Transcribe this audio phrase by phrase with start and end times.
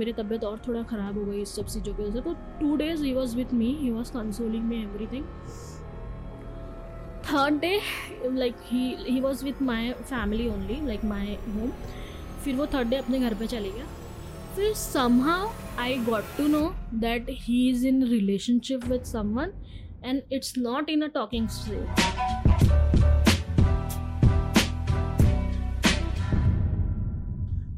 [0.00, 2.76] मेरी तबीयत और थोड़ा ख़राब हो गई इस सब चीज़ों की वजह से। तो two
[2.76, 5.24] days he was with me he was consoling me everything
[7.24, 7.80] third day
[8.34, 11.70] like he he was with my family only like my home
[12.44, 13.86] फिर वो थर्ड डे अपने घर पे चले गया।
[14.54, 15.42] फिर somehow
[15.80, 16.66] I got to know
[17.02, 19.52] that he is in relationship with someone
[20.04, 22.39] and it's not in a talking stage.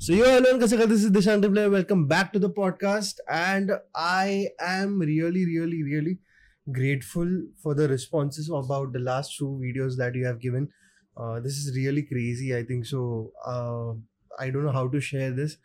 [0.01, 1.71] So yo hello Kasaka, this is Dishan Replay.
[1.71, 3.15] Welcome back to the podcast.
[3.29, 6.19] And I am really, really, really
[6.71, 7.27] grateful
[7.61, 10.69] for the responses about the last two videos that you have given.
[11.15, 13.31] Uh, this is really crazy, I think so.
[13.45, 13.93] Uh,
[14.39, 15.57] I don't know how to share this.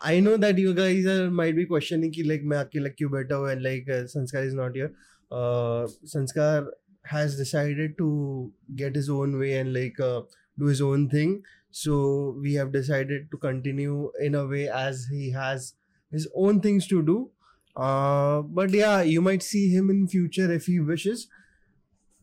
[0.00, 3.36] I know that you guys are might be questioning ki like मैं अकेला क्यों बैठा
[3.36, 4.92] हूँ and like uh, Sanskar is not here.
[5.30, 6.66] Uh, Sanskar
[7.04, 10.22] has decided to get his own way and like uh,
[10.58, 11.42] do his own thing.
[11.70, 15.74] So we have decided to continue in a way as he has
[16.10, 17.30] his own things to do.
[17.74, 21.28] Uh, but yeah, you might see him in future if he wishes.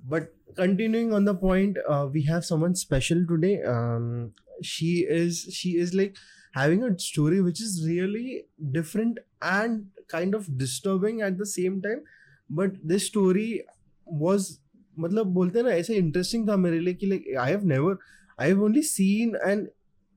[0.08, 3.64] But continuing on the point, uh, we have someone special today.
[3.64, 6.16] Um, she is she is like
[6.54, 12.02] having a story which is really different and kind of disturbing at the same time
[12.50, 13.64] but this story
[14.06, 14.60] was
[15.00, 17.98] मतलब बोलते हैं ना ऐसे interesting था मेरे लिए कि like I have never
[18.42, 19.68] I have only seen and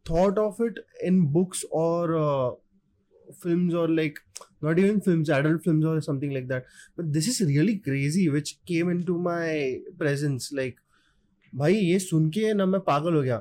[0.08, 2.46] thought of it in books or uh,
[3.42, 4.16] films or like
[4.66, 8.50] not even films adult films or something like that but this is really crazy which
[8.70, 9.44] came into my
[10.00, 10.80] presence like
[11.62, 13.36] भाई ये सुन के ना मैं पागल हो गया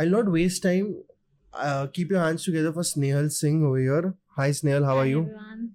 [0.00, 0.94] I not waste time
[1.64, 4.14] uh, keep your hands together for Snehal Singh over here.
[4.38, 5.20] Hi Snehal, how Hi, are you?
[5.20, 5.68] Everyone.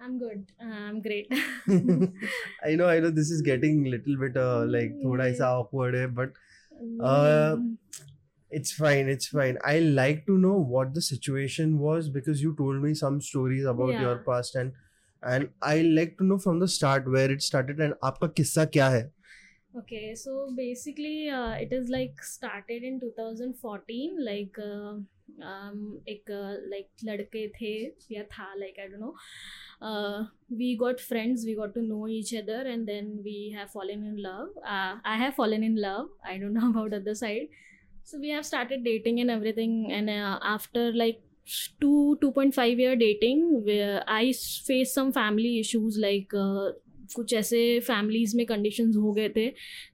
[0.00, 0.44] I'm good.
[0.66, 1.32] Uh, I'm great.
[2.64, 5.34] I know, I know this is getting little bit uh, like thoda Yeah.
[5.34, 6.30] isa awkward, hai, but
[7.00, 7.76] Uh, Mm,
[8.50, 9.08] it's fine.
[9.08, 9.58] It's fine.
[9.64, 13.98] I like to know what the situation was because you told me some stories about
[13.98, 14.20] your Yeah.
[14.20, 14.72] past and
[15.22, 18.88] and I like to know from the start where it started and आपका किस्सा क्या
[18.96, 19.10] है?
[19.76, 24.16] okay, so basically, uh, it is like started in 2014.
[24.24, 24.98] Like, uh,
[25.50, 27.72] um, एक uh, like लड़के थे
[28.12, 29.14] या था like I don't know.
[29.83, 31.45] Uh, we got friends.
[31.45, 34.49] We got to know each other, and then we have fallen in love.
[34.65, 36.07] Uh, I have fallen in love.
[36.25, 37.47] I don't know about other side.
[38.03, 41.21] So we have started dating and everything, and uh, after like
[41.81, 44.31] two 2.5 year dating where i
[44.67, 46.71] faced some family issues like uh,
[47.15, 49.47] कुछ ऐसे families में conditions हो गए थे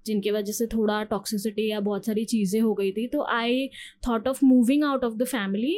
[0.05, 3.67] जिनकी वजह से थोड़ा टॉक्सिसिटी या बहुत सारी चीज़ें हो गई थी तो I
[4.07, 5.75] thought of moving out of the family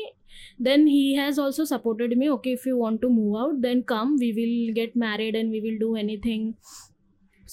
[0.60, 4.16] then he has also supported me okay if you want to move out then come
[4.18, 6.56] we will get married and we will do anything.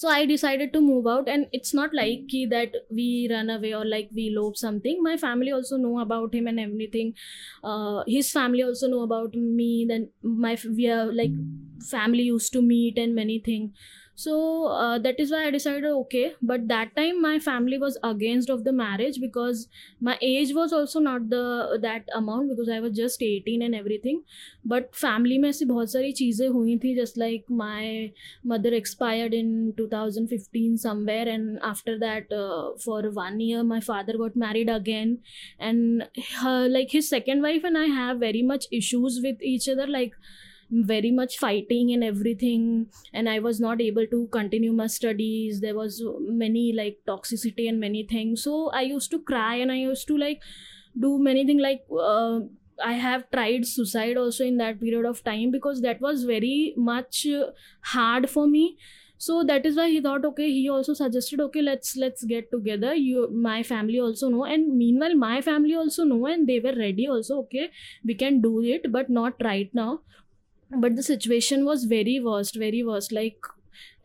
[0.01, 3.85] So i decided to move out and it's not like that we run away or
[3.85, 5.03] like we lobe something.
[5.03, 7.15] My family also know about him and everything.
[7.65, 11.33] Uh, his family also know about me then my we are like
[11.91, 13.73] family used to meet and many things
[14.18, 18.50] so uh, that is why i decided okay but that time my family was against
[18.50, 19.68] of the marriage because
[20.00, 24.22] my age was also not the that amount because i was just 18 and everything
[24.64, 28.12] but family में ऐसी बहुत सारी चीज़ें हुई थी just like my
[28.44, 34.36] mother expired in 2015 somewhere and after that uh, for one year my father got
[34.36, 35.18] married again
[35.60, 36.08] and
[36.42, 40.14] her, like his second wife and i have very much issues with each other like
[40.71, 45.61] very much fighting and everything and i was not able to continue my studies.
[45.61, 48.43] There was many like toxicity and many things.
[48.43, 50.43] So i used to cry and i used to like
[50.99, 52.41] do many things like uh,
[52.85, 57.27] i have tried suicide also in that period of time because that was very much
[57.83, 58.77] hard for me.
[59.21, 62.95] So that is why he thought okay he also suggested okay let's let's get together.
[62.95, 67.09] You my family also know and meanwhile my family also know and they were ready
[67.09, 67.71] also okay
[68.05, 70.03] we can do it but not right now
[70.71, 73.47] but the situation was very worst very worst like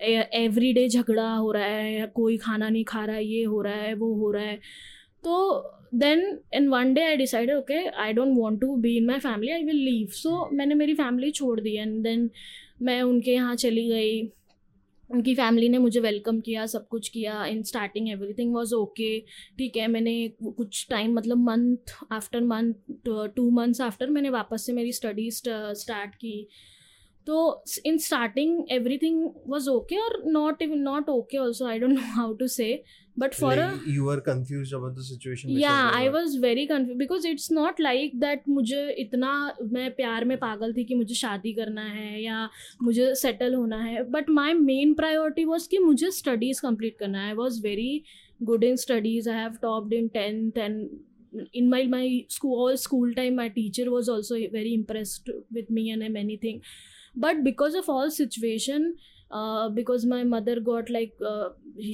[0.02, 3.74] every day झगड़ा हो रहा है, कोई खाना नहीं खा रहा है ये हो रहा
[3.74, 4.56] है, वो हो रहा है।
[5.24, 9.20] तो then in one day I decided okay I don't want to be in my
[9.20, 12.30] family I will leave so मैंने मेरी फैमिली छोड़ दी एंड देन
[12.82, 14.22] मैं उनके यहाँ चली गई।
[15.14, 19.20] उनकी फैमिली ने मुझे वेलकम किया, सब कुछ किया in starting everything was okay
[19.58, 24.74] ठीक है, मैंने कुछ टाइम मतलब month after month two months after मैंने वापस से
[24.74, 25.42] मेरी स्टडीज़
[25.76, 26.48] स्टार्ट की।
[27.28, 32.02] तो in starting everything was okay और not even not okay also I don't know
[32.16, 32.84] how to say
[33.18, 36.08] but for a like, you were confused about the या I.
[36.10, 39.34] Was very confuse because it's not like that मुझे इतना
[39.74, 42.50] मैं प्यार में पागल थी कि मुझे शादी करना है या
[42.84, 47.28] मुझे सेटल होना है but my main priority was कि मुझे स्टडीज़ कंप्लीट करना है
[47.28, 48.04] I was very
[48.42, 50.88] good in studies I have topped in tenth and
[51.60, 55.86] in my my school all school time my teacher was also very impressed with me
[55.92, 56.36] and many
[57.18, 58.94] but because of all situation
[59.36, 61.14] because my mother got like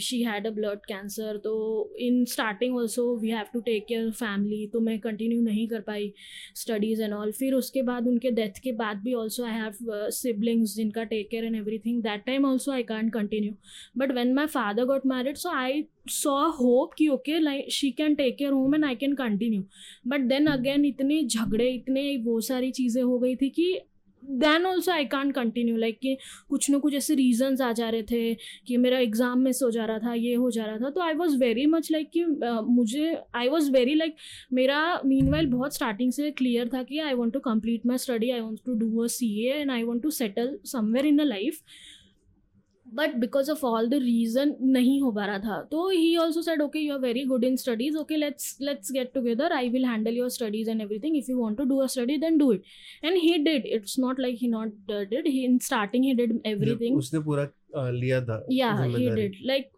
[0.01, 4.67] she had a blood cancer तो in starting also we have to take care family
[4.67, 6.13] तो मैं continue नहीं कर पाई
[6.55, 9.77] studies and all फिर उसके बाद उनके death के बाद भी ऑल्सो आई हैव
[10.09, 13.53] सिबलिंग्स जिनका take care and everything that time also I can't continue
[13.97, 18.15] but when my father got married so I saw hope कि okay like she can
[18.15, 19.63] take care home and I can continue
[20.07, 23.79] but then again इतने झगड़े, इतने वो सारी चीज़ें हो गई थी कि
[24.23, 26.17] then also I can't continue like कि
[26.49, 28.33] कुछ ना कुछ ऐसे रीजन्स आ जा रहे थे
[28.67, 31.13] कि मेरा एग्ज़ाम मिस हो जा रहा था, ये हो जा रहा था। तो I
[31.13, 32.25] was very much like कि
[32.71, 34.15] मुझे आई वॉज़ वेरी लाइक
[34.53, 38.29] मेरा मीन वाइल बहुत स्टार्टिंग से क्लियर था कि I want to complete my study
[38.31, 41.23] I want to do a C A and I want to settle somewhere in a
[41.23, 41.61] life
[42.93, 46.61] but because of all the reason नहीं हो पा रहा था। तो he also said
[46.61, 50.17] okay you are very good in studies okay let's let's get together I will handle
[50.17, 52.63] your studies and everything if you want to do uh study then do it
[53.05, 56.97] and he did it's not like he not did he in starting he did everything
[56.97, 57.49] उसने पूरा
[57.91, 59.45] लिया था या he did did.
[59.45, 59.69] Like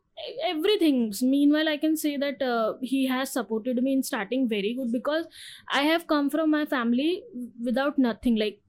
[0.44, 4.92] everything meanwhile i can say that uh, he has supported me in starting very good
[4.92, 5.26] because
[5.70, 7.10] i have come from my family
[7.64, 8.60] without nothing like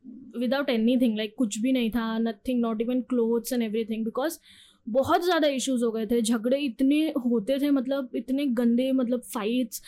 [0.45, 4.39] without anything like कुछ भी नहीं था nothing not even clothes and everything because
[4.87, 9.83] बहुत ज़्यादा issues हो गए थे झगड़े इतने होते थे मतलब इतने गंदे मतलब फाइट्स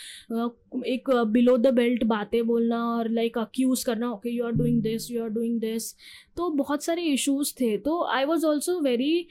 [0.86, 5.10] एक बिलो द बेल्ट बातें बोलना और लाइक अक्यूज़ करना okay you are doing this
[5.10, 5.92] you are doing this
[6.36, 9.26] तो बहुत सारे इश्यूज़ थे तो I was also very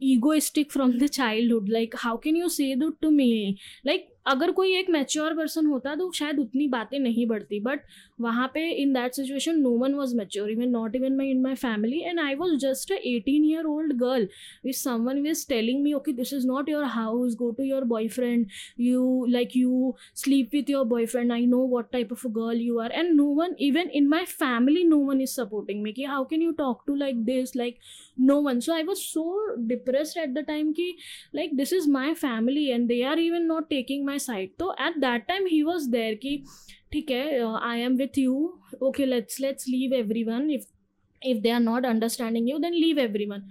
[0.00, 1.68] egoistic from the childhood.
[1.68, 3.60] Like how can you say that to me?
[3.84, 7.80] Like अगर कोई एक मैच्योर पर्सन होता तो शायद उतनी बातें नहीं बढ़ती बट
[8.20, 11.54] वहाँ पे in that situation no one was mature even not even my in my
[11.54, 14.28] family and I was just a eighteen year old girl
[14.64, 18.46] with someone is telling me okay this is not your house go to your boyfriend
[18.80, 22.92] you like you sleep with your boyfriend I know what type of girl you are
[22.92, 26.42] and no one even in my family no one is supporting me कि how can
[26.42, 27.78] you talk to like this like
[28.20, 30.94] no one so I was so depress at the time कि
[31.34, 34.72] like this is my family and they are even not taking my my side तो
[34.80, 36.36] at that time he was there कि,
[36.92, 38.36] ठीक है I am with you
[38.82, 40.66] okay let's let's leave everyone if
[41.22, 43.42] if they are not understanding you then leave everyone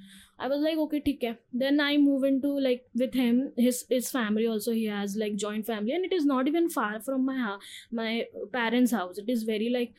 [0.41, 1.31] I was like okay ठीक है.
[1.55, 5.65] Then I move into like with him his his family also he has like joint
[5.65, 7.57] family and it is not even far from my
[7.93, 8.21] my
[8.53, 9.93] parents house it is very like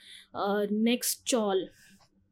[0.72, 1.68] next chawl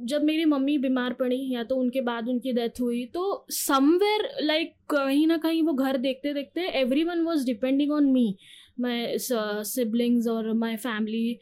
[0.00, 4.74] जब मेरी mummy बीमार पड़ी या तो उनके बाद उनकी death हुई तो समवेयर लाइक
[4.90, 6.66] कहीं ना कहीं वो घर देखते देखते
[7.04, 8.34] everyone was depending on me
[8.80, 11.38] my siblings और माई फैमिली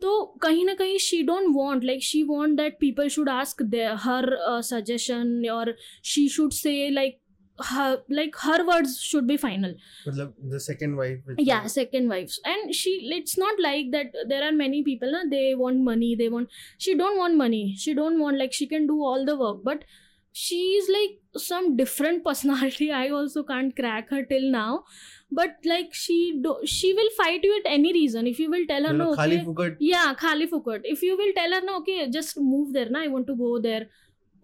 [0.00, 3.62] तो कहीं ना कहीं she don't want like she want that people should ask
[3.98, 5.74] her suggestion और
[6.04, 7.18] she should say like
[7.58, 9.74] her like her words should be final.
[10.04, 14.82] The second wife yeah second wives and she it's not like that there are many
[14.82, 16.48] people na, they want money they want
[16.78, 17.74] she don't want money.
[17.76, 19.62] She don't want like she can do all the work.
[19.64, 19.84] But
[20.32, 22.90] she's like some different personality.
[22.92, 24.84] I also can't crack her till now.
[25.30, 28.26] But like she do, she will fight you at any reason.
[28.26, 29.76] If you will tell her no, no, okay, fukat.
[29.80, 33.08] yeah khali fukat if you will tell her no okay just move there na i
[33.08, 33.88] want to go there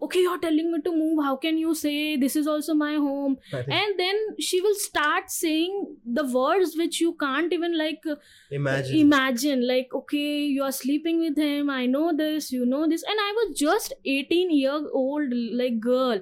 [0.05, 1.23] okay you're telling me to move.
[1.23, 3.37] How can you say this is also my home?
[3.51, 8.15] And then she will start saying the words which you can't even like uh,
[8.51, 8.99] imagine.
[8.99, 9.67] imagine.
[9.67, 11.69] Like okay you are sleeping with him.
[11.69, 12.51] I know this.
[12.51, 13.03] You know this.
[13.03, 16.19] And i was just 18 year old like girl.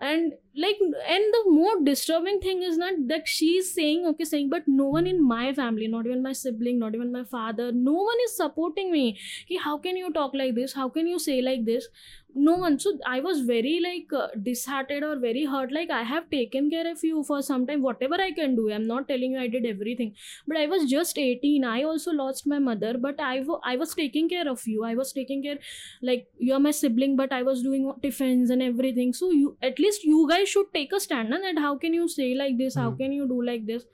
[0.00, 0.76] And like
[1.08, 5.06] and the more disturbing thing is not that she's saying okay saying but no one
[5.06, 8.92] in my family not even my sibling not even my father no one is supporting
[8.92, 9.18] me.
[9.44, 10.74] Okay how can you talk like this?
[10.74, 11.88] How can you say like this
[12.34, 16.28] no one so i was very like uh, disheartened or very hurt like i have
[16.30, 19.38] taken care of you for some time whatever i can do i'm not telling you
[19.38, 20.14] i did everything
[20.46, 23.94] but i was just 18 i also lost my mother but i, w- I was
[23.94, 25.58] taking care of you i was taking care
[26.00, 30.04] like you're my sibling but i was doing tiffins and everything so you at least
[30.04, 32.96] you guys should take a stand that how can you say like this how Hmm.
[33.02, 33.84] can you do like this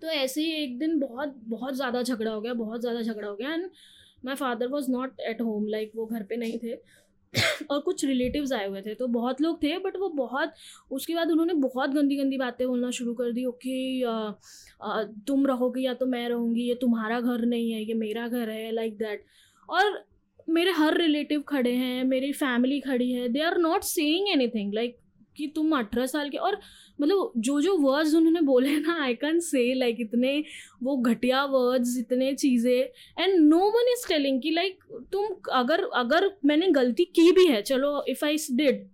[0.00, 3.34] तो ऐसे ही एक दिन बहुत बहुत ज़्यादा झगड़ा हो गया बहुत ज़्यादा झगड़ा हो
[3.36, 3.68] गया and
[4.24, 6.74] my father was not at home like वो घर पे नहीं थे
[7.70, 10.52] और कुछ रिलेटिव्स आए हुए थे तो बहुत लोग थे बट वो बहुत,
[10.90, 14.02] उसके बाद उन्होंने बहुत गंदी गंदी बातें बोलना शुरू कर दी, ओके
[15.26, 18.70] तुम रहोगे या तो मैं रहूँगी, ये तुम्हारा घर नहीं है, ये मेरा घर है
[18.72, 19.24] लाइक दैट
[19.68, 20.04] और
[20.48, 24.96] मेरे हर रिलेटिव खड़े हैं, मेरी फैमिली खड़ी है they are not saying anything like
[25.36, 26.58] कि तुम अठारह साल के और
[26.98, 30.32] मतलब जो जो वर्ड्स उन्होंने बोले ना आई कैन से लाइक इतने
[30.82, 36.30] वो घटिया वर्ड्स इतने चीज़ें and no one is telling कि लाइक तुम अगर अगर
[36.44, 38.86] मैंने गलती की भी है चलो इफ़ आई डिड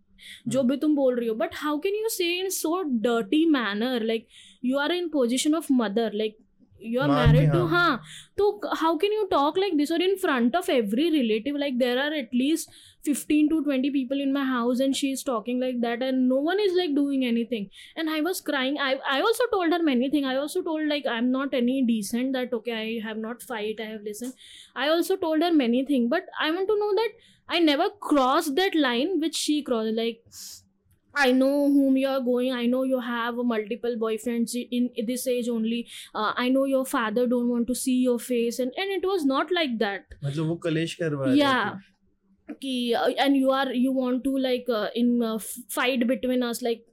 [0.48, 0.68] जो hmm.
[0.68, 4.26] भी तुम बोल रही हो but how can you say in so dirty manner like
[4.64, 6.36] you are in position of mother like
[6.82, 8.00] you are married to हाँ
[8.38, 11.56] तो how can you talk like this or in front of every relative?
[11.56, 12.70] Like there are at least
[13.04, 16.36] 15 to 20 people in my house and she is talking like that and no
[16.36, 17.68] one is like doing anything.
[17.96, 18.78] And i was crying.
[18.78, 20.26] I i also told her many things.
[20.26, 23.90] I also told like i'm not any decent that okay i have not fight i
[23.92, 24.34] have listened.
[24.74, 27.10] I also told her many things but i want to know that
[27.48, 30.22] i never crossed that line which she crossed like
[31.15, 32.53] I know whom you are going.
[32.53, 35.87] I know you have multiple boyfriends in this age only.
[36.13, 39.25] Uh, I know your father don't want to see your face, and and it was
[39.25, 40.17] not like that.
[40.23, 41.79] मतलब वो कलेश करवा yeah.
[42.49, 45.37] कि and you are you want to like in
[45.71, 46.85] fight between us like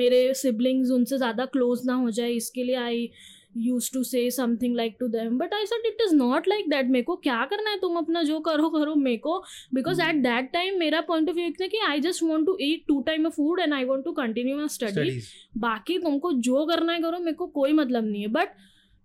[0.00, 3.08] मेरे siblings उनसे ज़्यादा close ना हो जाए इसके लिए आई
[3.57, 6.89] use to say something like to them but I said it is not like that
[6.89, 7.77] मेरे को क्या करना है?
[7.79, 9.37] तुम अपना जो करो करो मेरे को.
[9.73, 12.85] बिकॉज़ एट दैट टाइम मेरा पॉइंट ऑफ़ व्यू इतना कि I just want to eat
[12.87, 15.19] two time of food and I want to continue my study
[15.59, 18.27] बाकी तुमको जो करना है करो मेरे को कोई मतलब नहीं है.
[18.29, 18.55] बट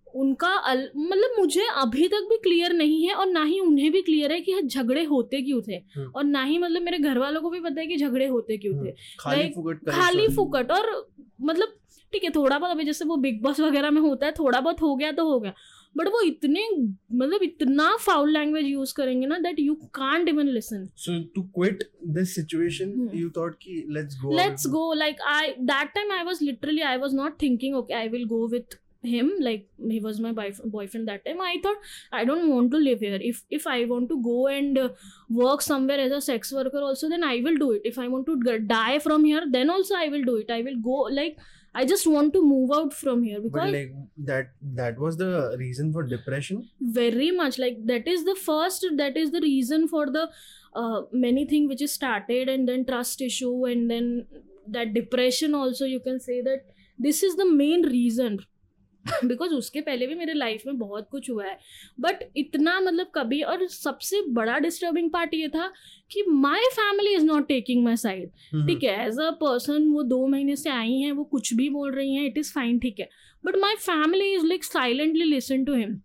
[0.07, 0.47] उनका
[0.95, 4.39] मतलब मुझे अभी तक भी क्लियर नहीं है और ना ही उन्हें भी क्लियर है
[4.41, 5.75] कि झगड़े होते क्यों थे.
[5.95, 8.57] हम्म। और ना ही मतलब मेरे घर वालों को भी पता है कि झगड़े होते
[8.57, 10.89] क्यों थे। खाली फुकट खाली फुकट और
[11.41, 11.77] मतलब
[12.13, 14.81] ठीक है थोड़ा बहुत अभी जैसे वो बिग बॉस वगैरह में होता है थोड़ा बहुत
[14.81, 15.53] हो गया तो हो गया
[15.97, 16.67] बट वो इतने
[17.13, 21.83] मतलब इतना फाउल लैंग्वेज यूज़ करेंगे ना that you can't even listen so to quit
[22.17, 26.39] this situation you thought कि let's go let's go like I that time I was
[26.43, 30.31] literally I was not thinking okay I will go with him like he was my
[30.31, 31.77] boyfriend that time i thought
[32.11, 34.89] i don't want to live here if if i want to go and uh,
[35.29, 38.27] work somewhere as a sex worker also then i will do it if i want
[38.27, 41.37] to die from here then also i will do it i will go like
[41.73, 45.55] i just want to move out from here because but like that that was the
[45.57, 46.69] reason for depression?
[46.79, 47.57] Very much.
[47.57, 50.29] Like that is the first that is the reason for the
[50.75, 54.27] uh, many thing which is started and then trust issue and then
[54.67, 56.65] that depression also you can say that
[56.97, 58.39] this is the main reason
[59.25, 61.57] because उसके पहले भी मेरे life में बहुत कुछ हुआ है।
[61.99, 65.71] But इतना मतलब कभी और सबसे बड़ा डिस्टर्बिंग पार्ट ये था
[66.11, 68.29] कि my family is not taking my side
[68.67, 71.91] ठीक है एज अ पर्सन वो दो महीने से आई हैं वो कुछ भी बोल
[71.91, 73.09] रही हैं इट इज़ फाइन ठीक है।
[73.43, 75.99] But my family is like silently listen to him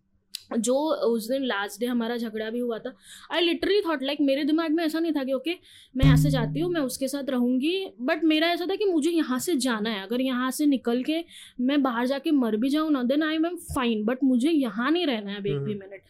[0.51, 0.75] जो
[1.07, 2.95] उस दिन लास्ट डे हमारा झगड़ा भी हुआ था
[3.33, 5.63] आई लिटरली थॉट लाइक मेरे दिमाग में ऐसा नहीं था कि ओके okay,
[5.97, 9.11] मैं यहाँ से जाती हूँ मैं उसके साथ रहूँगी। बट मेरा ऐसा था कि मुझे
[9.11, 11.25] यहाँ से जाना है। अगर यहाँ से निकल के
[11.61, 15.07] मैं बाहर जाके मर भी जाऊँ ना then I am fine but मुझे यहाँ नहीं
[15.07, 16.03] रहना है अब एक भी minute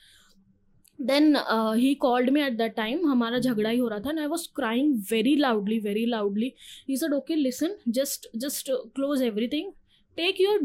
[0.99, 1.37] then
[1.77, 4.49] he called me at that time हमारा झगड़ा ही हो रहा था and I was
[4.57, 6.53] crying very loudly very loudly
[6.89, 9.73] he said okay listen just just close everything
[10.17, 10.59] take your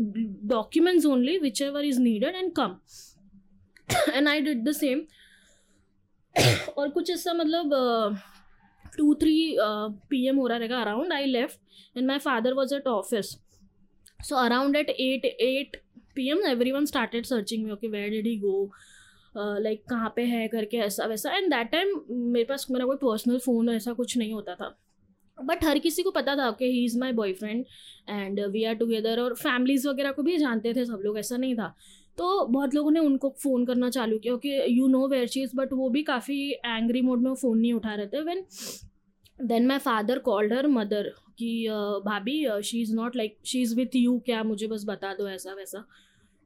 [0.47, 2.75] documents only whichever is needed and come
[4.09, 5.01] and I did the same
[6.77, 8.19] और कुछ ऐसा मतलब
[8.97, 12.87] टू थ्री पी एम हो रहा रहेगा around I left and my father was at
[12.87, 13.37] office
[14.19, 15.81] so around eight eight eight
[16.15, 18.71] P M everyone started searching में okay where did he go
[19.35, 21.31] like कहाँ पे है करके ऐसा वैसा.
[21.31, 24.75] एंड दैट टाइम मेरे पास मेरा कोई पर्सनल फ़ोन ऐसा कुछ नहीं होता था.
[25.37, 27.65] बट हर किसी को पता था कि he is my boyfriend
[28.09, 31.55] and we are together और फैमिलीज़ वगैरह को भी जानते थे सब लोग, ऐसा नहीं
[31.55, 31.75] था.
[32.17, 35.73] तो बहुत लोगों ने उनको फ़ोन करना चालू किया कि यू नो वेयर चीज़ बट
[35.73, 38.21] वो भी काफ़ी एंग्री मोड में वो फ़ोन नहीं उठा रहे थे.
[38.21, 38.45] When
[39.39, 41.67] then my father called her mother कि
[42.05, 44.43] भाभी she is not like she is with you क्या?
[44.43, 45.85] मुझे बस बता दो ऐसा वैसा.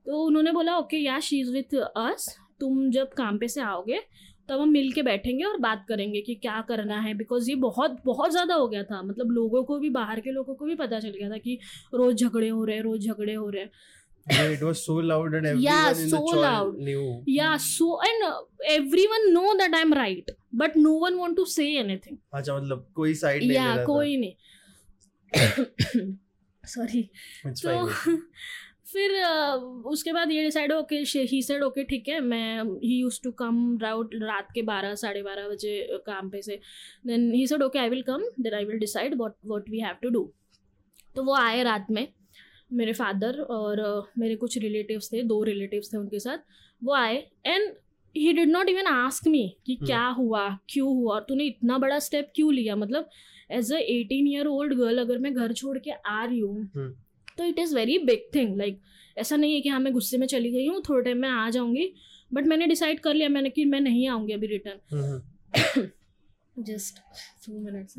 [0.06, 4.00] तो उन्होंने बोला ओके या शी इज़ विथ अस तुम जब काम पे से आओगे,
[4.50, 7.14] तब हम मिल के बैठेंगे और बात करेंगे कि क्या करना है.
[7.14, 9.02] बिकॉज़ ये बहुत बहुत ज़्यादा हो गया था.
[9.02, 11.58] मतलब लोगों को भी, बाहर के लोगों को भी पता चल गया था कि
[11.94, 13.72] रोज़ झगड़े हो रहे हैं, रोज़ झगड़े हो रहे हैं.
[14.32, 16.76] Yeah, it was so loud and everyone yeah, in so the loud.
[16.78, 17.24] knew.
[17.28, 21.78] Yeah, so and uh, everyone know that I'm right, but no one want to say
[21.78, 22.18] anything.
[22.34, 24.34] अच्छा मतलब कोई साइड नहीं yeah, कोई नहीं।
[26.66, 27.02] Sorry
[27.46, 27.86] तो
[28.92, 32.96] फिर uh, उसके बाद ये डिसाइड हो कि ही सेड ओके ठीक है मैं ही
[33.00, 36.60] यूज़ टू कम राउट रात के बारह साढ़े बारह बजे काम पे से।
[37.08, 39.96] Then he said okay I will come then I will decide what what we have
[40.02, 40.34] to do
[41.16, 42.08] तो वो आए रात में।
[42.76, 43.82] मेरे फादर और
[44.18, 46.38] मेरे कुछ रिलेटिव्स थे दो रिलेटिव्स थे उनके साथ
[46.82, 47.74] वो आए and
[48.16, 51.78] he did not even ask me कि हम्म। क्या हुआ क्यों हुआ और तूने इतना
[51.78, 53.10] बड़ा स्टेप क्यों लिया मतलब
[53.52, 56.94] as a eighteen year old girl अगर मैं घर छोड़ के आ रही हूँ हम्म।
[57.38, 58.82] तो it is very big thing like
[59.18, 61.50] ऐसा नहीं है कि हाँ मैं गुस्से में चली गई हूँ थोड़े टाइम में आ
[61.50, 61.92] जाऊँगी
[62.32, 65.92] बट मैंने डिसाइड कर लिया मैंने कि मैं नहीं आऊँगी अभी return.
[66.62, 67.00] Just
[67.46, 67.98] two minutes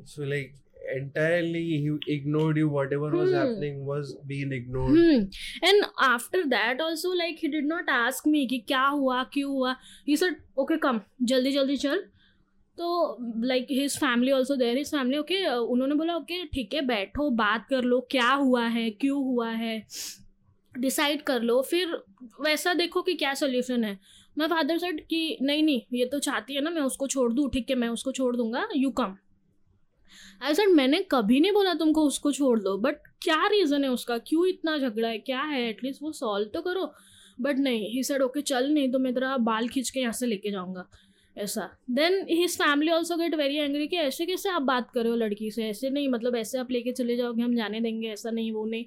[0.00, 0.67] It's fine.
[0.88, 2.68] Like entirely he ignored you.
[2.68, 3.38] Whatever was Hmm.
[3.38, 4.90] happening was being ignored.
[4.90, 9.50] Hmm and after that also like he did not ask me कि क्या हुआ क्यों
[9.50, 9.76] हुआ?
[10.08, 12.02] ही सर ओके कम जल्दी जल्दी चल.
[12.78, 17.30] तो like his family also there his family okay उन्होंने बोला ओके ठीक है बैठो
[17.30, 19.86] बात कर लो क्या हुआ है क्यों हुआ है?
[20.78, 21.60] डिसाइड कर लो.
[21.62, 22.02] फिर
[22.40, 23.98] वैसा देखो कि क्या सोल्यूशन है।
[24.38, 27.50] मैं फादर सेड कि नहीं नहीं ये तो चाहती है ना मैं उसको छोड़ दूँ
[27.50, 29.16] ठीक है मैं उसको छोड़ दूँगा यू कम
[30.42, 34.18] आई सेड मैंने कभी नहीं बोला तुमको उसको छोड़ दो बट क्या रीज़न है उसका?
[34.18, 35.18] क्यों इतना झगड़ा है?
[35.18, 35.68] क्या है?
[35.68, 36.92] एटलीस्ट वो सॉल्व तो करो।
[37.38, 40.26] बट नहीं ही सेड ओके चल नहीं तो मैं तेरा बाल खींच के यहाँ से
[40.26, 40.88] लेके जाऊँगा।
[41.36, 45.10] ऐसा। Then his family also get very angry कि ऐसे कैसे आप बात कर रहे
[45.10, 45.68] हो लड़की से?
[45.68, 48.84] ऐसे नहीं मतलब ऐसे आप लेके चले जाओगे हम जाने देंगे ऐसा नहीं वो नहीं।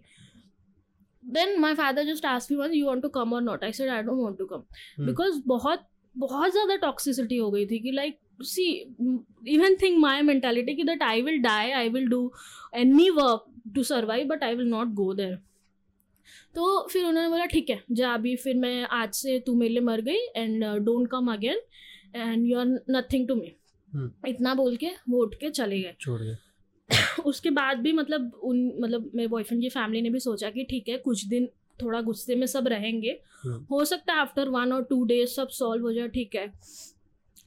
[1.24, 3.90] Then my father just ask me one you want to come और not I said
[3.90, 4.64] I don't want to come.
[5.06, 8.18] Because बहुत बहुत ज़्यादा टॉक्सिसिटी हो गई थी कि like
[9.48, 12.32] even think my mentality कि that I will die I will do
[12.76, 13.46] any work
[13.76, 15.38] to survive but I will not go there
[16.56, 19.82] तो फिर उन्होंने बोला ठीक है जा अभी फिर मैं आज से तू मेरे लिए
[19.82, 21.62] मर गई and don't come again
[22.16, 23.54] and you are nothing to me.
[24.28, 26.36] इतना बोल के वो उठ के चले गए छोड़ गए.
[27.26, 30.90] उसके बाद भी मतलब उन मतलब मेरे बॉयफ्रेंड की फैमिली ने भी सोचा कि ठीक
[30.90, 31.48] है कुछ दिन
[31.82, 33.66] थोड़ा गुस्से में सब रहेंगे हम्म.
[33.72, 36.48] हो सकता है आफ्टर वन और टू डेज़ सब सॉल्व हो जाए ठीक है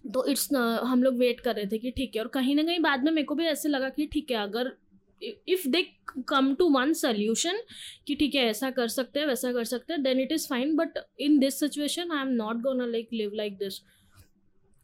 [0.04, 2.80] तो इट्स हम लोग वेट कर रहे थे कि ठीक है, और कहीं ना कहीं
[2.80, 4.72] बाद में मेरे को भी ऐसे लगा कि ठीक है, अगर
[5.22, 5.82] if they
[6.28, 7.60] come to one solution
[8.06, 10.76] कि ठीक है, ऐसा कर सकते हैं, वैसा कर सकते हैं then it is fine
[10.76, 13.80] but in this situation I am not gonna like live like this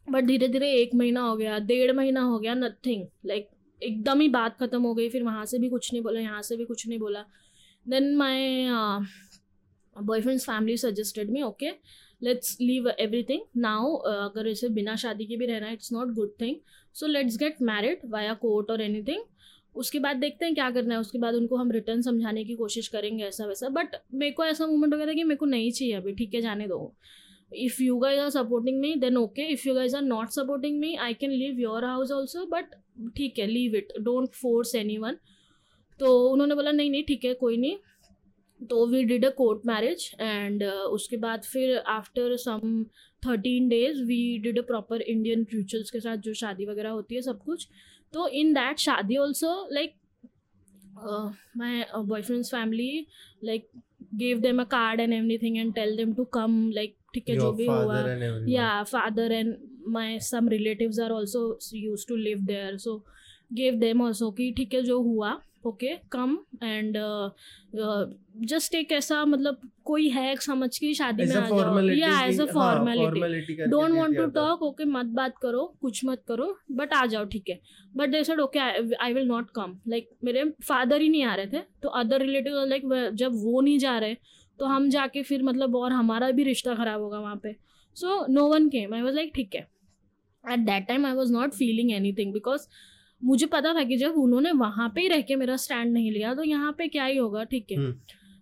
[0.07, 3.49] but धीरे धीरे एक महीना हो गया, डेढ़ महीना हो गया नथिंग लाइक
[3.81, 6.55] एकदम ही बात ख़त्म हो गई, फिर वहाँ से भी कुछ नहीं बोला, यहाँ से
[6.57, 7.25] भी कुछ नहीं बोला.
[7.85, 8.67] Then my
[9.95, 11.71] boyfriend's family suggested me okay
[12.21, 16.55] let's leave everything now अगर इसे बिना शादी के भी रहना it's not good thing
[16.95, 19.23] so let's get married via court और एनीथिंग
[19.75, 22.87] उसके बाद देखते हैं क्या करना है। उसके बाद उनको हम रिटर्न समझाने की कोशिश
[22.87, 25.71] करेंगे, ऐसा वैसा। बट मेरे को ऐसा मोमेंट हो गया था कि मेरे को नहीं
[25.71, 26.93] चाहिए अभी, ठीक है, जाने दो।
[27.55, 30.93] If you guys are supporting me then okay if you guys are not supporting me
[30.97, 32.75] I can leave your house also but
[33.17, 35.17] ठीक है leave it don't force anyone
[35.99, 37.77] तो उन्होंने बोला, नहीं नहीं, ठीक है, कोई नहीं.
[38.69, 42.83] तो we did a court marriage and उसके बाद फिर after some
[43.23, 47.21] thirteen days we did a proper Indian rituals के साथ जो शादी वगैरह होती है
[47.21, 47.67] सब कुछ।
[48.13, 49.93] तो इन दैट शादी also like
[51.57, 53.05] my boyfriend's family
[53.43, 53.67] like
[54.15, 57.51] give them a card and everything and tell them to come like ठीक है जो
[57.51, 57.99] भी हुआ।
[58.47, 62.91] या father and yeah some and our some relatives to live there so
[63.59, 65.31] live them gave कि ठीक है जो हुआ।
[65.65, 66.97] ओके कम एंड
[68.47, 71.81] जस्ट एक ऐसा मतलब कोई है समझ के शादी में आ जाओ.
[71.89, 76.55] या as a formality don't want to talk okay मत बात करो कुछ मत करो
[76.71, 77.59] बट आ जाओ ठीक है।
[77.93, 81.47] But they said okay I will not come like मेरे फादर ही नहीं आ रहे
[81.47, 84.15] थे तो अदर रिलेटिव लाइक जब वो नहीं जा रहे
[84.59, 87.55] तो हम जाके फिर मतलब और हमारा भी रिश्ता खराब होगा वहाँ पे।
[87.97, 89.61] So no one came I was like ठीक है।
[90.43, 92.67] At that time I was not feeling anything because
[93.23, 96.33] मुझे पता था कि जब उन्होंने वहाँ पे ही रह के मेरा स्टैंड नहीं लिया
[96.35, 97.91] तो यहाँ पे क्या ही होगा ठीक है.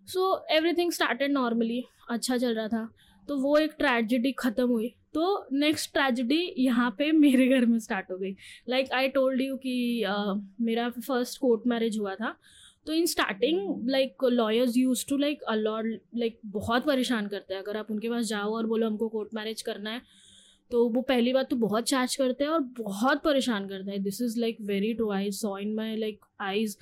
[0.08, 2.90] सो एवरीथिंग स्टार्टेड नॉर्मली अच्छा चल रहा था।
[3.28, 8.12] तो वो एक ट्रेजिडी ख़त्म हुई। तो नेक्स्ट ट्रेजिडी यहाँ पे मेरे घर में स्टार्ट
[8.12, 8.32] हो गई।
[8.70, 12.36] लाइक आई टोल्ड यू कि uh, मेरा फ़र्स्ट कोर्ट मैरिज हुआ था।
[12.88, 15.86] तो in starting like lawyers use to like a lot
[16.18, 19.62] like बहुत परेशान करते हैं। अगर आप उनके पास जाओ और बोलो हमको कोर्ट मैरिज
[19.62, 20.02] करना है
[20.72, 24.22] तो वो पहली बात तो बहुत चार्ज करते हैं और बहुत परेशान करते हैं। This
[24.22, 26.78] is like very true I saw in my like eyes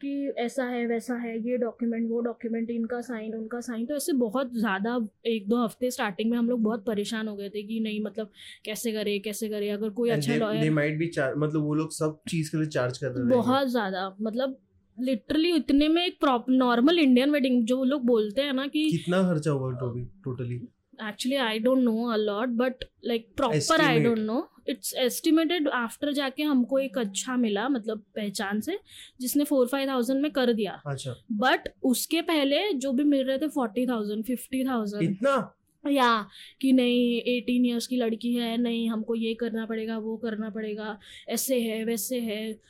[0.00, 4.12] कि ऐसा है वैसा है ये डॉक्यूमेंट वो डॉक्यूमेंट इनका साइन उनका साइन तो ऐसे
[4.12, 7.80] बहुत ज़्यादा एक दो हफ़्ते स्टार्टिंग में हम लोग बहुत परेशान हो गए थे कि
[7.80, 8.30] नहीं मतलब
[8.64, 9.68] कैसे करे कैसे करे?
[9.70, 12.98] अगर कोई And अच्छा लॉयर be char- मतलब वो लोग सब चीज़ के लिए चार्ज
[12.98, 14.56] कर रहे बहुत ज़्यादा मतलब
[15.00, 19.50] लिटरली इतने में एक नॉर्मल इंडियन वेडिंग जो लोग बोलते हैं ना कि कितना खर्चा
[19.50, 19.72] हुआ
[20.24, 20.68] totally?
[21.02, 22.74] Totally actually i don't know a lot but
[23.10, 24.04] like proper i Estimate.
[24.04, 24.46] don't know.
[24.68, 28.78] It's estimated after जाके हमको एक अच्छा मिला मतलब पहचान से
[29.20, 30.82] जिसने फोर फाइव थाउज़ेंड में कर दिया.
[30.86, 35.54] अच्छा। बट उसके पहले जो भी मिल रहे थे फोर्टी थाउज़ेंड फिफ्टी थाउज़ेंड इतना?
[35.90, 36.26] या
[36.60, 40.98] कि नहीं एटीन ईयर्स की लड़की है नहीं हमको ये करना पड़ेगा वो करना पड़ेगा
[41.28, 42.60] ऐसे है वैसे है.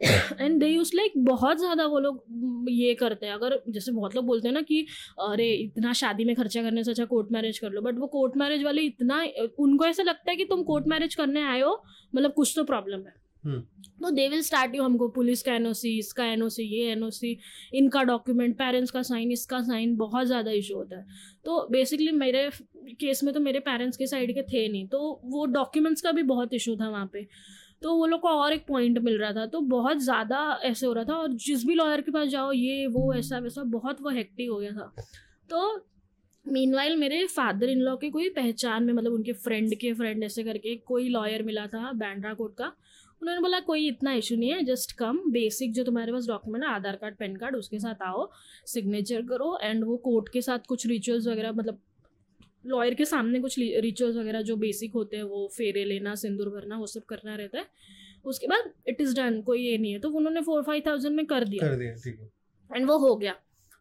[0.00, 4.26] एंड दे यूज़ लाइक बहुत ज़्यादा वो लोग ये करते हैं। अगर जैसे बहुत लोग
[4.26, 4.80] बोलते हैं ना कि
[5.20, 8.36] अरे इतना शादी में खर्चा करने से अच्छा कोर्ट मैरिज कर लो। बट वो कोर्ट
[8.36, 9.22] मैरिज वाले इतना
[9.58, 11.82] उनको ऐसा लगता है कि तुम कोर्ट मैरिज करने आए हो
[12.12, 13.60] मतलब कुछ तो प्रॉब्लम है। हम्म।
[14.02, 17.36] तो दे विल स्टार्ट यू हमको पुलिस का एनओसी इसका एनओसी ये एनओसी
[17.74, 21.06] इनका डॉक्यूमेंट पेरेंट्स का साइन इसका साइन बहुत ज़्यादा इशू होता है।
[21.44, 22.48] तो बेसिकली मेरे
[22.94, 26.22] केस में तो मेरे पेरेंट्स के साइड के थे नहीं तो वो डॉक्यूमेंट्स का भी
[26.24, 27.26] बहुत इशू था वहाँ पे।
[27.82, 30.92] तो वो लोग को और एक पॉइंट मिल रहा था। तो बहुत ज़्यादा ऐसे हो
[30.92, 34.10] रहा था और जिस भी लॉयर के पास जाओ, ये, वो, ऐसा, वैसा, बहुत वो
[34.10, 34.92] हेक्टिक हो गया था।
[35.50, 35.86] तो
[36.46, 40.42] मीन मेरे फादर इन लॉ के कोई पहचान में मतलब उनके फ्रेंड के फ्रेंड ऐसे
[40.44, 42.72] करके कोई लॉयर मिला था बैंड्रा कोर्ट का।
[43.22, 46.70] उन्होंने बोला, कोई इतना इशू नहीं है जस्ट कम बेसिक जो तुम्हारे पास डॉक्यूमेंट है,
[46.70, 48.28] आधार कार्ड पैन कार्ड उसके साथ आओ
[48.66, 51.80] सिग्नेचर करो एंड वो कोर्ट के साथ कुछ रिचुअल्स वगैरह मतलब
[52.64, 56.78] लॉयर के सामने कुछ रिचुअल्स वगैरह जो बेसिक होते हैं वो फेरे लेना सिंदूर भरना
[56.78, 57.66] वो सब करना रहता है।
[58.24, 61.24] उसके बाद इट इज़ डन कोई ये नहीं है। तो उन्होंने फोर फाइव थाउज़ेंड में
[61.26, 62.30] कर दिया। कर दिया ठीक है।
[62.70, 63.32] एंड वो हो गया।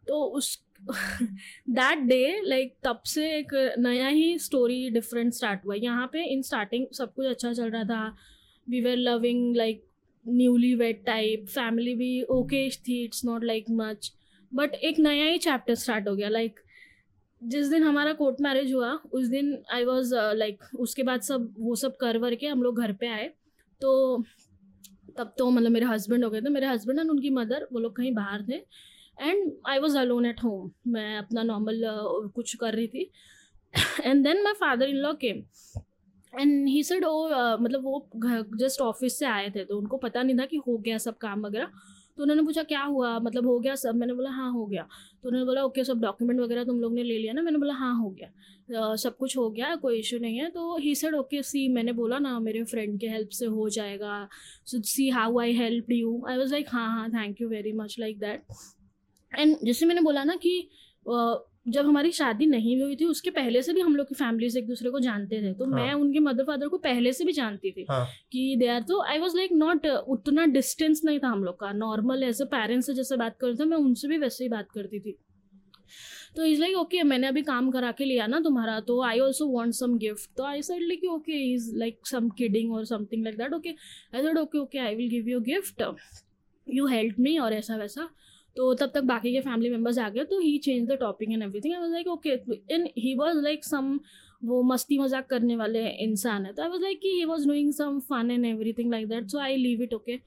[0.07, 6.07] तो उस दैट डे लाइक तब से एक नया ही स्टोरी डिफरेंट स्टार्ट हुआ। यहाँ
[6.13, 8.15] पे इन स्टार्टिंग सब कुछ अच्छा चल रहा था।
[8.67, 9.83] We were loving like
[10.25, 14.11] newly wed type family भी ओके थी it's not like much
[14.51, 16.65] but एक नया ही चैप्टर स्टार्ट हो गया। लाइक like,
[17.41, 21.75] जिस दिन हमारा कोर्ट मैरिज हुआ उस दिन आई वॉज़ लाइक उसके बाद सब वो
[21.75, 23.27] सब कर वर के हम लोग घर पे आए।
[23.81, 24.23] तो
[25.17, 27.95] तब तो मतलब मेरे हस्बैंड हो गए थे। मेरे हस्बैंड एंड उनकी मदर वो लोग
[27.95, 28.55] कहीं बाहर थे।
[29.17, 33.11] And I was alone at home मैं अपना नॉर्मल uh, कुछ कर रही थी।
[34.01, 35.43] And then my father in law came
[36.33, 37.27] and he said oh
[37.61, 38.09] मतलब वो
[38.59, 41.45] जस्ट ऑफ़िस से आए थे तो उनको पता नहीं था कि हो गया सब काम
[41.45, 41.71] वगैरह।
[42.17, 43.17] तो उन्होंने पूछा, क्या हुआ?
[43.19, 43.95] मतलब हो गया सब?
[43.95, 44.87] मैंने बोला हाँ हो गया।
[45.23, 47.41] तो उन्होंने बोला, ओके, सब डॉक्यूमेंट वगैरह तुम लोग ने ले लिया ना?
[47.41, 50.93] मैंने बोला हाँ हो गया। सब कुछ हो गया, कोई इशू नहीं है। तो ही
[50.95, 54.27] सेड ओके सी मैंने बोला, ना, मेरे फ्रेंड के हेल्प से हो जाएगा।
[54.65, 57.95] So see how I help you I was like हाँ हाँ thank you very much
[57.99, 58.43] like that
[59.31, 60.59] and जैसे मैंने बोला ना कि
[61.67, 64.59] जब हमारी शादी नहीं हुई थी उसके पहले से भी हम लोग की फैमिली से
[64.59, 65.73] एक दूसरे को जानते थे। तो हाँ.
[65.75, 68.05] मैं उनके मदर फादर को पहले से भी जानती थी हाँ.
[68.31, 71.71] कि दे आर तो आई वॉज़ लाइक नॉट उतना डिस्टेंस नहीं था हम लोग का।
[71.73, 74.71] नॉर्मल एज अ पेरेंट्स से जैसे बात करते थे मैं उनसे भी वैसे ही बात
[74.73, 75.17] करती थी।
[76.35, 79.45] तो इज़ लाइक ओके मैंने अभी काम करा के लिया ना तुम्हारा तो I also
[79.47, 83.37] want some gift तो I said like okay is like some kidding और something like
[83.37, 83.69] that okay
[84.15, 85.83] I said okay okay I will give you gift
[86.67, 88.09] you help me और ऐसा वैसा
[88.57, 91.43] तो तब तक बाकी के फैमिली मेंबर्स आ गए तो he change the topic and
[91.43, 92.29] everything I was like okay
[92.73, 93.99] and he was like some
[94.41, 97.71] वो मस्ती मज़ाक करने वाले इंसान है। तो आई वाज लाइक कि he was doing
[97.73, 100.19] some fun and everything like that so I leave it okay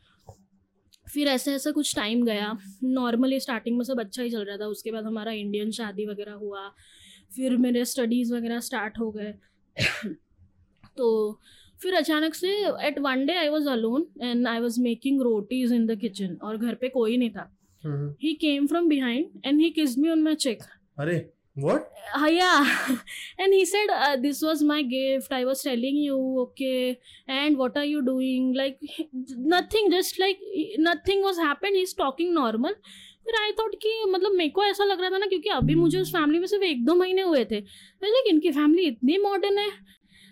[1.07, 4.67] फिर ऐसे ऐसे कुछ टाइम गया। नॉर्मली स्टार्टिंग में सब अच्छा ही चल रहा था।
[4.67, 6.69] उसके बाद हमारा इंडियन शादी वगैरह हुआ।
[7.37, 9.33] फिर मेरे स्टडीज़ वगैरह स्टार्ट हो गए।
[10.97, 11.41] तो
[11.81, 12.51] फिर अचानक से
[12.87, 16.57] at one day I was alone and I was making rotis in the kitchen और
[16.57, 17.51] घर पे कोई नहीं था।
[17.85, 20.63] He came from behind and he kissed me on my cheek
[20.99, 21.19] अरे
[21.59, 22.53] व्हाट हाँ yeah
[23.41, 23.91] and he said
[24.21, 28.79] this was my gift I was telling you okay and what are you doing like
[29.55, 30.41] nothing just like
[30.81, 32.75] nothing was happened he is talking normal
[33.25, 35.99] फिर I thought कि मतलब मेरे को ऐसा लग रहा था ना क्योंकि अभी मुझे
[36.01, 37.59] उस फैमिली में सिर्फ़ एक दो महीने हुए थे।
[38.03, 39.69] लाइक इनकी फैमिली इतनी मॉडर्न है।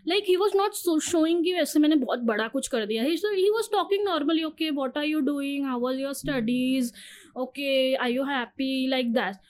[0.08, 3.70] Like he was not showing कि वैसे मैंने बहुत बड़ा कुछ कर दिया। He was
[3.72, 6.92] talking normally okay what are you doing how was your studies
[7.44, 8.88] okay are you happy?
[8.90, 9.40] Like that.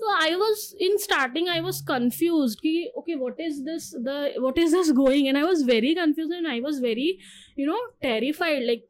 [0.00, 4.58] So i was in starting i was confused ki, okay what is this the what
[4.58, 5.26] is this going?
[5.28, 7.18] And i was very confused and i was very
[7.56, 8.62] you know terrified.
[8.72, 8.86] Like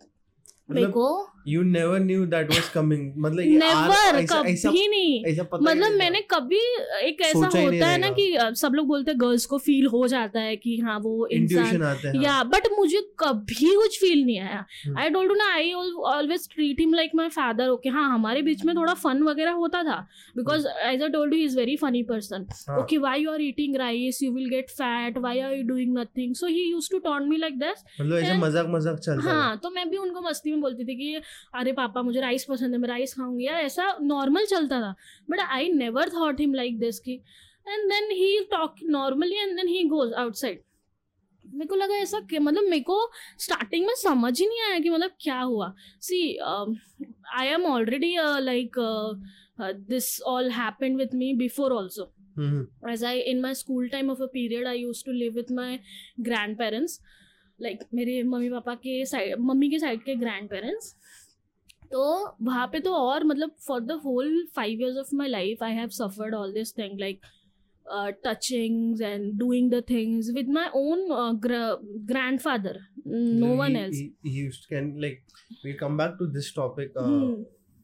[0.71, 1.09] देखो
[1.47, 6.61] you never knew that was coming मतलब never कभी नहीं। मतलब मैंने कभी
[7.03, 8.27] एक ऐसा होता है ना कि
[8.61, 12.43] सब लोग बोलते हैं गर्ल्स को फील हो जाता है कि हाँ वो इंसान या
[12.47, 14.65] बट मुझे कभी कुछ फील नहीं आया।
[14.99, 18.75] आई डोंट ना I always treat him like my father okay हाँ हमारे बीच में
[18.77, 19.97] थोड़ा फन वगैरह होता था।
[20.37, 22.47] Because as I told you is very funny person
[22.81, 26.35] okay why you are eating rice you will get fat why are you doing nothing
[26.35, 29.71] so he used to taunt me like this मतलब ऐसे मज़ाक मज़ाक चलता हाँ। तो
[29.71, 31.21] मैं भी उनको मस्ती में बोलती थी कि
[31.55, 34.95] अरे पापा मुझे राइस पसंद है मैं राइस खाऊँगी। यार ऐसा नॉर्मल चलता था।
[35.31, 39.69] But I never thought him like this की and then he talk normally and then
[39.69, 40.63] he goes outside
[41.45, 44.91] मेरे को लगा ऐसा कि मतलब मेरे को स्टार्टिंग में समझ ही नहीं आया कि
[44.91, 48.77] मतलब क्या हुआ। See I am already like
[49.89, 52.13] this all happened with me before also
[52.91, 55.79] as I in my school time of a period I use to live with my
[56.59, 57.01] grandparents
[57.63, 60.95] like मेरे मम्मी पापा के side mummy के side के grandparents
[61.93, 62.05] तो
[62.47, 65.89] वहाँ पे तो और मतलब for the whole five years of my life I have
[65.99, 67.21] suffered all this thing like
[68.27, 71.39] touchings and doing the things with my own
[72.41, 75.23] grandfather no one he, else He, he used can like
[75.67, 76.99] we come back to this topic.
[77.05, 77.07] Uh,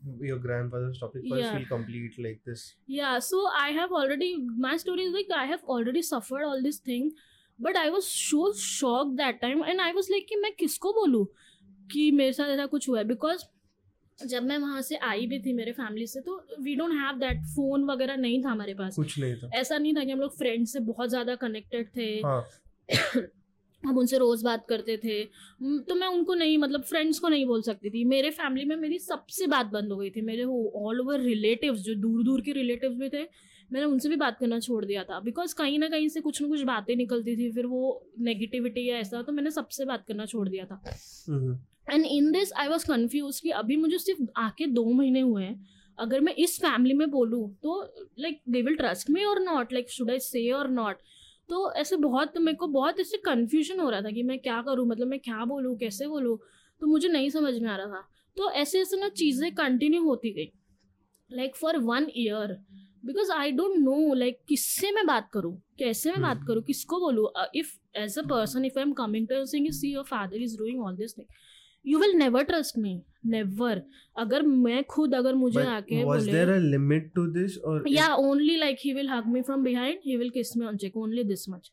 [0.06, 0.26] Hmm.
[0.28, 1.42] Your grandfather's topic first.
[1.42, 1.52] Yeah.
[1.54, 2.64] We'll complete like this.
[2.94, 4.26] yeah so i have already
[4.64, 7.06] my story is like i have already suffered all this thing
[7.58, 11.24] but i was so shocked that time and i was like कि मैं किसको बोलूँ
[11.92, 13.44] कि मेरे साथ ऐसा कुछ हुआ है बिकॉज़
[14.18, 17.44] जब मैं वहाँ से आई भी थी मेरे फैमिली से तो we don't have that
[17.46, 20.36] phone वगैरह नहीं था हमारे पास। कुछ नहीं था। ऐसा नहीं था कि हम लोग
[20.38, 22.44] फ्रेंड से बहुत ज़्यादा कनेक्टेड थे। हाँ।
[23.82, 25.18] हम उनसे रोज़ बात करते थे।
[25.60, 28.76] हम्म, तो मैं उनको नहीं मतलब फ्रेंड्स को नहीं बोल सकती थी। मेरे फैमिली में
[28.76, 32.52] मेरी सबसे बात बंद हो गई थी। मेरे ऑल ओवर रिलेटिव्स जो दूर दूर के
[32.52, 33.22] रिलेटिव्स भी थे
[33.72, 36.48] मैंने उनसे भी बात करना छोड़ दिया था। बिकॉज़ कहीं ना कहीं से कुछ ना
[36.48, 40.48] कुछ बातें निकलती थी फिर वो नेगेटिविटी या ऐसा तो मैंने सबसे बात करना छोड़
[40.48, 40.82] दिया था।
[41.28, 41.58] हम्म,
[41.90, 45.66] and in this I was confuse कि अभी मुझे सिर्फ़ आके दो महीने हुए हैं।
[45.98, 47.80] अगर मैं इस फैमिली में बोलूँ तो
[48.18, 50.96] like they will trust me और not like should I say और नॉट
[51.48, 54.86] तो ऐसे बहुत मेरे को बहुत ऐसे कन्फ्यूज़न हो रहा था कि मैं क्या करूँ?
[54.86, 55.76] मतलब मैं क्या बोलूँ?
[55.78, 56.38] कैसे बोलूँ?
[56.80, 60.32] तो मुझे नहीं समझ में आ रहा था। तो ऐसे ऐसे ना चीज़ें कंटिन्यू होती
[60.32, 60.50] गई।
[61.30, 62.56] Like for one year
[63.04, 65.54] because I don't know like किससे मैं बात करूँ?
[65.78, 66.62] कैसे मैं बात हम्म। करूँ?
[66.62, 67.28] किसको बोलूँ?
[67.54, 70.82] If as a person if I am coming to sing see your father is doing
[70.84, 71.26] all this thing
[71.86, 73.82] you will never trust me never
[74.18, 76.02] अगर मैं खुद अगर मुझे आके
[78.14, 81.24] only like he will hug me from behind he will kiss me on cheek only
[81.24, 81.70] this much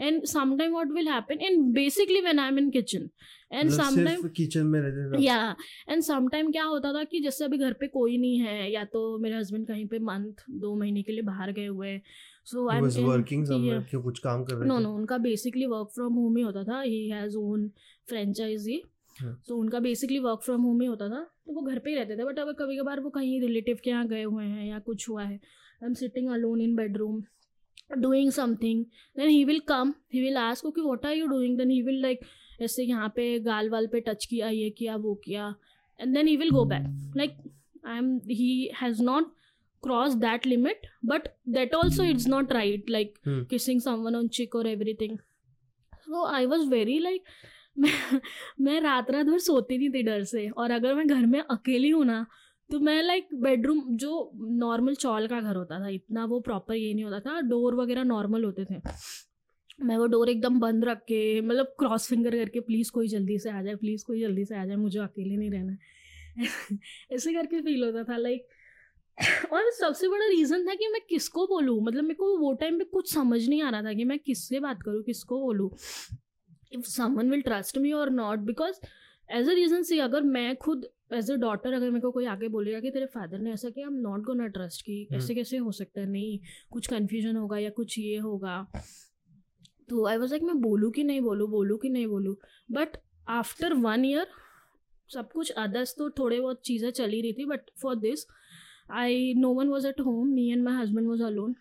[0.00, 3.08] and some time will happen in basically when I am kitchen
[3.52, 5.56] and some kitchen में या
[5.88, 9.18] and some क्या होता था कि जैसे अभी घर पे कोई नहीं है या तो
[9.18, 12.02] मेरे हस्बैंड कहीं पे मंथ दो महीने के लिए बाहर गए हुए हैं।
[12.44, 16.14] So I was working somewhere कुछ काम कर रहे नो नो उनका बेसिकली वर्क फ्रॉम
[16.14, 17.70] होम ही होता था ही हैज़ ओन
[18.08, 18.82] फ्रेंचाइजी
[19.16, 21.96] हाँ। तो उनका बेसिकली वर्क फ्रॉम होम ही होता था तो वो घर पे ही
[21.96, 24.78] रहते थे बट अगर कभी कभार वो कहीं रिलेटिव के यहाँ गए हुए हैं या
[24.86, 27.22] कुछ हुआ है I am sitting alone in bedroom
[27.98, 28.84] doing something
[29.16, 32.00] then he will come he will ask okay what are you doing then he will
[32.02, 32.20] like
[32.62, 35.54] ऐसे यहाँ पे गाल वाल पे टच किया ये किया वो किया
[36.00, 37.36] and then he will go back like
[37.86, 39.32] I am he has not
[39.82, 43.40] crossed that limit but that also it's not right like Hmm.
[43.50, 45.18] kissing on cheek और or everything
[46.06, 47.34] so i was very like
[47.78, 48.20] मैं
[48.60, 51.90] मैं रात रात भर सोती नहीं थी डर से और अगर मैं घर में अकेली
[51.90, 52.26] हूँ ना
[52.70, 56.92] तो मैं लाइक बेडरूम जो नॉर्मल चौल का घर होता था, इतना वो प्रॉपर ये
[56.94, 58.80] नहीं होता था डोर वगैरह नॉर्मल होते थे।
[59.80, 63.50] मैं वो डोर एकदम बंद रख के मतलब क्रॉस फिंगर करके प्लीज़ कोई जल्दी से
[63.50, 65.78] आ जाए प्लीज़ कोई जल्दी से आ जाए, मुझे अकेले नहीं रहना है।
[67.12, 68.46] ऐसे करके फील होता था लाइक
[69.52, 71.80] और सबसे बड़ा रीज़न था कि मैं किसको बोलूँ?
[71.82, 74.60] मतलब मेरे को वो टाइम पे कुछ समझ नहीं आ रहा था कि मैं किससे
[74.60, 75.70] बात करूँ, किसको बोलूँ?
[76.74, 78.80] If someone will trust me और not because
[79.28, 82.48] as a reason see अगर मैं खुद एज अ डॉटर अगर मेरे को कोई आके
[82.48, 85.56] बोलेगा कि तेरे फादर ने ऐसा किया I am not gonna trust कि। ऐसे कैसे
[85.56, 86.38] हो सकता है नहीं
[86.70, 88.66] कुछ कन्फ्यूज़न होगा या कुछ ये होगा
[89.88, 92.36] तो आई वॉज़ लाइक मैं बोलूँ कि नहीं बोलूँ बोलूँ कि नहीं बोलूँ
[92.70, 92.96] बट
[93.28, 94.26] आफ्टर वन ईयर
[95.10, 98.26] सब कुछ अदर्स तो थोड़े बहुत चीज़ें चली रही थी but for this
[98.90, 100.34] I no one was at home.
[100.34, 101.54] Me and my husband was alone.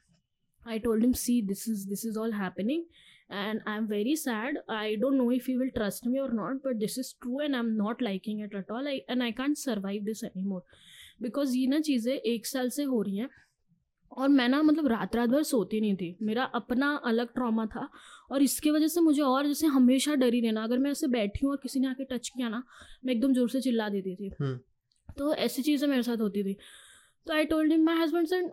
[0.68, 2.84] I told him, see this is this is all happening,
[3.30, 4.58] and I'm very sad.
[4.70, 7.56] I don't know if he will trust me or not, but this is true, and
[7.56, 8.88] I'm not liking it at all.
[8.88, 10.64] I and I can't survive this anymore,
[11.22, 13.30] because ये ना चीज़ें एक साल से हो रही हैं।
[14.12, 17.88] और मैं ना मतलब रात रात भर सोती नहीं थी। मेरा अपना अलग ट्रॉमा था।
[18.32, 21.52] और इसके वजह से मुझे और जैसे हमेशा डरी रहना। अगर मैं ऐसे बैठी हूँ
[21.52, 22.64] और किसी ने आके टच किया ना
[23.06, 24.60] मैं एकदम ज़ोर से चिल्ला देती थी। हम्म।
[25.18, 26.58] तो ऐसी चीज़ें मेरे साथ होती थी।
[27.28, 28.52] तो I told him my husband said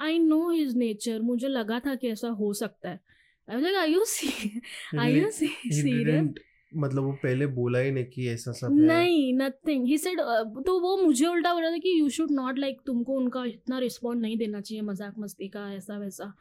[0.00, 3.00] I know his nature मुझे लगा था कि ऐसा हो सकता है।
[3.48, 4.60] I like I you see
[4.98, 6.34] I you He serious
[6.76, 10.20] मतलब वो पहले बोला ही नहीं कि ऐसा सब नहीं नथिंग ही सेड
[10.66, 14.22] तो वो मुझे उल्टा बोल था कि यू शुड नॉट लाइक तुमको उनका इतना रिस्पॉन्ड
[14.22, 16.32] नहीं देना चाहिए मज़ाक मस्ती का ऐसा वैसा।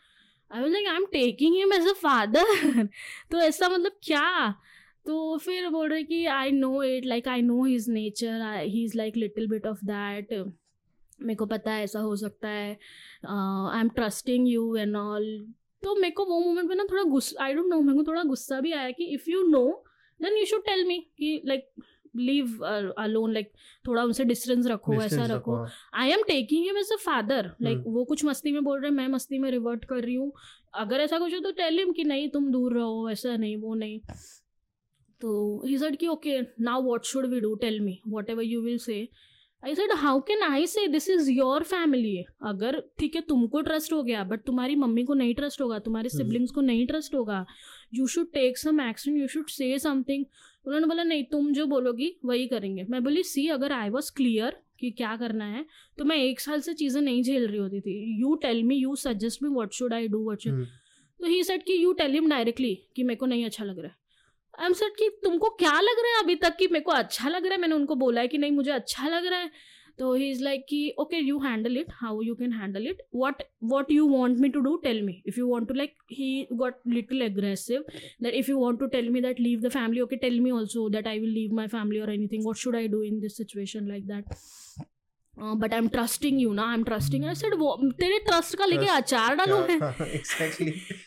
[0.51, 2.87] I was like I am taking him as a father
[3.31, 4.51] तो ऐसा मतलब क्या?
[5.05, 8.97] तो फिर बोल रहे कि I know it like I know his nature he is
[8.97, 10.33] like little bit of that
[11.21, 12.71] मेरे को पता है ऐसा हो सकता है।
[13.23, 15.25] I am trusting you and all
[15.83, 18.23] तो मेरे को वो मोमेंट पे ना थोड़ा गुस्सा आई डोंट नो मेरे को थोड़ा
[18.25, 19.65] गुस्सा भी आया कि if you know
[20.19, 21.69] then you should tell me कि लाइक
[22.15, 22.63] लीव
[22.99, 23.51] अलोन लाइक
[23.87, 25.55] थोड़ा उनसे डिस्टेंस रखो ऐसा रखो।
[25.93, 27.83] I am taking him as a father like.
[27.87, 30.31] वो कुछ मस्ती में बोल रहे हैं मैं मस्ती में रिवर्ट कर रही हूँ।
[30.75, 33.73] अगर ऐसा कुछ हो तो टेल हिम कि नहीं तुम दूर रहो ऐसा नहीं वो
[33.75, 33.99] नहीं।
[35.21, 38.77] तो ही सेड कि okay now what should we do tell me whatever you will
[38.77, 39.07] say
[39.63, 43.93] I said how can I say this is your family अगर ठीक है तुमको ट्रस्ट
[43.93, 47.15] हो गया बट तुम्हारी मम्मी को नहीं ट्रस्ट होगा तुम्हारे हम्म। सिबलिंग्स को नहीं ट्रस्ट
[47.15, 47.45] होगा
[47.93, 50.25] you should take some action you should say something
[50.65, 52.85] उन्होंने बोला नहीं तुम जो बोलोगी वही करेंगे.
[52.89, 55.65] मैं बोली सी अगर आई वॉज़ क्लियर कि क्या करना है
[55.97, 58.95] तो मैं एक साल से चीज़ें नहीं झेल रही होती थी। You tell me you
[58.97, 60.65] suggest me what should I do what should hmm.
[61.19, 63.87] तो ही सेट कि यू टेल हिम डायरेक्टली कि मेरे को नहीं अच्छा लग रहा
[63.87, 63.95] है.
[64.59, 67.29] आई एम सेट कि तुमको क्या लग रहा है अभी तक कि मेरे को अच्छा
[67.29, 67.61] लग रहा है?
[67.61, 69.51] मैंने उनको बोला है कि नहीं मुझे अच्छा लग रहा है।
[69.99, 73.43] तो ही इज़ लाइक कि okay you handle it how you can handle it what
[73.63, 76.79] what you want me to do tell me if you want to like he got
[76.87, 77.85] little aggressive
[78.23, 80.89] that if you want to tell me that leave the family okay tell me also
[80.89, 83.87] that I will leave my family और anything what should I do in this situation
[83.87, 84.25] like that
[85.39, 88.65] but I am trusting you ना I am trusting I said वो तेरे trust का
[88.65, 89.79] लेके अचार डालू मैं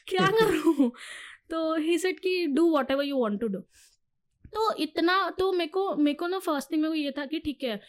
[0.08, 0.90] क्या करूँ
[1.50, 3.58] तो ही सेट कि do whatever you want to do
[4.54, 7.38] तो इतना तो मेरे को मेरे को ना फ़र्स्ट थिंग मेरे को ये था कि
[7.38, 7.80] ठीक है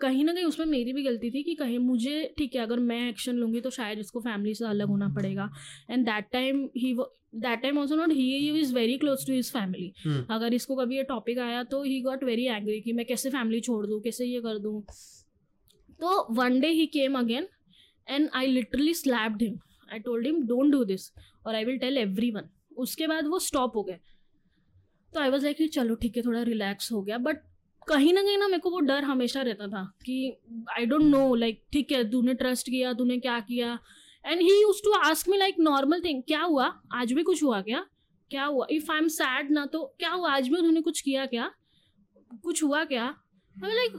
[0.00, 3.08] कहीं ना कहीं उसमें मेरी भी गलती थी कि कहीं मुझे ठीक है अगर मैं
[3.08, 5.50] एक्शन लूँगी तो शायद उसको फैमिली से अलग होना पड़ेगा।
[5.90, 6.94] And that time he
[7.36, 9.92] that time also not he is very close to his family
[10.30, 13.60] अगर इसको कभी ये टॉपिक आया तो ही गॉट वेरी एंग्री कि मैं कैसे फैमिली
[13.60, 14.80] छोड़ दूँ कैसे ये कर दूँ।
[16.00, 17.48] तो one day he came again
[18.08, 19.58] and I literally slapped him
[19.92, 21.10] I told him don't do this
[21.46, 23.98] और I will tell everyone उसके बाद वो स्टॉप हो गए।
[25.12, 27.42] तो आई वॉज़ लाइक कि चलो ठीक है, थोड़ा रिलैक्स हो गया। बट
[27.88, 30.36] कहीं ना कहीं ना मेरे को वो डर हमेशा रहता था कि
[30.78, 33.78] आई डोंट नो लाइक ठीक है, तूने ट्रस्ट किया, तूने क्या किया।
[34.24, 36.72] And he used to ask me like normal thing क्या हुआ?
[36.92, 37.86] आज भी कुछ हुआ क्या?
[38.30, 38.66] क्या हुआ?
[38.70, 40.30] इफ़ आई एम सैड ना तो क्या हुआ?
[40.30, 41.50] आज भी उन्होंने कुछ किया क्या?
[42.44, 43.14] कुछ हुआ क्या?
[43.56, 43.92] लाइक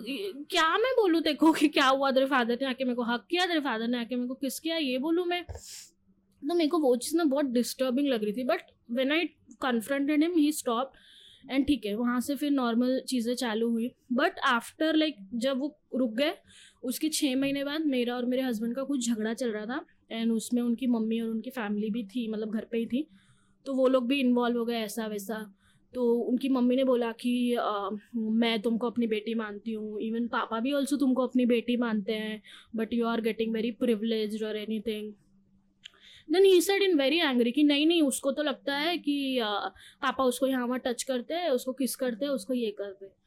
[0.49, 2.11] क्या मैं बोलूँ देखो कि क्या हुआ?
[2.11, 3.45] तेरे फादर ने आके मेरे को हक किया?
[3.45, 4.77] तेरे फादर ने आके मेरे को किस किया?
[4.77, 5.43] ये बोलूँ मैं?
[6.49, 9.25] तो मेरे को वो चीज़ ना बहुत डिस्टर्बिंग लग रही थी but when I
[9.61, 10.93] confronted him he stop
[11.51, 15.75] and ठीक है वहाँ से फिर नॉर्मल चीज़ें चालू हुई। बट आफ्टर लाइक जब वो
[15.95, 16.33] रुक गए
[16.83, 20.31] उसके छः महीने बाद मेरा और मेरे हस्बैंड का कुछ झगड़ा चल रहा था एंड
[20.31, 23.07] उसमें उनकी मम्मी और उनकी फैमिली भी थी मतलब घर पे ही थी
[23.65, 25.45] तो वो लोग भी इन्वॉल्व हो गए ऐसा वैसा।
[25.93, 30.59] तो उनकी मम्मी ने बोला कि आ, मैं तुमको अपनी बेटी मानती हूँ इवन पापा
[30.59, 32.41] भी ऑल्सो तुमको अपनी बेटी मानते हैं
[32.75, 35.13] but you are getting very privilege और anything
[36.31, 39.39] then he said in very angry कि नहीं नहीं उसको तो लगता है कि
[40.01, 43.25] पापा उसको यहाँ वहाँ टच करते हैं उसको किस करते हैं उसको ये करते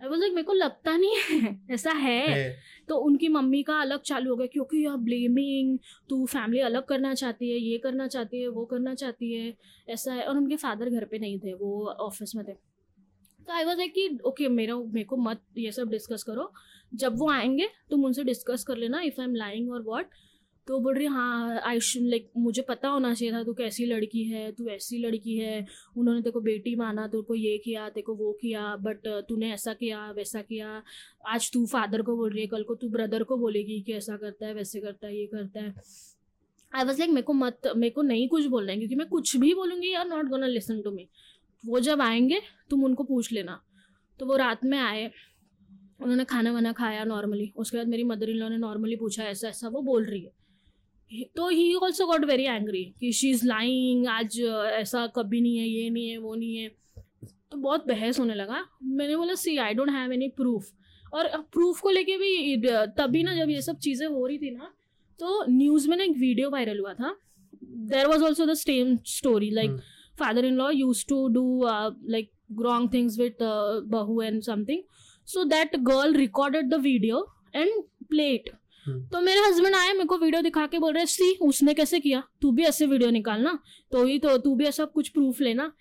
[0.00, 3.80] आई वॉज़ लाइक मेरे को लगता नहीं है ऐसा है, है। तो उनकी मम्मी का
[3.80, 7.78] अलग चालू हो गया क्योंकि यू आर ब्लेमिंग तू फैमिली अलग करना चाहती है ये
[7.78, 9.54] करना चाहती है वो करना चाहती है
[9.88, 13.64] ऐसा है। और उनके फादर घर पे नहीं थे वो ऑफ़िस में थे। तो आई
[13.64, 16.52] वॉज़ लाइक कि ओके मेरा मेरे को मत ये सब डिस्कस करो।
[16.94, 20.06] जब वो आएँगे तुम उनसे डिस्कस कर लेना इफ़ आई एम लाइंग और वॉट
[20.70, 24.52] तो बोल रही हाँ आई लाइक मुझे पता होना चाहिए था, तू कैसी लड़की है,
[24.52, 28.14] तू ऐसी लड़की है, उन्होंने तेरे को बेटी माना, तेरे को ये किया, तेरे को
[28.14, 30.82] वो किया बट तूने ऐसा किया, वैसा किया।
[31.26, 34.16] आज तू फादर को बोल रही है, कल को तू ब्रदर को बोलेगी कि ऐसा
[34.16, 35.74] करता है, वैसे करता है, ये करता है।
[36.72, 39.36] आई वॉज़ लाइक मेरे को मत, मेरे को नहीं कुछ बोलना है, क्योंकि मैं कुछ
[39.36, 41.08] भी बोलूँगी यार not gonna listen to me
[41.66, 43.60] वो जब आएँगे, तुम उनको पूछ लेना।
[44.20, 45.10] तो वो रात में आए,
[46.00, 49.48] उन्होंने खाना वाना खाया नॉर्मली उसके बाद मेरी मदर इन लॉ ने नॉर्मली पूछा, ऐसा
[49.48, 50.39] ऐसा, वो बोल रही है।
[51.36, 54.40] तो he also got very angry कि शी इज़ लाइंग आज
[54.72, 56.68] ऐसा कभी नहीं है ये नहीं है वो नहीं है।
[57.52, 60.70] तो बहुत बहस होने लगा। मैंने बोला see I don't have any proof
[61.12, 62.56] और प्रूफ को लेके भी
[62.98, 64.72] तभी ना जब ये सब चीज़ें हो रही थी ना
[65.20, 67.14] तो न्यूज़ में ना एक वीडियो वायरल हुआ था।
[67.88, 69.70] There was also the same story like
[70.18, 73.42] father in law used to do like wrong things with
[73.90, 74.82] बहू and something
[75.28, 78.58] so that girl recorded the video and play it hmm.
[78.88, 82.22] तो मेरे husband आए, मेरे को video दिखा के बोल रहे, सी, उसने कैसे किया?
[82.42, 83.58] तू भी ऐसे वीडियो निकालना।
[83.92, 85.72] तो ही तो तू भी ऐसा कुछ प्रूफ लेना।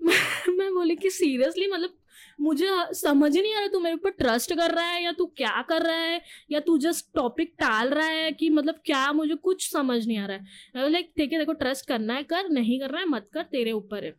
[0.48, 1.94] मैं बोली कि सीरियसली मतलब
[2.40, 5.26] मुझे समझ ही नहीं आ रहा, तू मेरे ऊपर ट्रस्ट कर रहा है या तू
[5.26, 6.20] क्या कर रहा है?
[6.50, 10.26] या तू जस्ट टॉपिक टाल रहा है कि मतलब क्या मुझे कुछ समझ नहीं आ
[10.26, 10.90] रहा है?
[10.90, 14.14] लाइक है, देखो ट्रस्ट करना है, कर, नहीं करना है, मत कर, तेरे ऊपर है।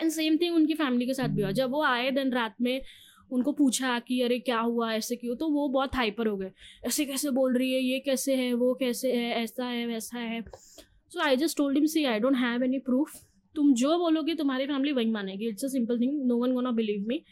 [0.00, 2.82] एंड सेम थिंग उनकी फैमिली के साथ भी हुआ। जब वो आए दिन रात में
[3.32, 4.92] उनको पूछा कि, अरे, क्या हुआ?
[4.92, 5.36] ऐसे क्यों?
[5.36, 6.50] तो वो बहुत हाइपर हो गए।
[6.86, 7.80] ऐसे कैसे बोल रही है?
[7.80, 8.52] ये कैसे है?
[8.54, 9.32] वो कैसे है?
[9.42, 9.86] ऐसा है?
[9.86, 10.40] वैसा है?
[11.10, 13.12] So I just told him see I don't have any proof
[13.54, 15.48] तुम जो बोलोगे, तुम्हारी फैमिली वही मानेगी.
[15.48, 17.22] It's a simple thing no one go gonna believe me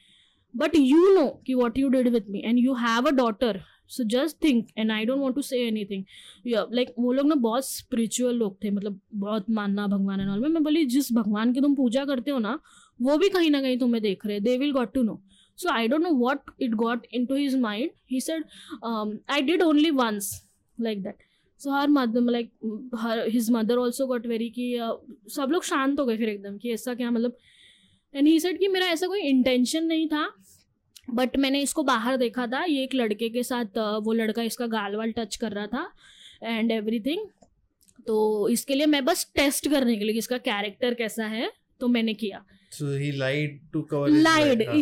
[0.57, 4.05] but you know कि what you did with me and you have a daughter so
[4.05, 6.05] just think and I don't want to say anything
[6.47, 8.71] like वो लोग ना बहुत spiritual लोग थे.
[8.71, 12.31] मतलब बहुत मानना भगवान एंड ऑल में मैं बोली, जिस भगवान की तुम पूजा करते
[12.31, 12.59] हो ना,
[13.03, 15.23] वो भी कहीं ना कहीं तुम्हें देख रहे they will got to know
[15.59, 17.91] so i don't know what it got into his mind.
[18.07, 18.43] He said
[18.83, 20.27] um, i did only once
[20.79, 21.25] like that.
[21.61, 22.51] So her mother like
[23.03, 24.67] her his mother also got very कि
[25.37, 27.37] सब लोग शांत हो गए फिर एकदम कि ऐसा क्या मतलब।
[28.15, 30.29] एंड ही सेड कि मेरा ऐसा कोई इंटेंशन नहीं था
[31.11, 34.97] बट मैंने इसको बाहर देखा था। ये एक लड़के के साथ वो लड़का इसका गाल
[34.97, 35.91] वाल टच कर रहा था
[36.43, 37.27] एंड एवरीथिंग
[38.07, 41.51] तो इसके लिए मैं बस टेस्ट करने के लिए कि इसका कैरेक्टर कैसा है
[41.81, 44.25] तो मैंने किया। So he lied to cover his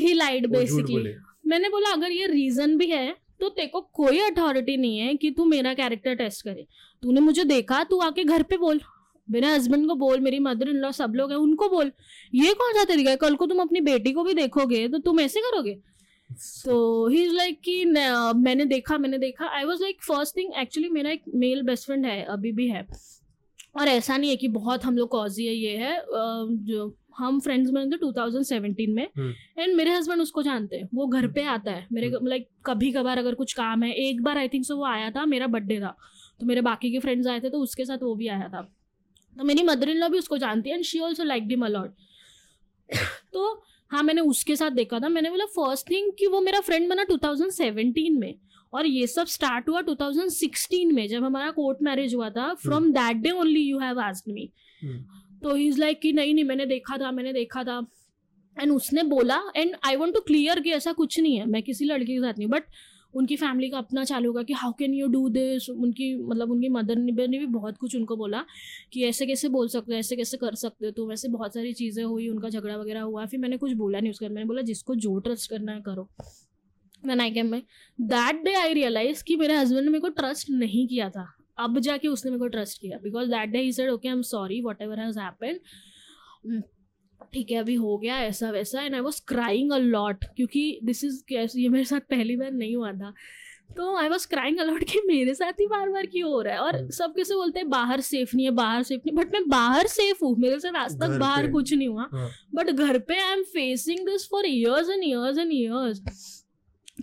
[0.02, 1.14] he lied basically.
[1.46, 5.30] मैंने बोला अगर ये रीजन भी है तो तेरे को कोई अथॉरिटी नहीं है कि
[5.30, 6.66] तू मेरा कैरेक्टर टेस्ट करे।
[7.02, 8.80] तूने मुझे देखा तू आके घर पे बोल।
[9.28, 11.92] मेरे हस्बैंड को बोल मेरी मदर इन लॉ सब लोग हैं उनको बोल।
[12.34, 13.16] ये कौन सा तरीका है?
[13.16, 15.74] कल को तुम अपनी बेटी को भी देखोगे तो तुम ऐसे करोगे?
[16.64, 20.88] तो ही इज़ लाइक कि मैंने देखा मैंने देखा। I was like first thing actually
[20.90, 22.86] मेरा एक मेल बेस्ट फ्रेंड है अभी भी है।
[23.76, 26.00] और ऐसा नहीं है कि बहुत हम लोग कॉजी है ये है
[26.66, 26.86] जो
[27.18, 31.26] हम फ्रेंड्स बने थे 2017 में हम्म। एंड मेरे हस्बैंड उसको जानते हैं वो घर
[31.28, 34.64] पे आता है। मेरे लाइक कभी कभार अगर कुछ काम है एक बार आई थिंक
[34.64, 35.96] सो वो आया था मेरा बर्थडे था।
[36.40, 38.62] तो मेरे बाकी के फ्रेंड्स आए थे तो उसके साथ वो भी आया था।
[39.36, 41.94] तो मेरी मदर इन लॉ भी उसको जानती है and she also like dim a lot
[43.32, 43.52] तो
[43.90, 47.04] हाँ मैंने उसके साथ देखा था। मैंने बोला फ़र्स्ट थिंग कि वो मेरा फ्रेंड बना
[47.04, 48.34] 2017 में।
[48.72, 53.16] और ये सब स्टार्ट हुआ 2016 में जब हमारा कोर्ट मैरिज हुआ था। From that
[53.16, 54.50] day only you have asked me
[54.82, 55.04] hmm.
[55.42, 57.86] तो ही इज़ लाइक कि नहीं नहीं, मैंने देखा था, मैंने देखा था।
[58.56, 61.84] एंड उसने बोला and I want to clear कि ऐसा कुछ नहीं है। मैं किसी
[61.84, 62.64] लड़की के साथ नहीं बट
[63.14, 66.68] उनकी फैमिली का अपना चालू होगा कि how can you do this उनकी मतलब उनकी
[66.68, 68.44] मदर ने भी बहुत कुछ उनको बोला
[68.92, 70.92] कि ऐसे कैसे बोल सकते हो, ऐसे कैसे कर सकते हो?
[70.92, 74.10] तो वैसे बहुत सारी चीज़ें हुई, उनका झगड़ा वगैरह हुआ। फिर मैंने कुछ बोला नहीं
[74.10, 76.08] उसके मैंने बोला, जिसको जो ट्रस्ट करना है करो।
[77.06, 77.54] Then I came
[77.98, 81.26] that day I realise कि मेरे हस्बैंड ने मेरे को ट्रस्ट नहीं किया था।
[81.58, 84.22] अब जाके उसने मेरे को ट्रस्ट किया। Because that day he said okay I am
[84.24, 86.62] sorry whatever has happen
[87.32, 91.04] ठीक है अभी हो गया ऐसा वैसा। And I was crying a lot क्योंकि दिस
[91.04, 93.12] इज़ ये मेरे साथ पहली बार नहीं हुआ था।
[93.76, 96.60] तो आई वॉज़ क्राइंग अलॉट कि मेरे साथ ही बार बार क्यों हो रहा है?
[96.60, 99.48] और हम्म। सब कैसे बोलते हैं बाहर सेफ़ नहीं है बाहर सेफ़ नहीं बट मैं
[99.48, 103.18] बाहर सेफ़ हूँ मेरे साथ आज तक बाहर कुछ नहीं हुआ। हाँ। बट घर पे
[103.20, 106.02] I am facing this for years and years and years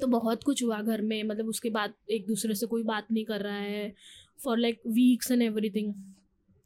[0.01, 3.25] तो बहुत कुछ हुआ घर में मतलब उसके बाद एक दूसरे से कोई बात नहीं
[3.25, 3.93] कर रहा है।
[4.39, 5.93] For like weeks and everything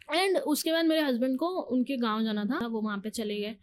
[0.10, 3.56] and उसके बाद मेरे हस्बैंड को उनके गाँव जाना था वो वहाँ पे चले गए।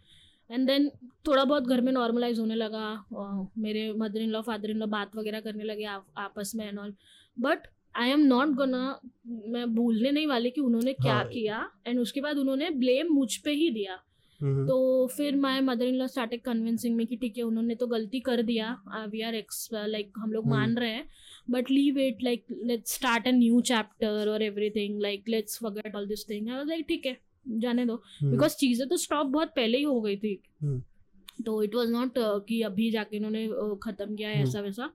[0.49, 0.89] एंड देन
[1.27, 5.15] थोड़ा बहुत घर में नॉर्मलाइज होने लगा मेरे mother in law father in law बात
[5.15, 6.93] वगैरह करने लगे आप, आपस में and all
[7.37, 11.99] but I am not gonna मैं भूलने नहीं वाली कि उन्होंने क्या हाँ। किया। एंड
[11.99, 13.95] उसके बाद उन्होंने ब्लेम मुझ पे ही दिया।
[14.39, 18.19] तो फिर my mother in law started convincing me कि ठीक है उन्होंने तो गलती
[18.19, 18.71] कर दिया।
[19.11, 21.07] वी आर एक्स लाइक हम लोग मान हम्म। रहे हैं।
[21.47, 26.07] But leave it like let's start a new chapter और everything like let's forget all
[26.07, 27.17] this thing I was like ठीक है
[27.59, 31.75] जाने दो। बिकॉज़ चीज़ें तो स्टॉप बहुत पहले ही हो गई थी हम्म। तो इट
[31.75, 34.89] वाज नॉट कि अभी जाके इन्होंने uh, ख़त्म किया है हम्म। ऐसा वैसा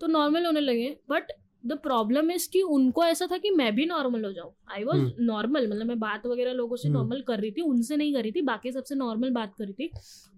[0.00, 1.32] तो नॉर्मल होने लगे बट
[1.66, 5.00] द प्रॉब्लम इज़ कि उनको ऐसा था कि मैं भी नॉर्मल हो जाऊँ आई वॉज़।
[5.20, 8.32] नॉर्मल मतलब मैं बात वगैरह लोगों से। नॉर्मल कर रही थी उनसे नहीं कर रही
[8.32, 9.90] थी बाकी सबसे नॉर्मल बात कर रही थी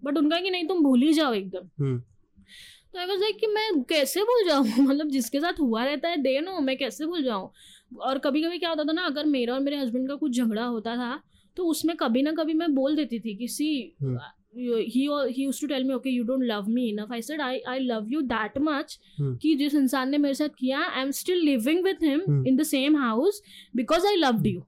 [0.03, 2.03] बट उनका कि नहीं तुम भूल ही जाओ एकदम हम्म।
[2.95, 6.17] तो आई वाज लाइक कि मैं कैसे भूल जाऊँ मतलब जिसके साथ हुआ रहता है
[6.17, 7.51] दे नो मैं कैसे भूल जाऊँ
[8.01, 10.65] और कभी कभी क्या होता था ना अगर मेरा और मेरे हस्बैंड का कुछ झगड़ा
[10.65, 11.21] होता था
[11.57, 13.97] तो उसमें कभी ना कभी मैं बोल देती थी कि see.
[14.57, 17.79] He he to tell me okay you don't love me enough I said I I
[17.79, 18.99] love you that much.
[19.21, 22.47] कि जिस इंसान ने मेरे साथ किया I am still living with him.
[22.47, 23.43] In the same house
[23.77, 24.63] because I loved you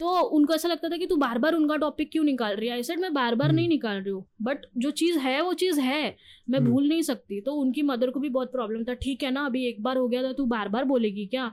[0.00, 2.74] तो उनको ऐसा लगता था कि तू बार बार उनका टॉपिक क्यों निकाल रही है?
[2.74, 5.52] आई सेड मैं बार बार हम्म। नहीं निकाल रही हूँ। बट जो चीज़ है वो
[5.54, 6.16] चीज़ है।
[6.50, 9.30] मैं हम्म। भूल नहीं सकती। तो उनकी मदर को भी बहुत प्रॉब्लम था। ठीक है
[9.30, 11.44] ना अभी एक बार हो गया था तू बार बार बोलेगी क्या?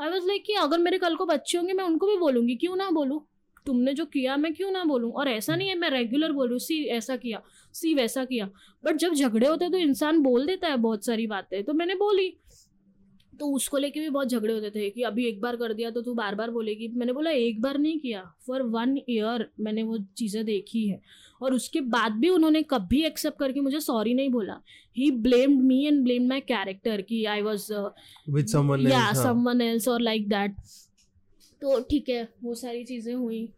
[0.00, 2.76] आई वॉज़ लाइक कि अगर मेरे कल को बच्चे होंगे मैं उनको भी बोलूँगी। क्यों
[2.76, 3.20] ना बोलूँ?
[3.66, 5.10] तुमने जो किया मैं क्यों ना बोलूँ?
[5.12, 7.42] और ऐसा नहीं है मैं रेगुलर बोल रही हूँ। सी ऐसा किया।
[7.74, 8.48] सी वैसा किया।
[8.84, 11.94] बट जब झगड़े होते हैं तो इंसान बोल देता है बहुत सारी बातें। तो मैंने
[11.94, 12.28] बोली
[13.40, 16.02] तो उसको लेके भी बहुत झगड़े होते थे कि अभी एक बार कर दिया तो
[16.02, 19.98] तू बार बार बोलेगी। मैंने बोला एक बार नहीं किया। फॉर वन ईयर मैंने वो
[20.18, 21.00] चीज़ें देखी है।
[21.40, 24.60] और उसके बाद भी उन्होंने कभी एक्सेप्ट करके मुझे सॉरी नहीं बोला।
[24.96, 30.28] He blamed me and blamed my character कि आई वॉज़ हाँ। समवन एल्स और लाइक
[30.28, 30.56] दैट
[31.62, 33.48] तो ठीक है वो सारी चीज़ें हुई।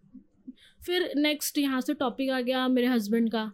[0.83, 3.51] फिर नेक्स्ट यहाँ से टॉपिक आ गया मेरे हस्बैंड का।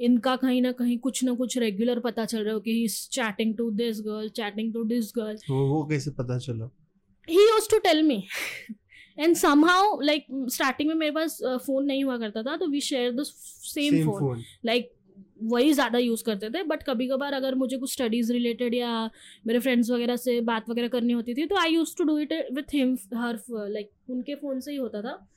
[0.00, 3.08] इनका कहीं ना कहीं कुछ ना कुछ रेगुलर पता चल रहा हो कि he is
[3.12, 6.70] chatting to this girl chatting to this girl वो वो कैसे पता चला?
[7.28, 8.24] He used to tell me
[9.18, 13.12] and somehow like starting में मेरे पास फ़ोन नहीं हुआ करता था तो we share
[13.12, 14.92] the same phone like
[15.42, 19.10] वही ज़्यादा यूज़ करते थे बट कभी कभार अगर मुझे कुछ स्टडीज़ रिलेटेड या
[19.46, 22.32] मेरे फ्रेंड्स वगैरह से बात वगैरह करनी होती थी तो I used to do it
[22.52, 25.29] with him her like उनके फ़ोन से ही होता था.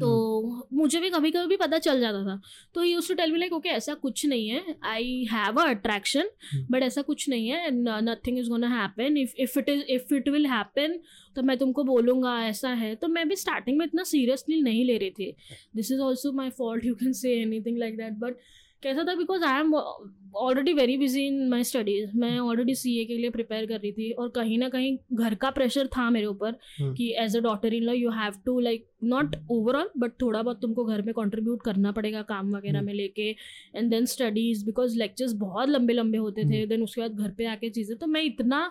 [0.00, 2.40] तो मुझे भी कभी कभी भी पता चल जाता था।
[2.74, 5.64] तो he used to tell me like okay ऐसा कुछ नहीं है। I have a
[5.68, 6.28] attraction.
[6.70, 7.70] But ऐसा कुछ नहीं है
[8.02, 10.98] nothing is gonna happen if if it is if it will happen
[11.36, 14.98] तो मैं तुमको बोलूँगा ऐसा है। तो मैं भी स्टार्टिंग में इतना सीरियसली नहीं ले
[14.98, 15.34] रही थी।
[15.76, 18.36] This is also my fault you can say anything like that but
[18.82, 23.04] कैसा था because I am already very busy in my studies मैं ऑलरेडी सी ए
[23.04, 26.26] के लिए प्रिपेयर कर रही थी और कहीं ना कहीं घर का प्रेशर था मेरे
[26.26, 30.12] ऊपर हम्म। कि as a daughter in law you have to like not overall but
[30.22, 33.30] थोड़ा बहुत तुमको घर में कॉन्ट्रीब्यूट करना पड़ेगा काम वगैरह हम्म। में लेके
[33.74, 37.46] and then studies because lectures बहुत लंबे लंबे होते थे। देन उसके बाद घर पे
[37.46, 38.70] आके चीज़ें तो मैं इतना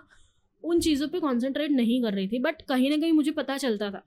[0.63, 3.91] उन चीज़ों पे कॉन्सेंट्रेट नहीं कर रही थी बट कहीं ना कहीं मुझे पता चलता
[3.91, 4.03] था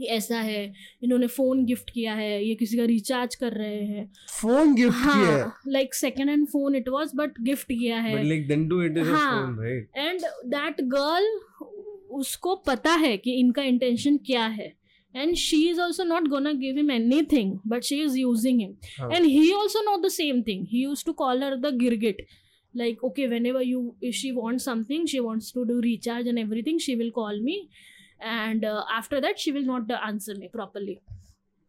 [0.00, 0.62] कि ऐसा है
[1.04, 4.04] इन्होंने फ़ोन गिफ्ट किया है ये किसी का रिचार्ज कर रहे हैं।
[4.40, 5.60] फ़ोन गिफ्ट किया है हाँ?
[5.68, 8.98] Like second hand phone it was but gift किया है। But like then to it
[8.98, 10.20] is a हाँ। Phone right and
[10.56, 11.30] that girl
[12.18, 14.72] उसको पता है कि इनका इंटेंशन क्या है।
[15.14, 16.90] And she is also not gonna give him
[17.32, 20.68] anything but she is using him हाँ। and he also know the same thing.
[20.74, 22.28] He used to call her the girgit
[22.74, 23.78] like okay whenever you
[24.08, 27.56] if she wants something she wants to do recharge and everything she will call me
[28.20, 30.98] and uh, after that she will not uh, answer me properly.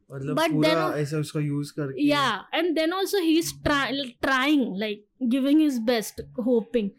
[0.10, 4.66] मतलब But पूरा then- ऐसा उसका use करके yeah and then also he's try- trying
[4.84, 6.89] like giving his best hoping.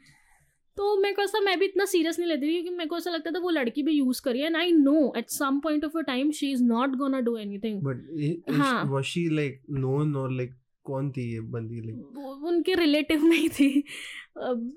[0.77, 3.11] तो मेरे को ऐसा मैं भी इतना सीरियस नहीं लेती थी क्योंकि मेरे को ऐसा
[3.11, 6.01] लगता था वो लड़की भी यूज़ करी and I know at some point of a
[6.07, 10.55] time she is not gonna do anything but हाँ। वाज शी लाइक नोन और लाइक
[10.85, 13.85] कौन थी ये बंदी वो- उनके रिलेटिव नहीं थी।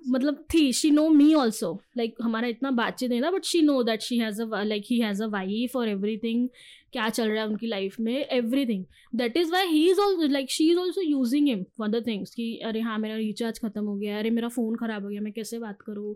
[0.10, 3.84] मतलब थी she know me also like हमारा इतना बातचीत नहीं था but she know
[3.84, 6.50] that she has a like he has a wife और एवरीथिंग
[6.94, 8.86] क्या चल रहा है उनकी लाइफ में everything
[9.16, 12.36] that is why he is also like she is also using him for the things
[12.36, 15.34] कि अरे हाँ मेरा रिचार्ज ख़त्म हो गया, अरे मेरा फ़ोन ख़राब हो गया, मैं
[15.34, 16.16] कैसे बात करूँ?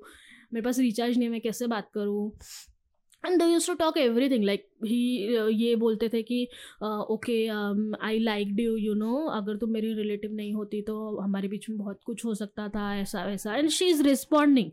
[0.54, 2.32] मेरे पास रिचार्ज नहीं है, मैं कैसे बात करूँ?
[3.24, 4.97] And they used to talk everything like he
[5.53, 6.43] ये बोलते थे कि
[6.84, 11.70] okay I like you you know अगर तुम मेरी रिलेटिव नहीं होती तो हमारे बीच
[11.70, 13.55] में बहुत कुछ हो सकता था, ऐसा, वैसा.
[13.55, 14.72] And she is responding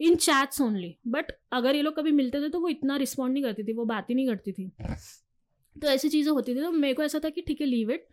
[0.00, 3.42] in chats only but अगर ये लोग कभी मिलते थे तो वो इतना रिस्पॉन्ड नहीं
[3.44, 4.70] करती थी, वो बात ही नहीं करती थी।
[5.76, 8.06] तो ऐसी चीज़ें होती थी तो मेरे को ऐसा था कि ठीक है लीव इट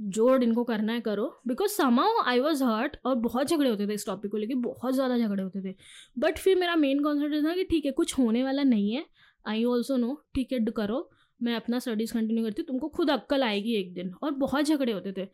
[0.00, 3.94] जो इनको करना है, करो। Because somehow I was hurt और बहुत झगड़े होते थे
[3.94, 5.74] इस टॉपिक को लेके, बहुत ज़्यादा झगड़े होते थे।
[6.18, 9.06] बट फिर मेरा मेन कॉन्सेप्ट था कि ठीक है, कुछ होने वाला नहीं है।
[9.46, 11.10] आई ऑल्सो नो ठीक है करो।
[11.42, 14.92] मैं अपना स्टडीज़ कंटिन्यू करती हूँ, तुमको खुद अक्कल आएगी एक दिन। और बहुत झगड़े
[14.92, 15.24] होते थे।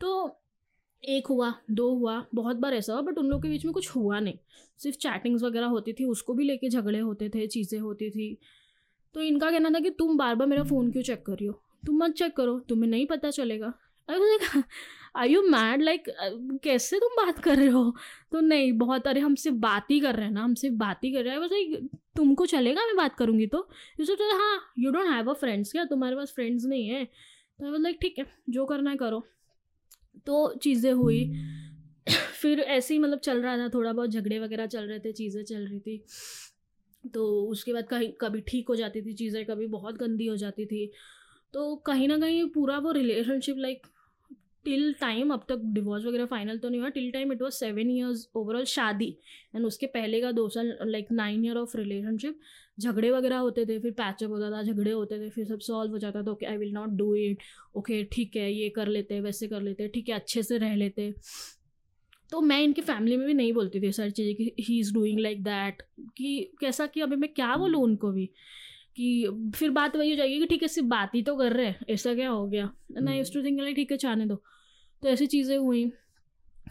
[0.00, 0.40] तो
[1.04, 3.90] एक हुआ, दो हुआ, बहुत बार ऐसा हुआ बट उन लोग के बीच में कुछ
[3.96, 4.38] हुआ नहीं।
[4.78, 8.38] सिर्फ़ चैटिंग्स वगैरह होती थी, उसको भी लेके झगड़े होते थे, चीज़ें होती थी।
[9.14, 11.62] तो इनका कहना था कि तुम बार बार मेरा फ़ोन क्यों चेक कर रही हो?
[11.82, 13.72] तुम मत चेक करो, तुम्हें नहीं पता चलेगा।
[14.08, 14.62] अरे
[15.16, 16.04] आई यू मैड लाइक
[16.64, 17.94] कैसे तुम बात कर रहे हो?
[18.32, 21.04] तो नहीं, बहुत, अरे हम सिर्फ़ बात ही कर रहे हैं ना, हम सिर्फ़ बात
[21.04, 23.68] ही कर रहे हैं। बस लाइक तुमको चलेगा मैं बात करूँगी तो?
[24.00, 25.84] ये सोचते हाँ you don't have a friends क्या?
[25.84, 27.04] तुम्हारे पास फ्रेंड्स नहीं है?
[27.58, 29.24] तो आई लाइक ठीक है, जो करना है करो।
[30.26, 31.24] तो चीज़ें हुई।
[32.42, 35.42] फिर ऐसे ही मतलब चल रहा था, थोड़ा बहुत झगड़े वगैरह चल रहे थे, चीज़ें
[35.44, 36.04] चल रही थी।
[37.14, 40.66] तो उसके बाद कहीं, कभी ठीक हो जाती थी, चीज़ें कभी बहुत गंदी हो जाती
[40.66, 40.90] थी।
[41.54, 43.86] तो कहीं ना कहीं पूरा वो रिलेशनशिप लाइक
[44.64, 47.90] टिल टाइम अब तक डिवोर्स वगैरह फाइनल तो नहीं हुआ till time it was seven
[47.90, 49.16] years overall शादी.
[49.54, 52.40] एंड उसके पहले का दो साल like nine year of relationship
[52.80, 55.98] झगड़े वगैरह होते थे, फिर पैचअप होता था, झगड़े होते थे, फिर सब सॉल्व हो
[55.98, 57.42] जाता था okay I will not do it
[57.76, 61.12] okay ठीक है, ये कर लेते, वैसे कर लेते, ठीक है, अच्छे से रह लेते.
[62.30, 65.20] तो मैं इनकी फैमिली में भी नहीं बोलती थी सारी चीज़ें कि he is doing
[65.20, 65.82] like that
[66.16, 68.30] कि कैसा कि अभी मैं क्या बोलूँ उनको भी.
[68.98, 71.66] कि फिर बात वही हो जाएगी कि ठीक है सिर्फ़ बात ही तो कर रहे
[71.66, 72.70] हैं ऐसा क्या हो गया?
[72.92, 74.42] ना यूज़ टू थिंक ठीक है चाहने दो।
[75.02, 75.92] तो ऐसी चीज़ें हुई।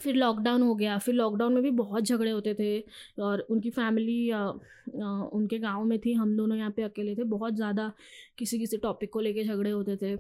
[0.02, 2.80] फिर लॉकडाउन हो गया। फिर लॉकडाउन में भी बहुत झगड़े होते थे
[3.22, 7.24] और उनकी फैमिली आ, आ, उनके गाँव में थी। हम दोनों यहाँ पे अकेले थे।
[7.24, 7.92] बहुत ज़्यादा
[8.38, 10.16] किसी किसी टॉपिक को लेके झगड़े होते थे।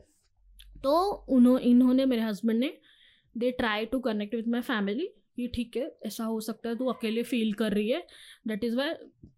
[0.84, 2.74] तो उन्हों इन्होंने मेरे हस्बैंड ने
[3.36, 6.86] they try to connect with my family कि ठीक है ऐसा हो सकता है तू
[6.86, 8.06] अकेले फील कर रही है।
[8.48, 8.94] That is why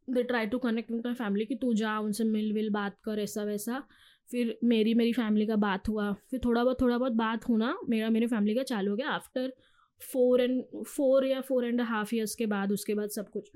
[0.10, 3.20] they try to connect with my family कि तू जा, उनसे मिल विल बात कर
[3.20, 3.84] ऐसा वैसा
[4.30, 8.10] फिर मेरी मेरी फैमिली का बात हुआ। फिर थोड़ा बहुत थोड़ा बहुत बात होना, मेरा,
[8.10, 9.54] मेरी फैमिली का चालू हो गया आफ्टर
[10.02, 13.52] फोर एंड फोर या फोर एंड हाफ़ ईयर्स के बाद, उसके बाद सब कुछ।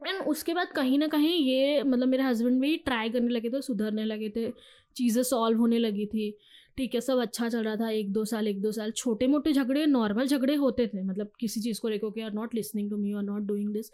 [0.00, 3.60] एंड उसके बाद कहीं ना कहीं ये मतलब मेरे हस्बैंड भी ट्राई करने लगे थे,
[3.62, 4.50] सुधरने लगे थे,
[4.96, 6.30] चीज़ें सॉल्व होने लगी थी।
[6.76, 9.52] ठीक है, सब अच्छा चल रहा था, एक, दो साल, एक, दो साल। छोटे मोटे
[9.52, 12.96] झगड़े नॉर्मल झगड़े होते थे मतलब किसी चीज़ को लेकर के are not listening to
[12.96, 13.90] me are not doing this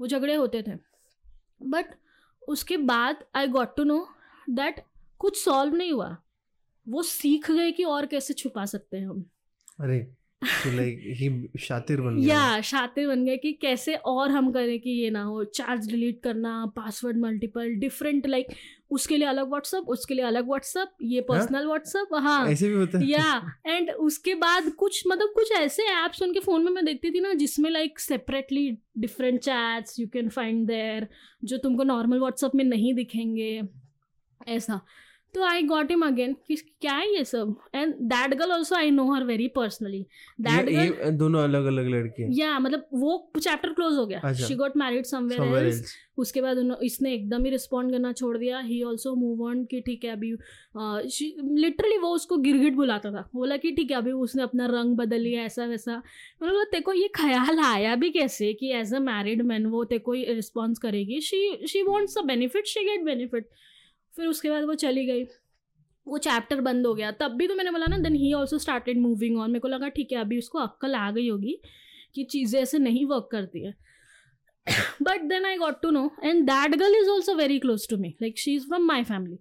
[0.00, 0.72] वो झगड़े होते थे।
[1.62, 1.94] बट
[2.48, 4.08] उसके बाद I got to know
[4.50, 4.84] that
[5.18, 6.16] कुछ सॉल्व नहीं हुआ।
[6.88, 9.24] वो सीख गए कि और कैसे छुपा सकते हैं हम।
[9.80, 9.98] अरे
[10.44, 14.90] लाइक ही शातिर बन गया या शातिर बन गए कि कैसे और हम करें कि
[14.90, 18.46] ये ना हो चार्ज डिलीट करना पासवर्ड मल्टीपल डिफरेंट लाइक
[18.90, 22.98] उसके लिए अलग व्हाट्सअप उसके लिए अलग व्हाट्सअप ये पर्सनल व्हाट्सअप हाँ। ऐसे भी होता
[22.98, 23.06] है?
[23.06, 27.20] या एंड उसके बाद कुछ मतलब कुछ ऐसे ऐप्स उनके फ़ोन में मैं देखती थी
[27.20, 31.08] ना जिसमें like separately different chats you can find there
[31.44, 33.62] जो तुमको नॉर्मल व्हाट्सअप में नहीं दिखेंगे
[34.48, 34.80] ऐसा।
[35.34, 37.54] तो आई गॉट हिम अगेन कि क्या है ये सब?
[37.74, 40.06] And that girl also I know her very personally
[40.40, 44.76] that girl दोनों अलग अलग लड़के या मतलब वो चैप्टर क्लोज हो गया। She got
[44.76, 49.14] married somewhere else उसके बाद उन्हों- इसने एकदम ही रिस्पॉन्ड करना छोड़ दिया। ही ऑल्सो
[49.14, 50.30] मूव ऑन कि ठीक है अभी
[51.60, 55.20] लिटरली वो उसको गिरगिट बुलाता था। बोला कि ठीक है अभी उसने अपना रंग बदल
[55.20, 59.42] लिया ऐसा वैसा। मतलब बोला तेको ये ख्याल आया भी कैसे कि एज अ मैरिड
[59.42, 61.20] मैन वो तेको रिस्पॉन्स करेगी?
[61.20, 63.48] She she wants a benefit she get benefit
[64.18, 65.24] फिर उसके बाद वो चली गई।
[66.06, 68.98] वो चैप्टर बंद हो गया। तब भी तो मैंने बोला ना then he also started
[68.98, 71.60] moving on मेरे को लगा ठीक है अभी उसको अक्कल आ गई होगी
[72.14, 73.74] कि चीज़ें ऐसे नहीं वर्क करती है।
[75.02, 78.08] But then I got to know and that girl is also very close to me
[78.22, 79.36] like she is from my family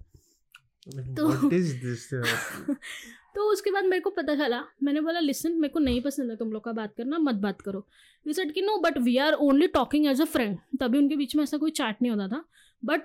[1.15, 2.77] तो- this?
[3.35, 6.37] तो उसके बाद मेरे को पता चला मैंने बोला लिसन मेरे को नहीं पसंद है
[6.37, 7.87] तुम लोग का बात करना मत बात करो।
[8.25, 11.35] वी सेड कि no but we are only talking as a friend तभी उनके बीच
[11.35, 12.45] में ऐसा कोई चैट नहीं होता था।
[12.85, 13.01] बट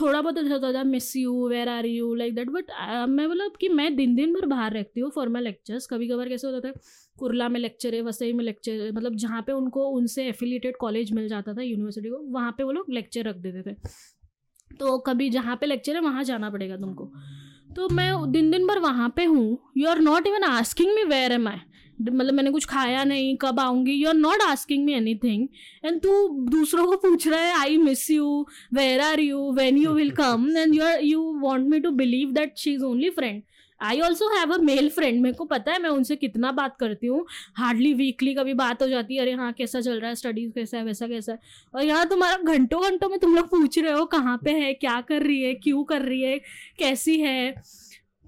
[0.00, 2.70] थोड़ा बहुत ऐसा होता था miss you where are you like that but
[3.08, 6.28] मैं मतलब कि मैं दिन दिन भर बाहर रहती हूँ फॉर माई लेक्चर्स कभी कभार
[6.28, 6.72] कैसे होता था,
[7.18, 11.12] कुरला में लेक्चर है, वसई में लेक्चर है मतलब जहाँ पे उनको, उनसे एफिलिएटेड कॉलेज
[11.12, 13.74] मिल जाता था यूनिवर्सिटी को, वहाँ पे वो लोग लेक्चर रख देते थे।
[14.70, 17.10] तो कभी जहाँ पे लेक्चर है, वहाँ जाना पड़ेगा तुमको।
[17.76, 21.32] तो मैं दिन दिन भर वहाँ पे हूँ। You are not even asking me where
[21.32, 21.58] am I
[22.00, 23.92] मतलब मैंने कुछ खाया नहीं कब आऊँगी?
[23.92, 25.48] You are not asking me anything
[25.84, 29.92] and तू दूसरों को पूछ रहा है I miss you where are you when you
[29.92, 33.42] will come and you are you want me to believe that she is only friend
[33.80, 37.06] I also have a male friend मेरे को पता है मैं उनसे कितना बात करती
[37.06, 37.24] हूँ।
[37.56, 40.14] हार्डली वीकली कभी बात हो जाती है। अरे हाँ कैसा चल रहा है?
[40.14, 40.84] स्टडीज़ कैसा है?
[40.84, 41.38] वैसा कैसा है?
[41.74, 44.74] और यहाँ तुम्हारा घंटों घंटों में तुम लोग पूछ रहे हो कहाँ पे है?
[44.74, 45.54] क्या कर रही है?
[45.54, 46.38] क्यों कर रही है?
[46.78, 47.54] कैसी है?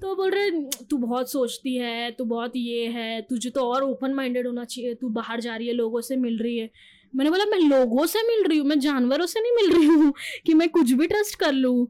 [0.00, 0.50] तो बोल रहे
[0.90, 4.94] तू बहुत सोचती है तू बहुत ये है तुझे तो और ओपन माइंडेड होना चाहिए
[4.94, 6.70] तू बाहर जा रही है लोगों से मिल रही है।
[7.12, 10.12] मैंने बोला मैं लोगों से मिल रही हूँ मैं जानवरों से नहीं मिल रही हूँ
[10.46, 11.86] कि मैं कुछ भी ट्रस्ट कर लूँ।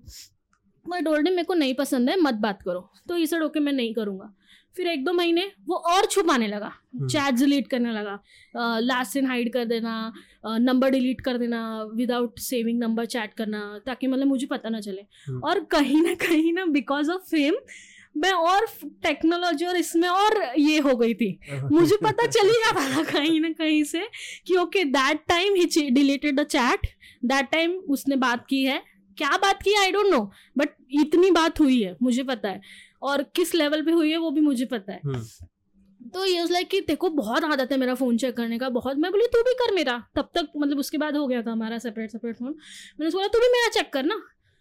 [0.87, 3.73] मैं डोल्ड मेरे को नहीं पसंद है मत बात करो। तो ये सर ओके मैं
[3.73, 4.35] नहीं करूँगा।
[4.77, 6.73] फिर एक दो महीने वो और छुपाने लगा
[7.09, 8.19] चैट डिलीट करने लगा
[8.81, 10.13] लास्ट सीन हाइड कर देना
[10.47, 11.61] नंबर डिलीट कर देना
[11.95, 16.15] विदाउट सेविंग नंबर चैट करना ताकि मतलब मुझे पता ना चले। हम्म। और कहीं ना
[16.27, 17.55] कहीं ना बिकॉज़ ऑफ़ फेम
[18.15, 18.67] मैं और
[19.03, 21.29] टेक्नोलॉजी और इसमें और ये हो गई थी।
[21.73, 24.07] मुझे पता चल ही जाता था कहीं ना कहीं से
[24.47, 26.87] कि okay that time he deleted the chat
[27.25, 28.83] that time उसने बात की है।
[29.19, 29.75] क्या बात की?
[29.75, 30.21] आई डोंट नो
[30.59, 32.61] बट इतनी बात हुई है मुझे पता है।
[33.03, 36.69] और किस लेवल पे हुई है वो भी मुझे पता है। हम्म। तो ये लाइक
[36.69, 39.53] कि देखो बहुत आदत है मेरा फ़ोन चेक करने का बहुत। मैं बोली तू भी
[39.55, 42.55] कर मेरा। तब तक मतलब उसके बाद हो गया था हमारा सेपरेट सेपरेट फ़ोन
[43.01, 44.21] मैंने बोला तू भी मेरा चेक कर ना।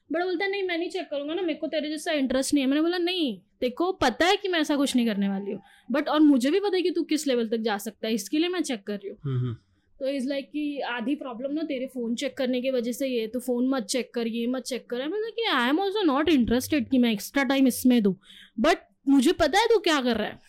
[0.10, 2.64] बड़ा बोलता है नहीं मैं नहीं चेक करूँगा ना मेरे को तेरे जैसा इंटरेस्ट नहीं
[2.64, 5.62] है। मैंने बोला नहीं तेको पता है कि मैं ऐसा कुछ नहीं करने वाली हूँ
[5.90, 8.40] बट और मुझे भी पता है कि तू किस लेवल तक जा सकता है इसके
[8.40, 9.54] लिए मैं चेक कर रही हूँ। हम्म,
[9.96, 13.08] तो इज़ लाइक like कि आधी प्रॉब्लम ना तेरे फ़ोन चेक करने की वजह से
[13.08, 16.04] ये तो फ़ोन मत चेक कर ये मत चेक कर। मतलब कि I am also
[16.04, 18.16] not interested कि मैं एक्स्ट्रा टाइम इसमें दूँ
[18.58, 20.48] बट मुझे पता है तू क्या कर रहा है।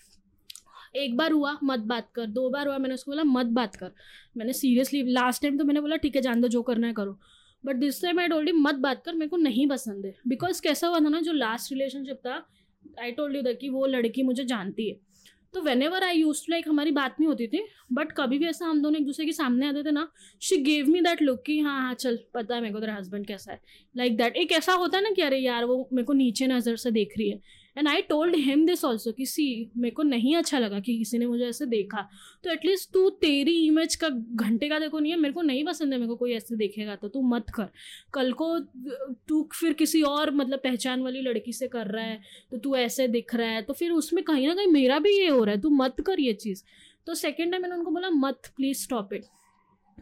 [0.96, 3.92] एक बार हुआ मत बात कर दो बार हुआ मैंने उसको बोला मत बात कर।
[4.36, 7.18] मैंने सीरियसली लास्ट टाइम तो मैंने बोला ठीक है जान दो जो करना है करो।
[7.64, 10.14] But this time I told मत बात कर, मेरे को नहीं पसंद है.
[10.28, 12.46] बिकॉज़ कैसा हुआ था ना, जो लास्ट रिलेशनशिप था
[13.00, 14.96] आई टोल्ड यू दैट कि वो लड़की मुझे जानती है।
[15.54, 18.66] तो whenever I use to like हमारी बात नहीं होती थी बट कभी भी ऐसा
[18.66, 20.06] हम दोनों एक दूसरे के सामने आते थे ना
[20.42, 23.26] she gave me that look कि हाँ हाँ चल, पता है मेरे को तेरा हस्बैंड
[23.26, 23.60] कैसा है।
[23.94, 26.46] लाइक like दैट एक ऐसा होता है ना कि अरे यार, वो मेरे को नीचे
[26.46, 27.40] नज़र से देख रही है।
[27.76, 31.18] And I told him this also कि सी मेरे को नहीं अच्छा लगा कि किसी
[31.18, 32.08] ने मुझे ऐसे देखा।
[32.44, 35.92] तो एटलीस्ट तू तेरी इमेज का घंटे का देखो नहीं है, मेरे को नहीं पसंद
[35.92, 37.68] है, मेरे को कोई ऐसे देखेगा तो तू मत कर।
[38.14, 38.58] कल को
[39.28, 43.08] तू फिर किसी और मतलब पहचान वाली लड़की से कर रहा है तो तू ऐसे
[43.08, 45.60] दिख रहा है तो फिर उसमें कहीं ना कहीं मेरा भी ये हो रहा है,
[45.60, 46.62] तू मत कर ये चीज़।
[47.06, 49.24] तो सेकेंड टाइम मैंने उनको बोला, मत प्लीज़ स्टॉप इट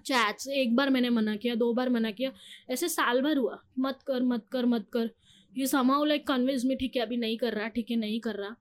[0.07, 2.31] चैट्स एक बार मैंने मना किया, दो बार मना किया,
[2.71, 5.11] ऐसे साल भर हुआ। मत कर मत कर मत कर।
[5.59, 8.35] ये समाओ लाइक कन्विंस में ठीक है, अभी नहीं कर रहा, ठीक है, नहीं कर
[8.37, 8.55] रहा।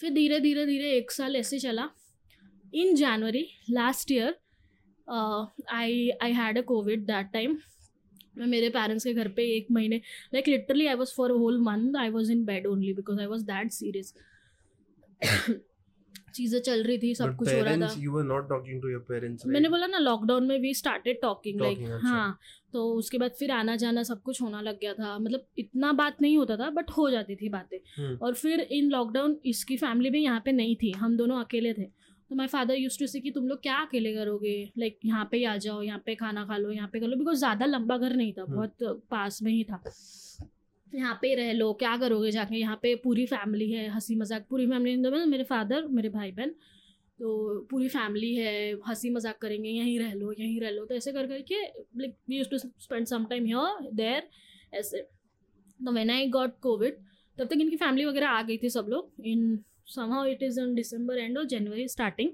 [0.00, 1.88] फिर धीरे धीरे धीरे एक साल ऐसे चला।
[2.72, 4.34] In January last year
[5.08, 7.58] I I had a covid that time
[8.38, 9.96] मैं मेरे पेरेंट्स के घर पे एक महीने
[10.34, 13.44] like literally I was for whole month I was in bed only because I was
[13.46, 14.14] that serious
[16.36, 17.88] चीज़ें चल रही थी सब But कुछ हो रहा था
[19.02, 19.40] parents.
[19.40, 19.52] Right?
[19.52, 22.38] मैंने बोला ना लॉकडाउन में वी स्टार्टेड टॉकिंग लाइक। हाँ
[22.72, 26.22] तो उसके बाद फिर आना जाना सब कुछ होना लग गया था मतलब इतना बात
[26.22, 30.10] नहीं होता था बट हो जाती थी बातें हम्म। और फिर इन लॉकडाउन इसकी फैमिली
[30.10, 31.88] भी यहाँ पे नहीं थी हम दोनों अकेले थे
[32.30, 35.36] तो my father use to say कि तुम लोग क्या अकेले करोगे लाइक यहाँ पे
[35.36, 37.98] ही आ जाओ यहाँ पे खाना खा लो यहाँ पे कर लो बिकॉज़ ज़्यादा लंबा
[37.98, 39.82] घर नहीं था हम्म। बहुत पास में ही था
[40.92, 42.56] यहाँ पे रह लो, क्या करोगे जाके?
[42.56, 46.54] यहाँ पे पूरी फैमिली है हँसी मज़ाक पूरी फैमिली मेरे फादर मेरे भाई बहन
[47.18, 51.12] तो पूरी फैमिली है हँसी मज़ाक करेंगे, यहीं रह लो, यहीं रह लो। तो ऐसे
[51.12, 51.62] कर करके
[52.00, 54.28] like we use to spend some time here there
[54.74, 55.00] ऐसे।
[55.80, 56.98] तो व्हेन आई गॉट कोविड
[57.38, 59.58] तब तक इनकी फैमिली वगैरह आ गई थी सब लोग। In
[59.88, 62.30] somehow it is in December and और January starting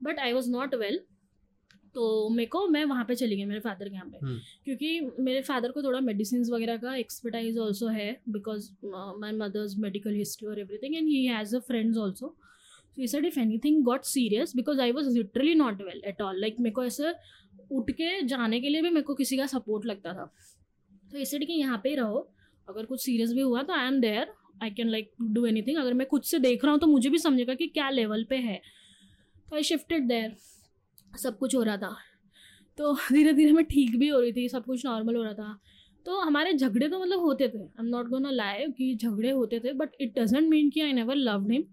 [0.00, 1.00] but I was not well
[1.94, 5.00] तो मेरे को मैं वहाँ पे चली गई मेरे फादर के यहाँ पे। हम्म। क्योंकि
[5.20, 10.48] मेरे फादर को थोड़ा मेडिसिन वगैरह का एक्सपर्टाइज ऑल्सो है because my mother's medical history
[10.48, 12.34] और everything and he has a friends also
[12.96, 16.60] so sir if anything got serious because I was literally not well at all like
[16.60, 17.12] मेरे को ऐसे
[17.72, 20.32] उठ के जाने के लिए भी मेरे को किसी का सपोर्ट लगता था।
[21.12, 22.28] तो इसलिए कि यहाँ पे ही रहो।
[22.68, 24.32] अगर कुछ सीरियस भी हुआ तो I am there
[24.62, 27.18] I can like do anything अगर मैं खुद से देख रहा हूँ तो मुझे भी
[27.18, 28.60] समझेगा कि क्या लेवल पे है।
[29.48, 30.36] तो आई शिफ्टेड देयर
[31.12, 31.96] सब कुछ हो रहा था।
[32.78, 35.58] तो धीरे धीरे मैं ठीक भी हो रही थी, सब कुछ नॉर्मल हो रहा था।
[36.06, 39.58] तो हमारे झगड़े तो मतलब होते थे आई एम नॉट गोना लाए कि झगड़े होते
[39.60, 41.64] थे बट इट डजेंट मीन कि आई नेवर लव हिम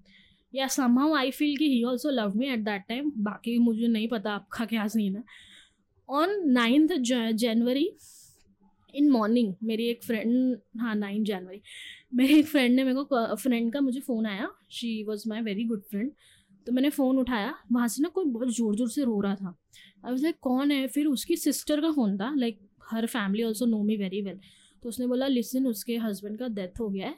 [0.53, 3.87] या सम हाउ आई फील कि he also love me at that time बाकी मुझे
[3.87, 5.23] नहीं पता आपका क्या सीन है।
[6.09, 6.93] On ninth
[7.33, 7.89] January
[8.93, 11.61] in morning मेरी एक फ्रेंड हाँ नाइन्थ जनवरी
[12.15, 14.49] मेरी एक फ्रेंड ने मेरे को फ्रेंड का मुझे फ़ोन आया.
[14.71, 16.11] She was my very good friend
[16.67, 19.55] तो मैंने फ़ोन उठाया, वहाँ से ना कोई बहुत ज़ोर ज़ोर से रो रहा था।
[20.03, 20.87] अब उसे कौन है?
[20.87, 22.59] फिर उसकी सिस्टर का फ़ोन था like
[22.89, 24.39] her family also know me very well
[24.83, 27.15] तो उसने बोला लिसन उसके हस्बैंड का डेथ हो गया है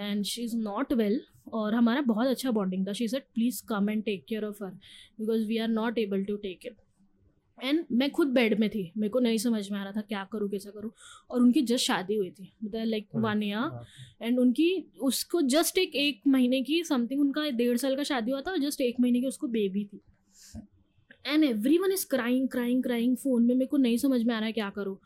[0.00, 1.20] and she is not well
[1.52, 4.70] और हमारा बहुत अच्छा बॉन्डिंग था। She said please come and take care of her
[5.20, 6.76] because we are not able to take it
[7.62, 10.24] and मैं खुद बेड में थी। मेरे को नहीं समझ में आ रहा था क्या
[10.32, 10.90] करूँ कैसा करूँ।
[11.30, 15.94] और उनकी जस्ट शादी हुई थी। मतलब लाइक वन ईयर एंड उनकी उसको जस्ट एक
[15.96, 19.20] एक महीने की समथिंग उनका डेढ़ साल का शादी हुआ था और जस्ट एक महीने
[19.20, 20.00] की उसको बेबी थी।
[21.26, 21.44] And
[21.78, 24.52] everyone is crying crying crying phone में मेरे को नहीं समझ में आ रहा है
[24.52, 24.96] क्या करूँ।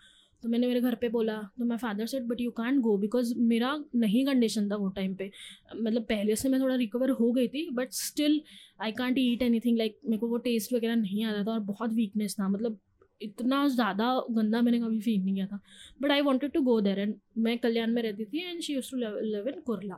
[0.45, 3.33] तो मैंने मेरे घर पे बोला तो मैं father said but you can't go because
[3.39, 5.31] मेरा नहीं कंडीशन था वो टाइम पे.
[5.77, 8.41] मतलब पहले से मैं थोड़ा रिकवर हो गई थी but still
[8.83, 11.93] I can't eat anything like मेरे को वो टेस्ट वगैरह नहीं आता था और बहुत
[11.93, 12.79] वीकनेस था। मतलब
[13.21, 15.61] इतना ज़्यादा गंदा मैंने कभी फील नहीं किया था।
[16.03, 18.91] But I wanted to go there and मैं कल्याण में रहती थी and she use
[18.91, 19.95] to live in Kurla.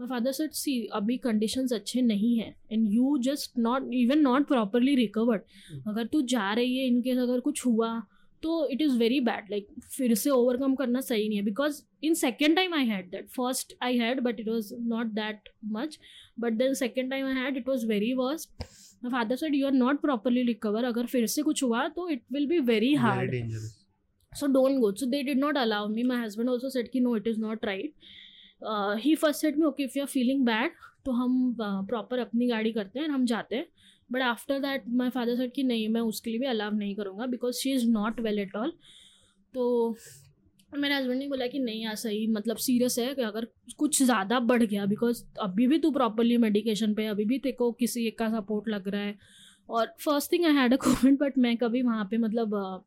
[0.00, 4.46] My father said see अभी कंडीशंस अच्छे नहीं हैं and you just not even not
[4.48, 5.42] properly recovered
[5.88, 7.90] अगर तू जा रही है इनकेस अगर कुछ हुआ
[8.42, 11.44] तो it is very bad like फिर से ओवरकम करना सही नहीं है.
[11.44, 15.48] Because in second time I had that first I had but it was not that
[15.72, 15.98] much
[16.40, 18.50] but then second time I had it was very worst
[19.04, 22.22] my father said you are not properly recover अगर फिर से कुछ हुआ तो it
[22.32, 23.34] will be very hard
[24.32, 27.16] so don't go so they did not allow me my husband also said कि no
[27.16, 27.94] it is not right
[29.02, 30.72] he first said me okay if you are feeling bad
[31.04, 33.66] तो हम proper uh, अपनी गाड़ी करते हैं हम जाते हैं.
[34.12, 37.26] But after that my father said कि नहीं मैं उसके लिए भी अलाव नहीं करूँगा
[37.26, 38.72] because she is not well at all
[39.54, 39.96] तो
[40.72, 43.46] मेरे हस्बैंड ने बोला कि नहीं यार सही मतलब सीरियस है कि अगर
[43.78, 47.70] कुछ ज़्यादा बढ़ गया बिकॉज़ अभी भी तू प्रॉपरली मेडिकेशन पे अभी भी तेरे को
[47.72, 49.14] किसी एक का सपोर्ट लग रहा है.
[49.68, 52.84] और first thing I had a covid but मैं कभी वहाँ पे मतलब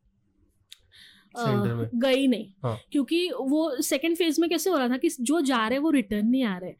[1.36, 2.46] गई नहीं.
[2.62, 2.78] हाँ.
[2.92, 6.26] क्योंकि वो सेकंड फ़ेज़ में कैसे हो रहा था कि जो जा रहे वो रिटर्न
[6.26, 6.74] नहीं आ रहे.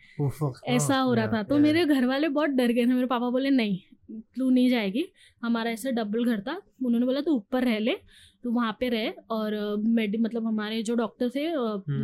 [0.66, 1.42] ऐसा हो रहा था.
[1.42, 2.86] तो मेरे घर वाले बहुत डर गए थे.
[2.86, 3.78] मेरे पापा बोले नहीं
[4.36, 5.04] तू नहीं जाएगी।
[5.42, 7.96] हमारा ऐसा डबल घर था। उन्होंने बोला तू ऊपर रह ले
[8.44, 11.48] तो वहाँ पे रहे। और मेडि मतलब हमारे जो डॉक्टर थे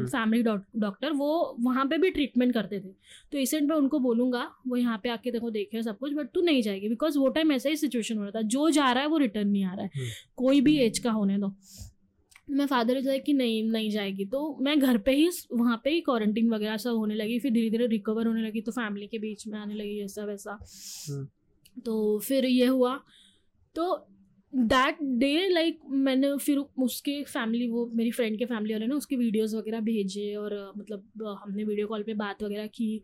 [0.06, 2.92] फैमिली डॉक्टर वो वहाँ पे भी ट्रीटमेंट करते थे।
[3.32, 6.40] तो इस मैं उनको बोलूँगा वो यहाँ पे आके देखो देखे सब कुछ बट तू
[6.40, 9.08] नहीं जाएगी बिकॉज़ वो टाइम ऐसा ही सिचुएशन हो रहा था। जो जा रहा है
[9.08, 11.52] वो रिटर्न नहीं आ रहा है। हम्म। कोई भी एज का होने दो।
[12.50, 15.90] मैं फादर इज़ लाइक कि नहीं नहीं जाएगी। तो मैं घर पे ही वहाँ पे
[15.90, 19.18] ही क्वारंटीन वगैरह सब होने लगी फिर धीरे धीरे रिकवर होने लगी तो फैमिली के
[19.18, 20.58] बीच में आने लगी ऐसा। वैसा
[21.10, 21.26] हम्म।
[21.84, 23.04] तो फिर ये हुआ।
[23.74, 24.06] तो
[24.54, 29.16] दैट डे लाइक मैंने फिर उसके फैमिली वो मेरी फ्रेंड के फैमिली वाले ना, उसके
[29.16, 33.02] वीडियोस वगैरह भेजे और मतलब हमने वीडियो कॉल पे बात वगैरह की।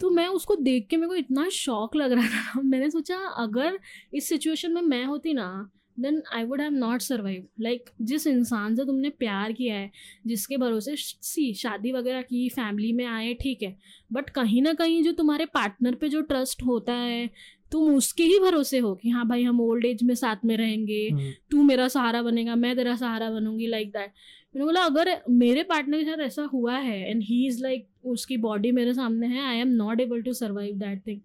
[0.00, 3.78] तो मैं उसको देख के मेरे को इतना शौक लग रहा था। मैंने सोचा, अगर
[4.14, 8.76] इस सिचुएशन में मैं होती ना then I would have not survive like जिस इंसान
[8.76, 9.90] से तुमने प्यार किया है
[10.26, 13.76] जिसके भरोसे सी शादी वगैरह की फैमिली में आए ठीक है
[14.12, 17.28] बट कहीं ना कहीं जो तुम्हारे पार्टनर पे जो ट्रस्ट होता है
[17.72, 21.08] तुम उसके ही भरोसे हो कि हाँ भाई हम ओल्ड एज में साथ में रहेंगे
[21.08, 24.12] हम्म। तू मेरा सहारा बनेगा मैं तेरा सहारा बनूँगी लाइक दैट
[24.54, 28.36] मैंने बोला अगर मेरे पार्टनर के साथ ऐसा हुआ है एंड ही इज़ लाइक उसकी
[28.38, 31.20] बॉडी मेरे सामने है I am not able to survive that thing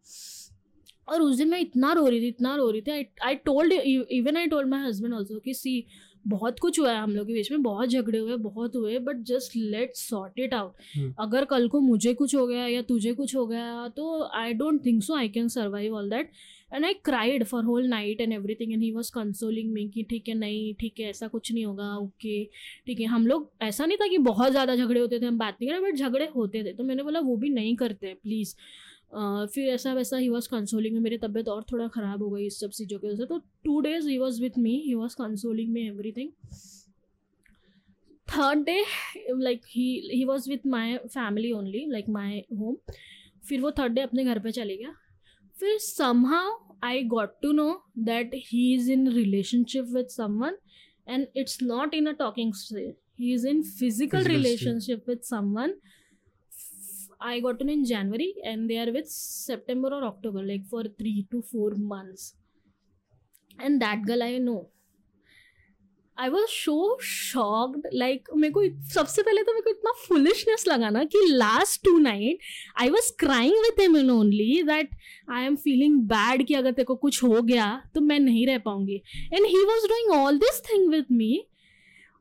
[1.08, 2.92] और उस दिन मैं इतना रो रही थी इतना रो रही थी।
[3.26, 5.86] I told even I told my husband also कि सी
[6.28, 9.24] बहुत कुछ हुआ है हम लोग के बीच में बहुत झगड़े हुए बहुत हुए but
[9.28, 13.36] just let sort it out अगर कल को मुझे कुछ हो गया या तुझे कुछ
[13.36, 16.32] हो गया तो I don't think so I can survive all that
[16.74, 20.30] and I cried for whole night and everything and he was consoling me कि ठीक
[20.30, 22.44] है नहीं ठीक है ऐसा कुछ नहीं होगा ओके
[22.88, 25.58] ठीक है। हम लोग ऐसा नहीं था कि बहुत ज़्यादा झगड़े होते थे हम बात
[25.62, 28.56] नहीं करें बट झगड़े होते थे। तो मैंने बोला वो भी नहीं करते प्लीज़
[29.14, 32.60] फिर ऐसा वैसा ही वॉज़ कंसोलिंग में मेरी तबीयत और थोड़ा ख़राब हो गई इस
[32.60, 35.74] सब चीज़ों की वजह से। तो two days he was with me he was consoling
[35.74, 36.32] me everything
[38.28, 38.84] third day
[39.32, 42.76] like he he was with my family only like my home
[43.50, 44.96] फिर वो थर्ड डे अपने घर पे चले गया।
[45.58, 50.58] फिर somehow I got to know that he is in relationship with someone
[51.08, 52.54] and it's not in a talking
[53.20, 55.74] he is in physical relationship with someone
[57.24, 61.26] I got know in January and they are with September or October, like for three
[61.32, 62.36] to four months.
[63.60, 64.62] And that girl I know.
[66.18, 68.64] I was so shocked like मेरे को
[68.94, 72.40] सबसे पहले तो मेरे को इतना foolishness लगा ना कि last two night
[72.82, 74.90] I was crying with him in only that
[75.32, 77.66] I am feeling bad कि अगर तेरे को कुछ हो गया
[77.96, 79.02] तो मैं नहीं रह पाऊँगी
[79.34, 81.34] and he was doing all this thing with me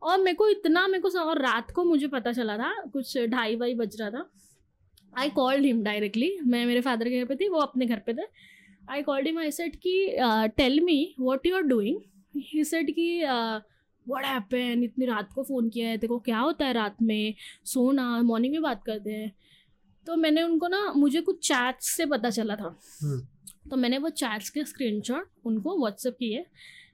[0.03, 3.57] और मेरे को इतना मेरे को और रात को मुझे पता चला था कुछ ढाई
[3.57, 4.29] वाई बज रहा था
[5.13, 8.15] आई कॉल्ड हिम डायरेक्टली मैं मेरे फादर के घर पे थी वो अपने घर पे
[8.15, 8.27] थे।
[8.91, 9.95] I called him I said कि
[10.57, 12.01] tell me what you are doing
[12.37, 13.07] he said कि
[14.07, 17.35] वट हैपन इतनी रात को फ़ोन किया है देखो क्या होता है रात में?
[17.65, 19.33] सोना मॉर्निंग में बात करते हैं।
[20.07, 24.09] तो मैंने उनको ना मुझे कुछ चैट्स से पता चला था। हम्म। तो मैंने वो
[24.11, 26.45] चैट्स के स्क्रीनशॉट उनको व्हाट्सअप किए।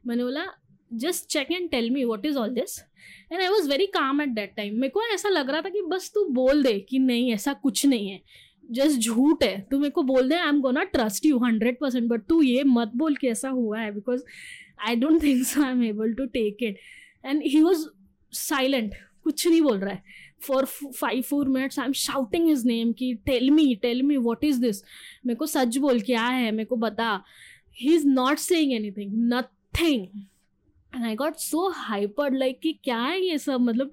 [0.06, 0.44] मैंने बोला
[0.90, 2.78] just check and tell me what is all this
[3.32, 5.82] and I was very calm at that time मेरे को ऐसा लग रहा था कि
[5.88, 8.20] बस तू बोल दे कि नहीं, ऐसा कुछ नहीं है।
[8.70, 12.08] जस्ट झूठ है। तू मेरे को बोल दे I am gonna trust you hundred percent
[12.08, 14.22] but तू ये मत बोल कि ऐसा हुआ है because
[14.88, 16.78] I don't think so I am able to take it
[17.24, 17.86] and he was
[18.32, 20.02] silent कुछ नहीं बोल रहा है।
[20.42, 24.44] For five four minutes I am shouting his name कि tell me tell me what
[24.44, 24.82] is this
[25.26, 27.22] मेरे को सच बोल क्या है, मेरे को बता।
[27.76, 30.06] He is not saying anything nothing
[30.98, 33.60] and I got so hyper like कि क्या है ये सब?
[33.60, 33.92] मतलब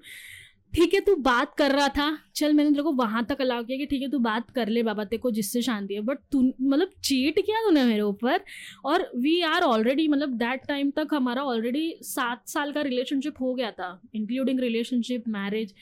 [0.74, 3.78] ठीक है तू बात कर रहा था। चल मैंने तेरे को वहाँ तक अलाउ किया
[3.78, 6.40] कि ठीक है तू बात कर ले बाबा तेरे को जिससे शांति है। बट तू
[6.60, 8.40] मतलब चीट किया तूने मेरे ऊपर।
[8.84, 13.54] और वी आर ऑलरेडी मतलब दैट टाइम तक हमारा ऑलरेडी सात साल का रिलेशनशिप हो
[13.54, 15.74] गया था including relationship marriage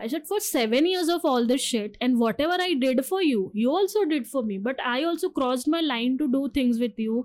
[0.00, 3.18] I I said, for seven years of all this shit, and whatever I did for
[3.22, 4.56] you, you also did for me.
[4.68, 7.18] But I also crossed my line to do things with you.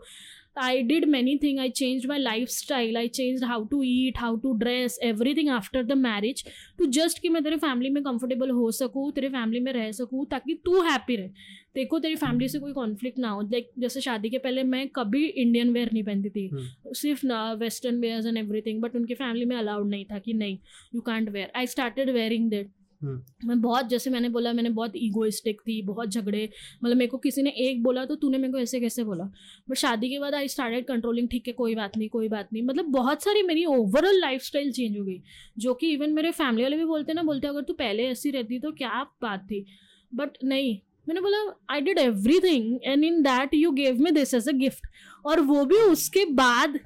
[0.57, 1.59] I did many things.
[1.59, 2.97] I changed my lifestyle.
[2.97, 6.43] I changed how to eat, how to dress, everything after the marriage
[6.79, 10.25] to just कि मैं तेरे family में comfortable हो सकूँ तेरे family में रह सकूँ
[10.31, 11.27] ताकि तू हैप्पी रहे
[11.75, 15.25] देखो तेरी फैमिली से कोई कॉन्फ्लिक्ट ना हो लाइक जैसे शादी के पहले मैं कभी
[15.25, 16.49] इंडियन वेयर नहीं पहनती थी
[17.01, 17.25] सिर्फ़
[17.59, 20.57] western wears and everything but उनके फैमिली में अलाउड नहीं था कि नहीं
[20.95, 22.71] you can't wear I started wearing that.
[23.01, 26.49] मैं बहुत, जैसे मैंने बोला, मैंने बहुत ईगोइस्टिक थी, बहुत झगड़े
[26.83, 29.23] मतलब मेरे को किसी ने एक बोला तो तूने मेरे को ऐसे कैसे बोला?
[29.69, 32.63] बट शादी के बाद आई स्टार्टेड कंट्रोलिंग ठीक है, कोई बात नहीं, कोई बात नहीं।
[32.63, 35.21] मतलब बहुत सारी मेरी ओवरऑल लाइफ चेंज हो गई,
[35.57, 38.59] जो कि इवन मेरे फैमिली वाले भी बोलते ना, बोलते अगर तू पहले ऐसी रहती
[38.59, 39.65] तो क्या बात थी?
[40.11, 40.77] बट नहीं,
[41.07, 41.37] मैंने बोला
[41.69, 41.97] I did
[42.39, 44.87] everything and in that you gave me this as a gift
[45.25, 46.79] और वो भी उसके बाद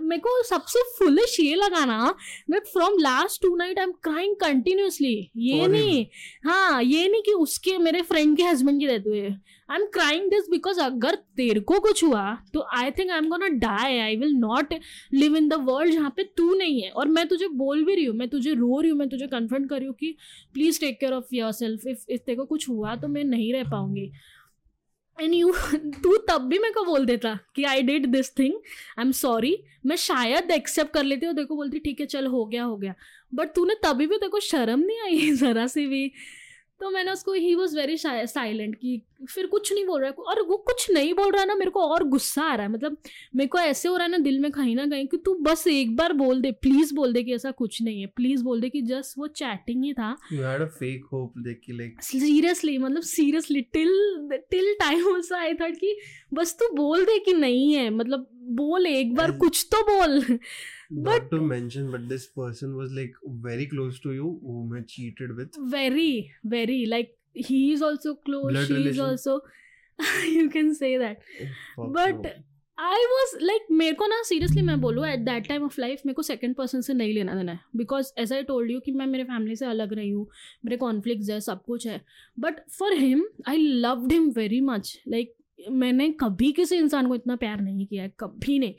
[0.00, 2.14] मेरे को सबसे फुलिश ये लगा ना
[2.50, 6.04] that from last two night I am crying continuously ये नहीं
[6.44, 9.34] हाँ ये नहीं कि उसके मेरे फ्रेंड के हस्बैंड की रहते हुए.
[9.70, 12.24] I am crying this because अगर तेरे को कुछ हुआ
[12.54, 14.74] तो I think I am gonna die I will not
[15.14, 16.90] live in the world जहाँ पे तू नहीं है.
[16.90, 19.68] और मैं तुझे बोल भी रही हूँ मैं तुझे रो रही हूँ मैं तुझे कन्फ्रंट
[19.70, 20.14] कर रही हूँ कि
[20.54, 23.70] please take care of yourself if if तेरे को कुछ हुआ तो मैं नहीं रह
[23.70, 24.10] पाऊँगी.
[25.20, 28.54] एंड यू तू तब भी मेरे को बोल देता कि I did this thing
[28.98, 32.44] I am sorry मैं शायद एक्सेप्ट कर लेती हूँ देखो बोलती, ठीक है, चल, हो
[32.46, 32.94] गया हो गया.
[33.34, 35.30] बट तूने तभी भी देखो शर्म नहीं आई?
[35.36, 36.12] ज़रा सी भी।
[36.80, 40.42] तो मैंने उसको ही वॉज़ वेरी साइलेंट कि फिर कुछ नहीं बोल रहा है। और
[40.42, 42.96] वो कुछ नहीं बोल रहा है ना मेरे को और गुस्सा आ रहा है। मतलब
[43.36, 45.66] मेरे को ऐसे हो रहा है ना दिल में कहीं ना कहीं कि तू बस
[45.66, 48.68] एक बार बोल दे प्लीज़ बोल दे कि ऐसा कुछ नहीं है। प्लीज़ बोल दे
[48.68, 52.78] कि जस्ट वो चैटिंग ही था। You had a fake hope देख के like सीरियसली
[52.78, 53.92] मतलब seriously till
[54.50, 55.98] till time I thought कि
[56.34, 60.38] बस तू बोल दे कि नहीं है। मतलब बोल एक बार कुछ तो बोल।
[60.90, 63.14] Not But- to mention but this person was like
[63.48, 65.60] very close to you whom I cheated with.
[65.76, 69.40] Very very like he is also close Blood she is also
[70.34, 71.22] you can say that.
[71.76, 72.34] Fuck But- no.
[72.78, 76.14] I was like मेरे को ना seriously मैं बोलूँ at that time of life मेरे
[76.14, 79.06] को second person से नहीं लेना देना है। Because as I told you कि मैं
[79.06, 80.26] मेरे फैमिली से अलग रही हूँ
[80.64, 82.00] मेरे कॉन्फ्लिक्ट है सब कुछ है।
[82.40, 85.34] But for him I loved him very much like
[85.70, 88.74] मैंने कभी किसी इंसान को इतना प्यार नहीं किया है कभी नहीं।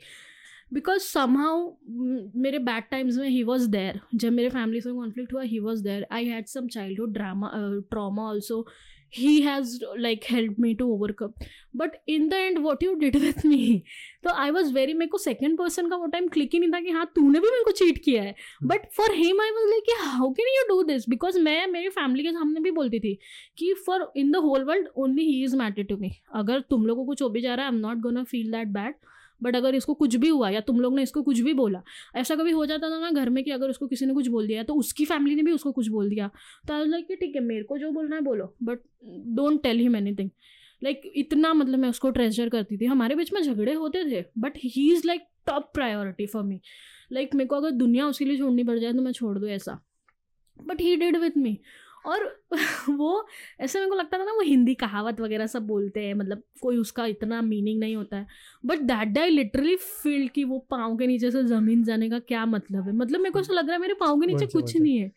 [0.70, 1.70] बिकॉज़ समहाउ
[2.36, 5.82] मेरे बैड टाइम्स में ही वॉज़ देयर जब मेरे फैमिली से कॉन्फ्लिक्ट हुआ he was
[5.84, 6.66] there I had some
[7.00, 7.50] childhood drama
[7.90, 8.66] trauma also
[9.14, 11.32] he has like help me to overcome
[11.76, 13.82] but in the end what you did with me
[14.24, 16.80] तो I was very मेरे को second person का वो time click ही नहीं था
[16.80, 18.34] कि हाँ तूने भी मेरे को चीट किया है.
[18.64, 22.24] But for him I was like how can you do this because मैं मेरी फैमिली
[22.24, 23.18] के सामने भी बोलती थी
[23.58, 27.04] कि for in the whole world only he is matter to me अगर तुम लोगों
[27.04, 28.94] को कुछ हो भी जा रहा है I am not gonna feel that bad
[29.40, 31.82] but अगर इसको कुछ भी हुआ या तुम लोग ने इसको कुछ भी बोला,
[32.16, 34.46] ऐसा कभी हो जाता था ना घर में कि अगर उसको किसी ने कुछ बोल
[34.46, 36.30] दिया तो उसकी फैमिली ने भी उसको कुछ बोल दिया
[36.68, 38.78] तो आई लाइक कि ठीक है, मेरे को जो बोलना है बोलो but
[39.36, 40.30] don't tell him anything
[40.82, 44.56] like इतना मतलब मैं उसको ट्रेजर करती थी। हमारे बीच में झगड़े होते थे but
[44.64, 46.60] he is like top priority for me
[47.12, 49.78] like मेरे को अगर दुनिया उसके लिए छोड़नी पड़ जाए तो मैं छोड़ दूँ ऐसा।
[50.56, 51.58] But he did with me
[52.06, 52.24] और
[52.90, 53.26] वो
[53.60, 56.76] ऐसे मेरे को लगता था ना वो हिंदी कहावत वगैरह सब बोलते हैं मतलब कोई
[56.76, 58.26] उसका इतना मीनिंग नहीं होता है।
[58.64, 62.44] But that day literally feel कि वो पाँव के नीचे से ज़मीन जाने का क्या
[62.46, 62.92] मतलब है?
[62.92, 64.98] मतलब मेरे को ऐसा लग रहा है मेरे पाँव के नीचे अच्छा, कुछ अच्छा। नहीं
[64.98, 65.12] है।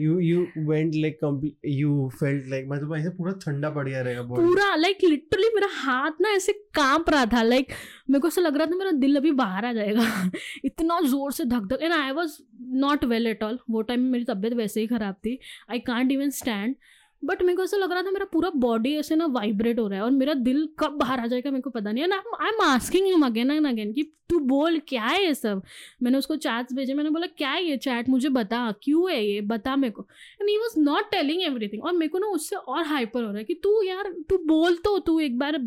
[0.00, 1.18] You you went like
[1.66, 5.68] you felt like like मतलब ऐसे पूरा ठंडा पड़ गया रहेगा पूरा लाइक लिटरली मेरा
[5.72, 7.72] हाथ ना ऐसे काँप रहा था लाइक
[8.10, 10.30] मेरे को ऐसा लग रहा था मेरा दिल अभी बाहर आ जाएगा।
[10.64, 14.10] इतना ज़ोर से धक धक and I was not well at all वो टाइम में
[14.10, 15.38] मेरी तबीयत वैसे ही ख़राब थी।
[15.70, 16.74] I can't even stand
[17.22, 19.98] but मेरे को ऐसा लग रहा था मेरा पूरा बॉडी ऐसे ना वाइब्रेट हो रहा
[19.98, 22.62] है और मेरा दिल कब बाहर आ जाएगा मेरे को पता नहीं। And I am
[22.64, 25.62] asking him again and again कि तू बोल क्या है ये सब?
[26.02, 29.40] मैंने उसको चैट्स भेजे मैंने बोला क्या है ये चैट मुझे बता क्यों है ये?
[29.42, 30.06] बता मेरे को।
[30.40, 33.38] And he was not telling everything और मेरे को ना उससे और हाइपर हो रहा
[33.38, 35.58] है कि तू यार तू बोल तो तू एक बार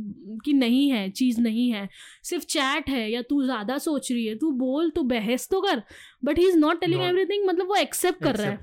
[0.46, 1.88] कि नहीं है चीज़ नहीं है
[2.24, 5.82] सिर्फ़ चैट है या तू ज़्यादा सोच रही है तू बोल तू बहस तो कर।
[6.26, 8.58] But he is not telling everything मतलब वो एक्सेप्ट कर रहा है।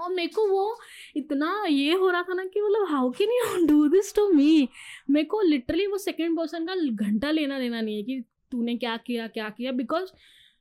[0.00, 0.78] और मेरे को वो
[1.16, 4.68] इतना ये हो रहा था ना कि मतलब how can you do this to me
[5.10, 6.74] मेरे को लिटरली वो सेकेंड पर्सन का
[7.06, 8.22] घंटा लेना देना नहीं है कि
[8.52, 10.12] तूने क्या किया क्या किया बिकॉज़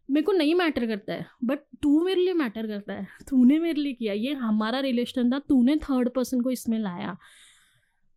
[0.10, 3.82] मेरे को नहीं मैटर करता है बट तू मेरे लिए मैटर करता है, तूने मेरे
[3.82, 7.16] लिए किया, ये हमारा रिलेशन था, तूने थर्ड पर्सन को इसमें लाया।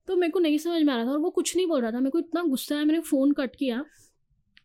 [0.09, 1.91] तो मेरे को नहीं समझ में आ रहा था और वो कुछ नहीं बोल रहा
[1.93, 3.85] था, मेरे को इतना गुस्सा आया, मैंने फ़ोन कट किया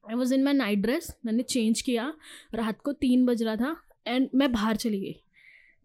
[0.10, 2.14] I was in my night dress मैंने चेंज किया,
[2.56, 3.76] रात को तीन बज रहा था
[4.08, 5.16] एंड मैं बाहर चली गई।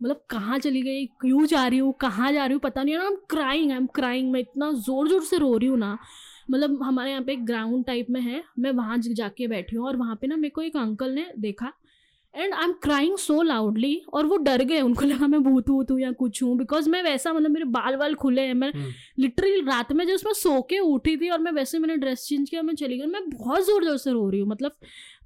[0.01, 1.07] मतलब कहाँ चली गई?
[1.21, 1.93] क्यों जा रही हूँ?
[2.01, 2.61] कहाँ जा रही हूँ?
[2.61, 5.39] पता नहीं है ना I am crying I am crying मैं इतना ज़ोर ज़ोर से
[5.39, 5.97] रो रही हूँ ना।
[6.51, 9.97] मतलब हमारे यहाँ पे एक ग्राउंड टाइप में है। मैं वहाँ जाके बैठी हूँ और
[9.97, 11.73] वहाँ पे ना मेरे को एक अंकल ने देखा।
[12.35, 15.91] And I am crying so loudly और वो डर गए। उनको लगा मैं भूत वूत
[15.91, 18.93] हूँ या कुछ हूँ। बिकॉज़ मैं वैसा मतलब मेरे बाल वाल खुले हैं। मैं हम्म।
[19.19, 22.51] लिटरली रात में जब मैं सो के उठी थी और मैं वैसे मैंने ड्रेस चेंज
[22.51, 24.77] किया मैं चली गई। मैं बहुत ज़ोर ज़ोर से रो रही हूँ। मतलब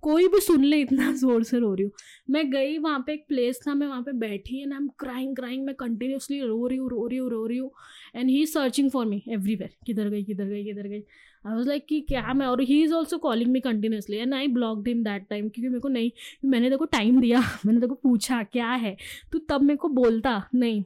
[0.03, 1.93] कोई भी सुन ले, इतना ज़ोर से रो रही हूँ।
[2.31, 5.37] मैं गई वहाँ पे, एक प्लेस था, मैं वहाँ पे बैठी and I am crying
[5.37, 7.71] crying मैं कंटिन्यूसली रो रही हूँ, रो रही हूँ, रो रही हूँ।
[8.17, 11.03] And he is searching for me everywhere किधर गई किधर गई किधर गई।
[11.47, 14.49] आई वॉज़ लाइक कि क्या मैं, और he is also calling me continuously and I
[14.49, 16.11] block him that time क्योंकि मेरे को नहीं,
[16.45, 18.97] मैंने देखो टाइम दिया, मैंने देखो पूछा, क्या है?
[19.33, 20.85] तो तब मेरे को बोलता, नहीं।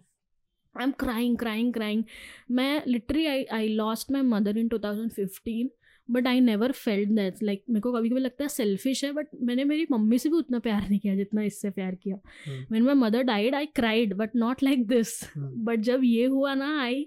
[0.77, 2.05] I am crying crying crying
[2.51, 5.69] मैं literally I I lost my mother in 2015
[6.13, 9.29] but I never felt that like मेरे को कभी कभी लगता है सेल्फिश है बट
[9.43, 12.97] मैंने मेरी मम्मी से भी उतना प्यार नहीं किया जितना इससे प्यार किया। Hmm. when
[12.97, 15.21] mother died I cried but not like this.
[15.39, 17.07] But जब ये हुआ ना आई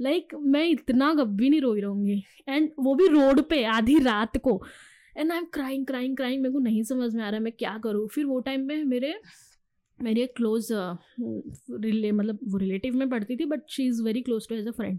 [0.00, 4.36] लाइक like, मैं इतना कभी नहीं रोई रहूँगी। एंड वो भी रोड पे आधी रात
[4.36, 4.62] को।
[5.18, 7.52] And I am crying crying crying मेरे को नहीं समझ में आ रहा है मैं
[7.52, 9.14] क्या करूँ। फिर वो टाइम पे मेरे
[10.02, 14.48] मेरी एक क्लोज रिले मतलब वो रिलेटिव में पढ़ती थी but she is very close
[14.48, 14.98] to as a friend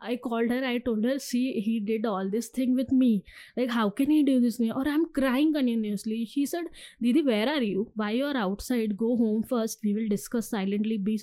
[0.00, 3.24] I called her, I told her, see, he did all this thing with me.
[3.56, 4.60] Like, how can he do this?
[4.60, 6.24] Or I'm crying continuously.
[6.24, 6.64] She said,
[7.02, 7.90] Didi, where are you?
[7.94, 8.96] Why you are outside?
[8.96, 9.80] Go home first.
[9.82, 10.98] We will discuss silently.
[10.98, 11.20] Be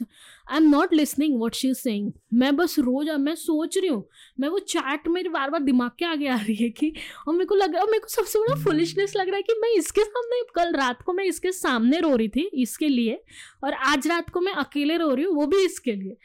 [0.48, 2.14] I'm not listening what she's saying.
[2.34, 4.04] मैं बस रोज अब मैं सोच रही हूँ
[4.40, 6.92] मैं वो चैट मेरे बार बार दिमाग के आगे आ रही है कि
[7.28, 9.54] और मेरे को लग रहा है मेरे को सबसे बड़ा फुलिशनेस लग रहा है कि
[9.62, 13.22] मैं इसके सामने कल रात को मैं इसके सामने रो रही थी इसके लिए
[13.64, 16.18] और आज रात को मैं अकेले रो रही हूँ वो भी इसके लिए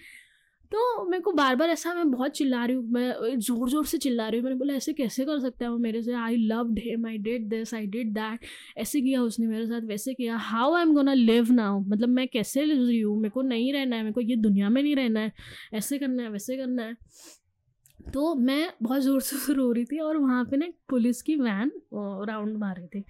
[0.72, 3.98] तो मेरे को बार बार ऐसा, मैं बहुत चिल्ला रही हूँ, मैं ज़ोर ज़ोर से
[3.98, 6.12] चिल्ला रही हूँ। मैंने बोला, ऐसे कैसे कर सकता है वो मेरे से?
[6.14, 8.46] I love him I did this I did that
[8.78, 12.26] ऐसे किया उसने मेरे साथ, वैसे किया। How I am gonna live now मतलब मैं
[12.28, 13.16] कैसे लिव रही हूँ?
[13.16, 15.32] मेरे को नहीं रहना है, मेरे को ये दुनिया में नहीं रहना है।
[15.74, 16.96] ऐसे करना है, वैसे करना है।
[17.98, 21.72] तो मैं बहुत ज़ोर से रो रही थी और वहाँ पे ना पुलिस की वैन
[22.28, 23.04] राउंड मार रही थी।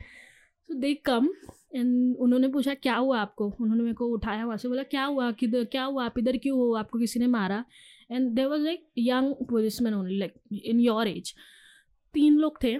[0.70, 1.28] तो दे कम
[1.74, 3.52] एंड उन्होंने पूछा, क्या हुआ आपको?
[3.60, 5.32] उन्होंने मेरे को उठाया वहाँ से, बोला, क्या हुआ?
[5.32, 6.04] किधर, क्या हुआ?
[6.04, 6.74] आप इधर क्यों हो?
[6.74, 7.64] आपको किसी ने मारा?
[8.10, 11.34] And there was like young police man only like in your age
[12.14, 12.76] तीन लोग थे।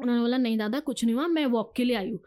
[0.00, 2.20] उन्होंने बोला, नहीं दादा, कुछ नहीं हुआ, मैं वॉक के लिए आई हूँ।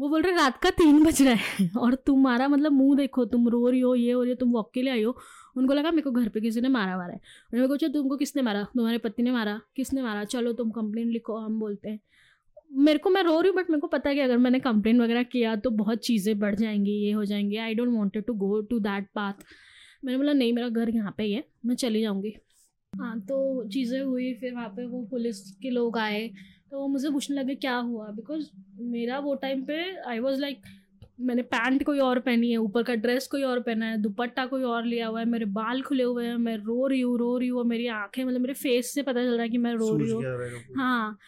[0.00, 3.48] वो बोल रहे, रात का तीन बज रहा है, और तुम्हारा मतलब मुँह देखो, तुम
[3.48, 5.16] रो रही हो, ये हो रही हो, तुम वॉक के लिए आई हो।
[5.56, 7.20] उनको लगा, मेरे को घर पे किसी ने मारा वारा है।
[7.52, 8.64] उन्होंने पूछा, तुमको किसने मारा?
[8.64, 9.60] तुम्हारे पति ने मारा?
[9.76, 10.24] किसने मारा?
[10.24, 12.00] चलो, तुम कंप्लेन लिखो, हम बोलते हैं।
[12.74, 15.00] मेरे को मैं रो रही हूँ बट मेरे को पता है कि अगर मैंने कंप्लेन
[15.02, 18.60] वगैरह किया तो बहुत चीज़ें बढ़ जाएँगी ये हो जाएँगे। I don't wanted to go
[18.62, 19.44] to that path
[20.04, 22.34] मैंने बोला नहीं मेरा घर यहाँ पे ही है मैं चली जाऊँगी।
[22.92, 26.28] हाँ तो चीज़ें हुई फिर वहाँ पे वो पुलिस के लोग आए
[26.70, 28.06] तो वो मुझे पूछने लगे क्या हुआ?
[28.08, 28.46] बिकॉज़
[28.82, 30.62] मेरा वो टाइम पे आई वॉज़ लाइक
[31.20, 34.62] मैंने पैंट कोई और पहनी है ऊपर का ड्रेस कोई और पहना है दुपट्टा कोई
[34.64, 37.48] और लिया हुआ है मेरे बाल खुले हुए हैं मैं रो रही हूँ रो रही
[37.48, 40.10] हूँ मेरी आँखें मतलब मेरे फेस से पता चल रहा है कि मैं रो रही
[40.10, 40.22] हूँ।
[40.76, 41.18] हाँ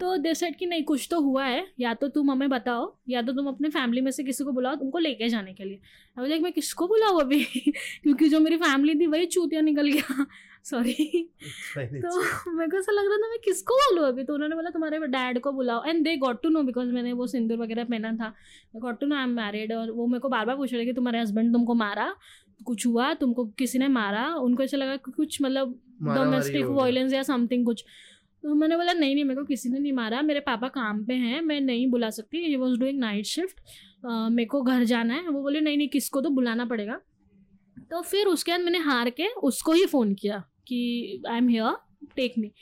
[0.00, 3.22] तो दे सेट कि नहीं कुछ तो हुआ है। या तो तुम हमें बताओ या
[3.22, 5.80] तो तुम अपने फैमिली में से किसी को बुलाओ तुमको लेके जाने के लिए।
[6.18, 7.44] अब लाइक मैं किसको बुलाऊँ अभी?
[8.02, 10.26] क्योंकि जो मेरी फैमिली थी वही चूतिया निकल गया।
[10.64, 11.30] सॉरी
[11.76, 12.20] तो
[12.52, 14.24] मेरे को ऐसा लग रहा था मैं किसको बोलूँ अभी?
[14.24, 15.84] तो उन्होंने बोला तुम्हारे डैड को बुलाओ.
[15.84, 18.34] And they got to know because मैंने वो सिंदूर वगैरह पहना था।
[18.76, 20.92] Got to know I am married और वो मेरे को बार बार पूछ रहे कि
[20.92, 22.16] तुम्हारे हस्बैंड तुमको मारा?
[22.64, 23.14] कुछ हुआ?
[23.14, 24.34] तुमको किसी ने मारा?
[24.34, 27.84] उनको ऐसा लगा कि कुछ मतलब डोमेस्टिक वायलेंस या समथिंग कुछ।
[28.46, 31.14] तो मैंने बोला, नहीं नहीं, मेरे को किसी ने नहीं मारा, मेरे पापा काम पे
[31.14, 33.60] हैं, मैं नहीं बुला सकती he was doing night shift
[34.04, 37.00] मेरे को घर जाना है। वो बोले, नहीं नहीं, किसको तो बुलाना पड़ेगा।
[37.90, 40.38] तो फिर उसके बाद मैंने हार के उसको ही फ़ोन किया
[40.68, 41.76] कि I am here
[42.16, 42.52] take me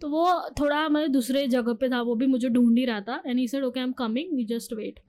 [0.00, 0.24] तो वो
[0.60, 3.46] थोड़ा मतलब दूसरे जगह पे था, वो भी मुझे ढूंढ ही रहा था and he
[3.48, 5.00] said okay I am coming you just wait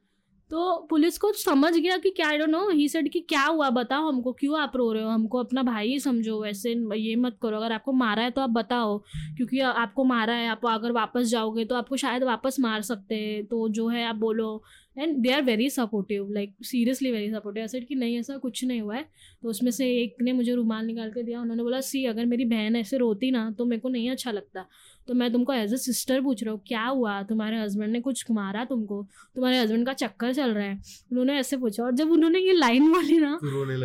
[0.52, 3.70] तो पुलिस को समझ गया कि क्या I don't know he said कि क्या हुआ,
[3.70, 5.10] बताओ हमको, क्यों आप रो रहे हो?
[5.10, 8.50] हमको अपना भाई ही समझो वैसे ये मत करो, अगर आपको मारा है तो आप
[8.50, 8.97] बताओ,
[9.38, 13.45] क्योंकि आपको मारा है, आप अगर वापस जाओगे तो आपको शायद वापस मार सकते हैं
[13.45, 14.62] तो जो है आप बोलो।
[14.97, 18.82] And they are very supportive like seriously very supportive ऐसे कि नहीं, ऐसा कुछ नहीं
[18.82, 19.06] हुआ है।
[19.43, 22.45] तो उसमें से एक ने मुझे रुमाल निकाल के दिया, उन्होंने बोला, सी, अगर मेरी
[22.45, 24.66] बहन ऐसे रोती ना तो मेरे को नहीं अच्छा लगता।
[25.10, 27.22] तो मैं तुमको एज अ सिस्टर पूछ रहा हूँ क्या हुआ?
[27.24, 29.01] तुम्हारे हस्बैंड ने कुछ मारा तुमको?
[29.36, 30.80] तुम्हारे हस्बैंड का चक्कर चल रहा है।
[31.12, 33.38] उन्होंने ऐसे पूछा और जब उन्होंने ये लाइन बोली ना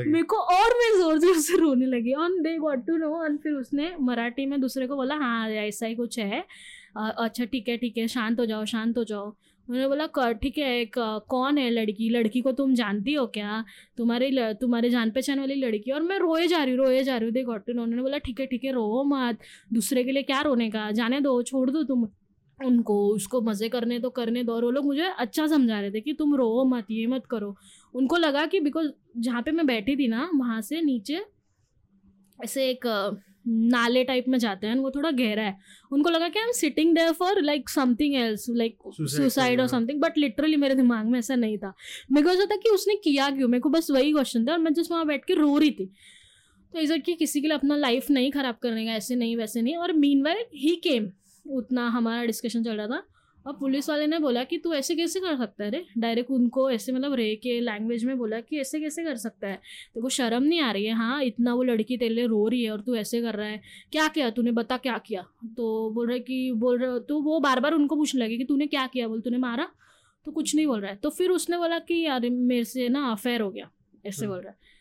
[0.07, 3.39] मेरे को और मैं ज़ोर ज़ोर से रोने लगी। On they got to know and
[3.39, 6.45] फिर उसने मराठी में दूसरे को बोला हाँ ऐसा ही कुछ है।
[6.97, 9.35] अच्छा ठीक है ठीक है शांत हो जाओ शांत हो जाओ।
[9.69, 10.95] उन्होंने बोला "क- ठीक है, एक
[11.29, 12.09] कौन है लड़की?
[12.11, 13.65] लड़की को तुम जानती हो क्या?
[13.97, 17.25] तुम्हारी तुम्हारे जान पहचान वाली लड़की और मैं रोए जा रही हूँ, रोए जा रही
[17.25, 19.39] हूँ दे गॉट टू नो उन्होंने बोला, ठीक है ठीक है, रो मत,
[19.73, 20.91] दूसरे के लिए क्या रोने का?
[20.91, 22.09] जाने दो, छोड़ दो तुम
[22.59, 26.01] उनको, उसको मज़े करने तो करने दो। और वो लोग मुझे अच्छा समझा रहे थे
[26.01, 27.55] कि तुम रो मत, ये मत करो।
[27.95, 31.25] उनको लगा कि बिकॉज़ जहाँ पे मैं बैठी थी ना, वहाँ से नीचे
[32.45, 32.87] ऐसे एक
[33.49, 35.57] नाले टाइप में जाते हैं वो थोड़ा गहरा है।
[35.93, 40.01] उनको लगा कि I am sitting there for like something else like suicide और समथिंग
[40.01, 41.75] बट लिटरली मेरे दिमाग में ऐसा नहीं था।
[42.13, 43.49] मेरे को ऐसा था कि उसने किया क्यों?
[43.49, 45.87] मेरे को बस वही क्वेश्चन था और मैं जस्ट वहाँ बैठ के रो रही थी।
[46.73, 49.63] तो इस कि किसी के लिए अपना लाइफ नहीं ख़राब करने का ऐसे नहीं वैसे
[49.63, 51.11] नहीं। और मीन वाइल ही केम
[51.47, 53.03] उतना हमारा डिस्कशन चल रहा था।
[53.47, 55.87] और पुलिस वाले ने बोला कि तू ऐसे कैसे कर सकता है रे?
[55.99, 59.55] डायरेक्ट उनको ऐसे मतलब रे के लैंग्वेज में बोला कि ऐसे कैसे कर सकता है?
[59.55, 60.93] तेरे को शर्म नहीं आ रही है?
[60.93, 63.61] हाँ इतना वो लड़की तेरे लिए रो रही है और तू ऐसे कर रहा है।
[63.93, 64.51] क्या किया तूने?
[64.51, 65.23] बता क्या किया?
[65.57, 68.67] तो बोल रहे कि बोल रहे तो वो बार बार उनको पूछने लगे कि तूने
[68.67, 69.09] क्या किया?
[69.09, 69.69] बोल तूने मारा?
[70.25, 73.11] तो कुछ नहीं बोल रहा है। तो फिर उसने बोला कि यार मेरे से ना
[73.13, 73.71] अफेयर हो गया।
[74.07, 74.75] ऐसे हम्म। बोल रहा है।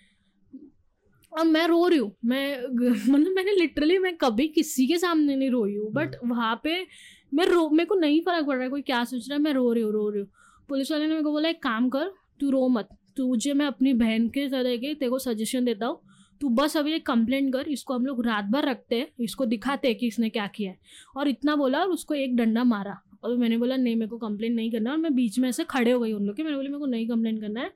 [1.40, 2.62] और मैं रो रही हूँ। मैं
[3.10, 6.88] मतलब मैंने लिटरली मैं कभी किसी के सामने नहीं रोई हूँ। बट वहाँ पे
[7.34, 9.54] मैं रो, मेरे को नहीं फ़र्क पड़ रहा है कोई क्या सोच रहा है, मैं
[9.54, 10.30] रो रही हूँ, रो रही हूँ।
[10.70, 13.94] पुलिस वाले ने मेरे को बोला, एक काम कर, तू रो मत, तुझे मैं अपनी
[13.94, 16.00] बहन के तरह के तेरे को सजेशन देता हूँ।
[16.42, 19.88] तू बस अभी एक कंप्लेंट कर, इसको हम लोग रात भर रखते हैं, इसको दिखाते
[19.88, 20.78] हैं कि इसने क्या किया है।
[21.18, 24.56] और इतना बोला और उसको एक डंडा मारा। और मैंने बोला, नहीं, मेरे को कंप्लेंट
[24.56, 26.70] नहीं करना। और मैं बीच में ऐसे खड़े हो गई उन लोग के, मैंने बोला,
[26.70, 27.72] मेरे को नहीं कंप्लेंट करना है,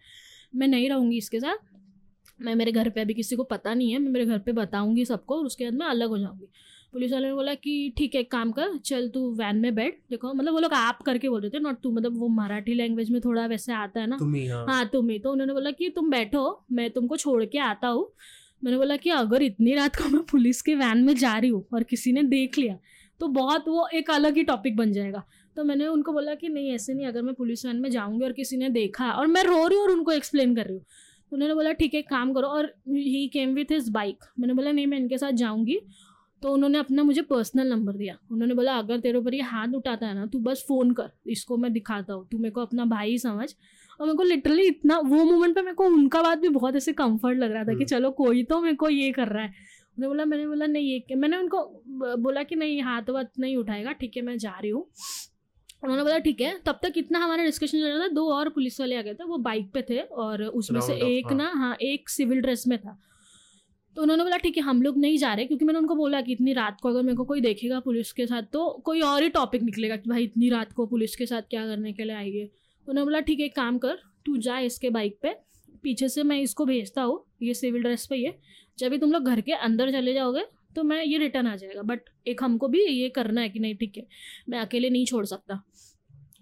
[0.56, 1.58] मैं नहीं रहूँगी इसके साथ।
[2.42, 5.06] मैं मेरे घर पे अभी किसी को पता नहीं है, मैं मेरे घर पे बताऊँगी
[5.06, 6.48] सबको और उसके बाद मैं अलग हो जाऊँगी।
[6.98, 9.98] पुलिस वाले ने बोला कि ठीक है एक काम कर चल तू वैन में बैठ।
[10.12, 13.12] देखो मतलब वो लोग आप करके बोल रहे थे नॉट तू मतलब वो मराठी लैंग्वेज
[13.12, 15.90] में थोड़ा वैसे आता है ना। तुम ही। हाँ तुम ही तो उन्होंने बोला कि
[15.90, 16.42] तुम बैठो
[16.72, 18.08] मैं तुमको छोड़ के आता हूँ।
[18.62, 21.66] मैंने बोला कि अगर इतनी रात को मैं पुलिस के वैन में जा रही हूँ
[21.74, 22.78] और किसी ने देख लिया
[23.20, 25.24] तो बहुत वो एक अलग ही टॉपिक बन जाएगा।
[25.56, 28.32] तो मैंने उनको बोला कि नहीं ऐसे नहीं अगर मैं पुलिस वैन में जाऊँगी और
[28.34, 30.86] किसी ने देखा और मैं रो रही हूँ और उनको एक्सप्लेन कर रही हूँ।
[31.32, 34.72] तो उन्होंने बोला ठीक है काम करो। और he came with his bike मैंने बोला
[34.72, 35.80] नहीं मैं इनके साथ जाऊँगी
[36.42, 40.08] तो उन्होंने अपना मुझे पर्सनल नंबर दिया। उन्होंने बोला अगर तेरे ऊपर ये हाथ उठाता
[40.08, 43.18] है ना तू बस फ़ोन कर। इसको मैं दिखाता हूँ। तू मेरे को अपना भाई
[43.18, 43.50] समझ।
[44.00, 46.94] और मेरे को लिटरली इतना वो मोमेंट पे मेरे को उनका बात भी बहुत ऐसे
[46.94, 49.50] कंफर्ट लग रहा था कि हम्म। चलो कोई तो मेरे को ये कर रहा है।
[49.98, 51.64] उन्होंने बोला मैंने बोला नहीं ये मैंने उनको
[52.18, 54.86] बोला कि नहीं हाथ वाथ नहीं उठाएगा। ठीक है मैं जा रही हूँ।
[55.84, 58.80] उन्होंने बोला ठीक है। तब तक इतना हमारा डिस्कशन चल रहा था। दो और पुलिस
[58.80, 61.76] वाले आ गए थे वो बाइक पे थे और उसमें से एक हाँ। ना हाँ
[61.82, 62.98] एक सिविल ड्रेस में था।
[63.98, 66.32] तो उन्होंने बोला, ठीक है, हम लोग नहीं जा रहे क्योंकि मैंने उनको बोला कि
[66.32, 69.30] इतनी रात को अगर मेरे को कोई देखेगा पुलिस के साथ तो कोई और ही
[69.30, 72.92] टॉपिक निकलेगा कि भाई इतनी रात को पुलिस के साथ क्या करने के लिए तो
[72.92, 75.34] उन्होंने बोला, ठीक है, एक काम कर, तू जा इसके बाइक पे,
[75.84, 78.38] पीछे से मैं इसको भेजता हूँ, ये सिविल ड्रेस पे ही है।
[78.80, 80.46] जब भी तुम लोग घर के अंदर चले जाओगे
[80.76, 83.76] तो मैं ये रिटर्न आ जाएगा। बट एक हमको भी ये करना है कि नहीं,
[83.76, 84.06] ठीक है,
[84.50, 85.62] मैं अकेले नहीं छोड़ सकता।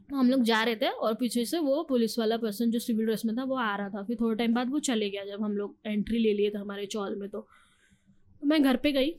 [0.10, 3.26] हम लोग जा रहे थे और पीछे से वो पुलिस वाला पर्सन जो सिविल ड्रेस
[3.26, 5.58] में था, वो आ रहा था। फिर थोड़े टाइम बाद वो चले गया जब हम
[5.58, 7.48] लोग एंट्री ले लिए थे हमारे चौल में तो।
[8.42, 9.14] मैं घर पे गई,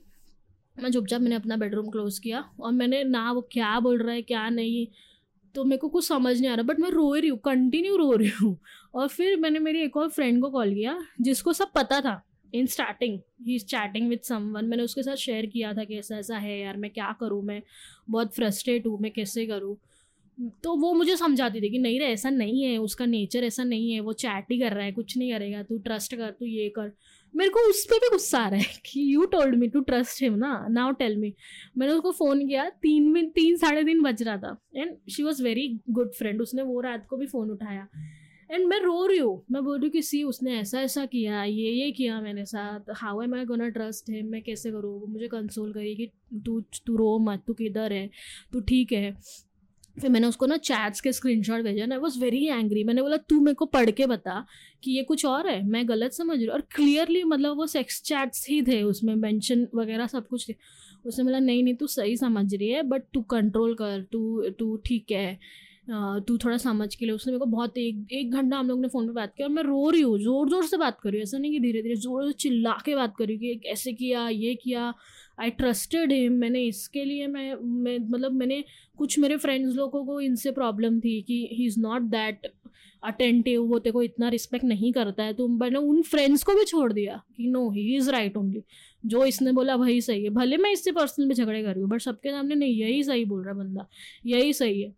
[0.75, 4.21] मैं चुपचाप मैंने अपना बेडरूम क्लोज किया और मैंने, ना वो क्या बोल रहा है,
[4.21, 4.87] क्या नहीं
[5.55, 8.11] तो मेरे को कुछ समझ नहीं आ रहा बट मैं रो रही हूँ कंटिन्यू रो
[8.13, 8.57] रही हूँ।
[8.93, 12.21] और फिर मैंने मेरी एक और फ्रेंड को कॉल किया, जिसको सब पता था
[12.53, 16.37] इन स्टार्टिंग ही चैटिंग विथ समवन मैंने उसके साथ शेयर किया था कि ऐसा ऐसा
[16.37, 17.61] है यार, मैं क्या करूँ, मैं
[18.09, 19.75] बहुत फ्रस्ट्रेट हूँ, मैं कैसे करूँ।
[20.63, 23.91] तो वो मुझे समझाती थी कि नहीं रे, ऐसा नहीं है, उसका नेचर ऐसा नहीं
[23.91, 26.67] है, वो चैट ही कर रहा है, कुछ नहीं करेगा, तू ट्रस्ट कर, तू ये
[26.69, 26.91] कर।
[27.33, 30.21] मेरे को उस पर भी गुस्सा आ रहा है कि you told me to trust
[30.23, 31.33] him ना नाउ टेल मी
[31.77, 35.43] मैंने उसको फ़ोन किया, तीन मिनट तीन साढ़े तीन बज रहा था। And she was
[35.43, 37.87] very good friend उसने वो रात को भी फ़ोन उठाया।
[38.51, 41.43] एंड मैं रो रही हूँ, मैं बोल रही हूँ कि सी उसने ऐसा ऐसा किया,
[41.43, 44.99] ये ये किया मैंने साथ। How am I gonna trust है मैं कैसे करूँ?
[44.99, 46.09] वो मुझे कंसोल करी कि
[46.45, 48.09] तू तू रो मत, तू किधर है?
[48.53, 49.15] तू ठीक है?
[49.97, 53.39] फिर मैंने उसको ना चैट्स के स्क्रीनशॉट भेजा ना वॉज़ वेरी एंग्री मैंने बोला, तू
[53.41, 54.45] मेरे को पढ़ के बता
[54.83, 55.61] कि ये कुछ और है?
[55.65, 56.53] मैं गलत समझ रही हूँ.
[56.53, 60.55] और क्लियरली मतलब वो सेक्स चैट्स ही थे उसमें मेंशन वगैरह सब कुछ थे।
[61.05, 64.75] उसने बोला, नहीं नहीं, तू सही समझ रही है बट तू कंट्रोल कर, तू तू
[64.85, 65.39] ठीक है।
[66.27, 68.87] तू थोड़ा समझ के लिए उसने मेरे को बहुत एक एक घंटा हम लोग ने
[68.87, 71.19] फ़ोन पे बात किया और मैं रो रही हूँ ज़ोर ज़ोर से बात कर रही
[71.19, 73.55] हूँ। ऐसा नहीं कि धीरे धीरे ज़ोर से चिल्ला के बात कर रही हूँ कि
[73.67, 74.93] कैसे किया, ये किया।
[75.37, 78.63] आई ट्रस्टेड हिम मैंने इसके लिए मैं मैं मतलब मैंने
[78.97, 82.51] कुछ मेरे फ्रेंड्स लोगों को इनसे प्रॉब्लम थी कि he is not that
[83.03, 86.63] attentive वो तेरे को इतना रिस्पेक्ट नहीं करता है। तो मैंने उन फ्रेंड्स को भी
[86.65, 88.63] छोड़ दिया कि no he is right only
[89.03, 91.89] जो इसने बोला वही सही है। भले मैं इससे पर्सनल में झगड़े कर रही हूँ
[91.89, 93.87] बट सबके सामने नहीं, यही सही बोल रहा बंदा।
[94.25, 94.93] यही सही है।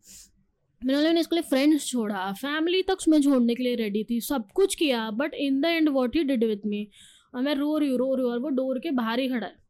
[0.82, 4.48] मैंने मैंने इसके लिए फ्रेंड्स छोड़ा। फैमिली तक मैं छोड़ने के लिए रेडी थी। सब
[4.56, 6.88] कुछ किया but in the end what he did with me
[7.34, 9.48] और मैं रो रही हूँ, रो रही हूँ और वो डोर के बाहर ही खड़ा
[9.48, 9.69] है।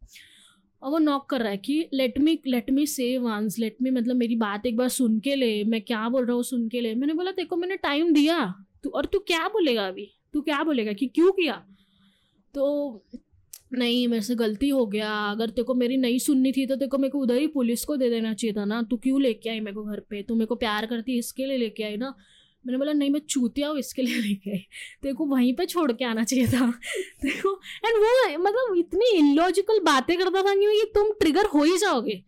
[0.83, 3.89] और वो नॉक कर रहा है कि let me let me say once let me
[3.89, 6.81] मतलब मेरी बात एक बार सुन के ले, मैं क्या बोल रहा हूँ सुन के
[6.81, 8.53] ले। मैंने बोला, देखो, मैंने टाइम दिया।
[8.83, 10.09] तू, और तू क्या बोलेगा अभी?
[10.33, 11.53] तू क्या बोलेगा कि क्यों किया?
[12.53, 13.03] तो
[13.73, 17.11] नहीं, मेरे से गलती हो गया। अगर तेको मेरी नहीं सुननी थी तो तेको मेरे
[17.11, 19.75] को उधर ही पुलिस को दे देना चाहिए था ना। तू क्यों लेके आई मेरे
[19.75, 20.21] को घर पे?
[20.23, 22.15] तू मेरे को प्यार करती इसके लिए लेके आई ना।
[22.69, 24.57] मैंने बोला, नहीं, मैं चूतिया हूँ, इसके लिए लेके आई।
[25.01, 26.71] तेरे को वहीं पे छोड़ के आना चाहिए था।
[27.23, 32.23] देखो एंड वो मतलब इतनी इलॉजिकल बातें करता था कि तुम ट्रिगर हो ही जाओगे।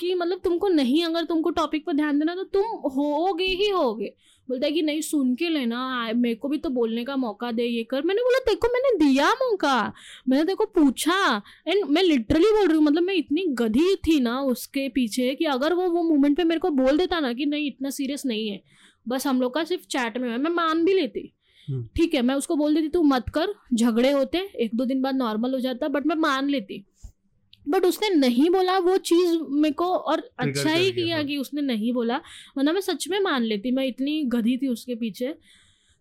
[0.00, 4.14] कि मतलब तुमको नहीं, अगर तुमको टॉपिक पर ध्यान देना तो तुम होगे ही होगे।
[4.48, 7.64] बोलता है कि, नहीं, सुन के लेना मेरे को भी तो बोलने का मौका दे,
[7.64, 9.92] ये कर। मैंने बोला, देखो, मैंने दिया मौका।
[10.28, 14.40] मैंने देखो पूछा। एंड मैं लिटरली बोल रही हूँ मतलब मैं इतनी गधी थी ना
[14.40, 17.66] उसके पीछे कि अगर वो वो मोमेंट पे मेरे को बोल देता ना कि, नहीं,
[17.66, 18.62] इतना सीरियस नहीं है।
[19.08, 21.32] बस हम लोग का सिर्फ़ चैट में है मैं मान भी लेती।
[21.68, 25.02] हम्म। ठीक है मैं उसको बोल देती तू मत कर झगड़े होते एक दो दिन
[25.02, 26.84] बाद नॉर्मल हो जाता। बट मैं मान लेती।
[27.68, 31.92] बट उसने नहीं बोला वो चीज़ मेरे को और अच्छा ही किया कि उसने नहीं
[31.92, 32.16] बोला।
[32.56, 35.32] वरना मैं सच में मान लेती मैं इतनी गधी थी उसके पीछे।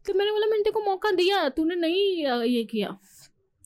[0.05, 2.97] तो मैंने बोला मैंने तेको मौका दिया तूने नहीं ये किया।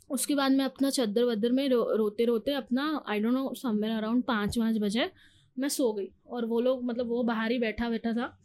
[0.10, 3.98] उसके बाद मैं अपना चद्दर वद्दर में रो, रोते रोते अपना I don't know somewhere
[3.98, 5.10] around पाँच पाँच बजे
[5.60, 8.38] मैं सो गई। और वो लोग मतलब वो बाहर ही बैठा बैठा था।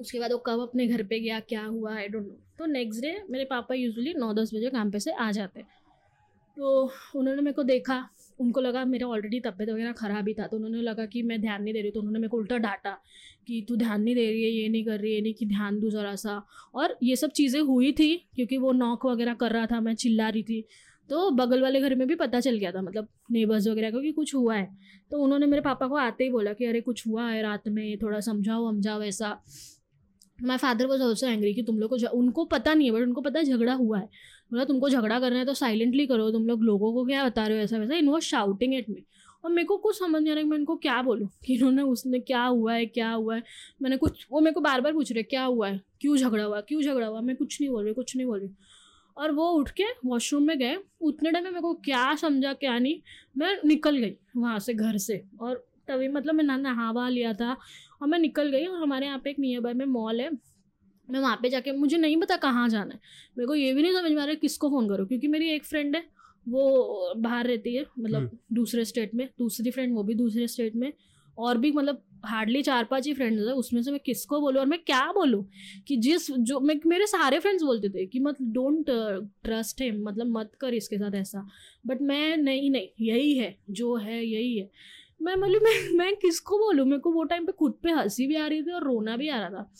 [0.00, 3.02] उसके बाद वो कब अपने घर पे गया, क्या हुआ आई डोंट नो तो नेक्स्ट
[3.02, 5.62] डे मेरे पापा यूजुअली नौ दस बजे काम पे से आ जाते
[6.56, 6.70] तो
[7.16, 8.04] उन्होंने मेरे को देखा,
[8.38, 11.62] उनको लगा मेरा ऑलरेडी तबीयत वगैरह ख़राब ही था तो उन्होंने लगा कि मैं ध्यान
[11.62, 12.90] नहीं दे रही तो उन्होंने मेरे को उल्टा डांटा
[13.46, 15.78] कि तू ध्यान नहीं दे रही है, ये नहीं कर रही है नहीं कि ध्यान
[15.80, 16.42] दूँ ज़रा सा।
[16.74, 20.28] और ये सब चीज़ें हुई थी, क्योंकि वो नॉक वगैरह कर रहा था, मैं चिल्ला
[20.28, 20.60] रही थी।
[21.10, 24.12] तो बगल वाले घर में भी पता चल गया था मतलब नेबर्स वगैरह को कि
[24.12, 24.68] कुछ हुआ है।
[25.10, 27.98] तो उन्होंने मेरे पापा को आते ही बोला कि अरे कुछ हुआ है रात में,
[27.98, 29.30] थोड़ा समझाओ समझाओ ऐसा।
[30.38, 33.20] My father was also angry कि तुम लोग को उनको पता नहीं है बट उनको
[33.20, 34.08] पता है झगड़ा हुआ है।
[34.50, 37.58] बोला, तुमको झगड़ा करना है तो साइलेंटली करो, तुम लोग लोगों को क्या बता रहे
[37.58, 39.04] हो ऐसा वैसा in was shouting at me
[39.44, 41.28] और मेरे को कुछ समझ नहीं आ रहा कि मैं इनको क्या बोलूँ?
[41.44, 43.42] कि इन्होंने उसने क्या हुआ है, क्या हुआ है?
[43.82, 45.80] मैंने कुछ, वो मेरे को बार बार पूछ रहे क्या हुआ है?
[46.00, 48.50] क्यों झगड़ा हुआ क्यों झगड़ा हुआ मैं कुछ नहीं बोल रही, कुछ नहीं बोल रही।
[49.16, 52.78] और वो उठ के वॉशरूम में गए। उतने टाइम में मेरे को क्या समझा, क्या
[52.78, 53.00] नहीं,
[53.38, 57.56] मैं निकल गई वहाँ से, घर से। और तभी मतलब मैं नहा वहा लिया था
[58.00, 60.30] और मैं निकल गई और हमारे यहाँ पे एक नियर बाय में मॉल है।
[61.08, 63.00] मैं वहाँ पे जाके मुझे नहीं पता कहाँ जाना है।
[63.38, 65.50] मेरे को ये भी नहीं समझ में आ रहा है किसको फ़ोन करूँ क्योंकि मेरी
[65.50, 66.04] एक फ्रेंड है
[66.46, 70.76] वो बाहर रहती है मतलब हम्म। दूसरे स्टेट में दूसरी फ्रेंड वो भी दूसरे स्टेट
[70.76, 70.92] में
[71.38, 74.66] और भी मतलब हार्डली चार पाँच ही फ्रेंड्स है उसमें से मैं किसको बोलूँ और
[74.66, 75.44] मैं क्या बोलूँ
[75.88, 78.90] कि जिस जो मैं मेरे सारे फ्रेंड्स बोलते थे कि मतलब डोंट
[79.44, 81.46] ट्रस्ट हिम मतलब मत कर इसके साथ ऐसा।
[81.86, 84.70] बट मैं नहीं नहीं यही है जो है यही है।
[85.20, 86.84] मैं मतलब मैं मैं किसको बोलूँ?
[86.86, 89.28] मेरे को वो टाइम पे खुद पे हँसी भी आ रही थी और रोना भी
[89.28, 89.70] आ रहा था।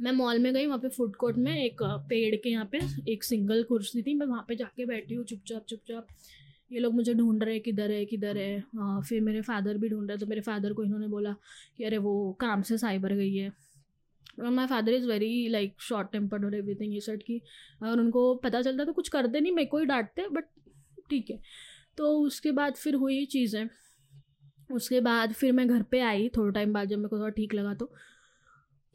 [0.00, 2.80] मैं मॉल में गई, वहाँ पे फ़ूड कोर्ट में, एक पेड़ के यहाँ पे,
[3.12, 6.06] एक सिंगल कुर्सी थी। मैं वहाँ पे जाके बैठी हूँ, चुपचाप चुपचाप।
[6.72, 9.88] ये लोग मुझे ढूंढ रहे हैं, किधर है किधर है। हाँ फिर मेरे फादर भी
[9.88, 11.34] ढूंढ रहे तो मेरे फादर को इन्होंने बोला
[11.76, 13.52] कि अरे वो काम से साइबर गई है।
[14.40, 17.40] और my father is very like short tempered और एवरीथिंग ये शर्ट की।
[17.82, 20.44] और उनको पता चलता तो कुछ करते नहीं, मेरे को ही डांटते बट
[21.10, 21.40] ठीक है।
[21.98, 23.68] तो उसके बाद फिर हुई चीज़ें।
[24.70, 27.54] उसके बाद फिर मैं घर पे आई थोड़ा टाइम बाद जब मेरे को थोड़ा ठीक
[27.54, 27.90] लगा तो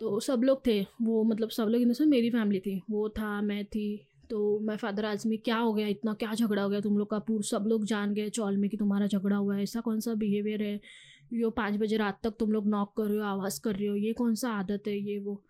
[0.01, 3.63] तो सब लोग थे, वो मतलब सब लोग इन मेरी फैमिली थी, वो था, मैं
[3.65, 7.09] थी तो मैं फादर आजमी क्या हो गया, इतना क्या झगड़ा हो गया तुम लोग
[7.09, 9.99] का, पूरा सब लोग जान गए चौल में कि तुम्हारा झगड़ा हुआ है, ऐसा कौन
[9.99, 10.79] सा बिहेवियर है,
[11.33, 13.95] यो पाँच बजे रात तक तुम लोग नॉक कर रहे हो, आवाज़ कर रहे हो,
[13.95, 15.41] ये कौन सा आदत है, ये वो।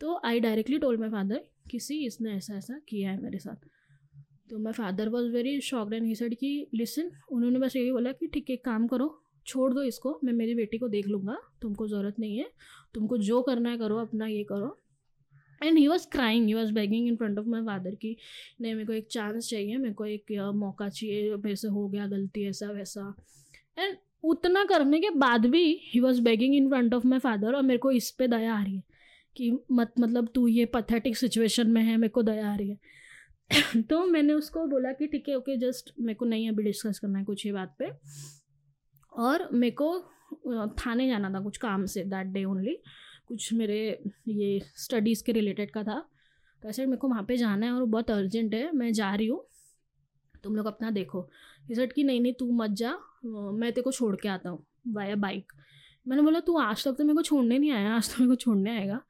[0.00, 3.68] तो I directly told my father किसी इसने ऐसा ऐसा किया है मेरे साथ।
[4.50, 8.12] तो my father was very shocked and he said कि लिसन उन्होंने बस यही बोला
[8.12, 9.08] कि ठीक है काम करो
[9.48, 12.50] छोड़ दो इसको, मैं मेरी बेटी को देख लूँगा, तुमको ज़रूरत नहीं है,
[12.94, 14.78] तुमको जो करना है करो, अपना ये करो।
[15.62, 18.16] And he was crying he was begging in front of my father की,
[18.60, 22.06] नहीं, मेरे को एक चांस चाहिए, मेरे को एक मौका चाहिए, मेरे से हो गया
[22.06, 23.14] गलती, ऐसा, वैसा।
[23.78, 27.62] एंड उतना करने के बाद भी he was begging in front of my father और
[27.62, 28.82] मेरे को इस पर दया आ रही है
[29.36, 32.78] कि मत मतलब तू ये पथेटिक सिचुएशन में है, मेरे को दया आ रही है।
[33.82, 37.18] तो मैंने उसको बोला कि, ठीक है ओके जस्ट मेरे को नहीं अभी डिस्कस करना
[37.18, 37.90] है कुछ ये बात पे।
[39.18, 42.76] और मेरे को थाने जाना था कुछ काम से दैट डे ओनली
[43.28, 43.78] कुछ मेरे
[44.28, 45.98] ये स्टडीज़ के रिलेटेड का था।
[46.62, 49.26] तो ऐसे मेरे को वहाँ पे जाना है और बहुत अर्जेंट है। मैं जा रही
[49.26, 49.44] हूँ।
[50.44, 51.20] तुम लोग अपना देखो।
[51.68, 52.92] रिज़ल्ट की नहीं नहीं तू मत जा।
[53.24, 55.52] मैं तेरे को छोड़ के आता हूँ वाया बाइक
[56.06, 58.34] मैंने बोला तू आज तक तो मेरे को छोड़ने नहीं आया। आज तो मेरे को
[58.34, 59.00] छोड़ने आएगा।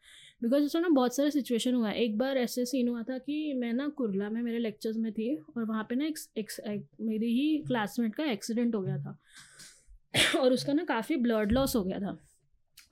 [0.42, 3.52] बिकॉज़ उसमें ना बहुत सारे सिचुएशन हुआ। है एक बार ऐसे सीन हुआ था कि
[3.54, 6.86] मैं ना कुरला में मेरे लेक्चर्स में थी और वहाँ पे ना एक, एक, एक
[7.00, 9.18] मेरी ही क्लासमेट का एक्सीडेंट हो गया था।
[10.40, 12.16] और उसका ना काफ़ी ब्लड लॉस हो गया था।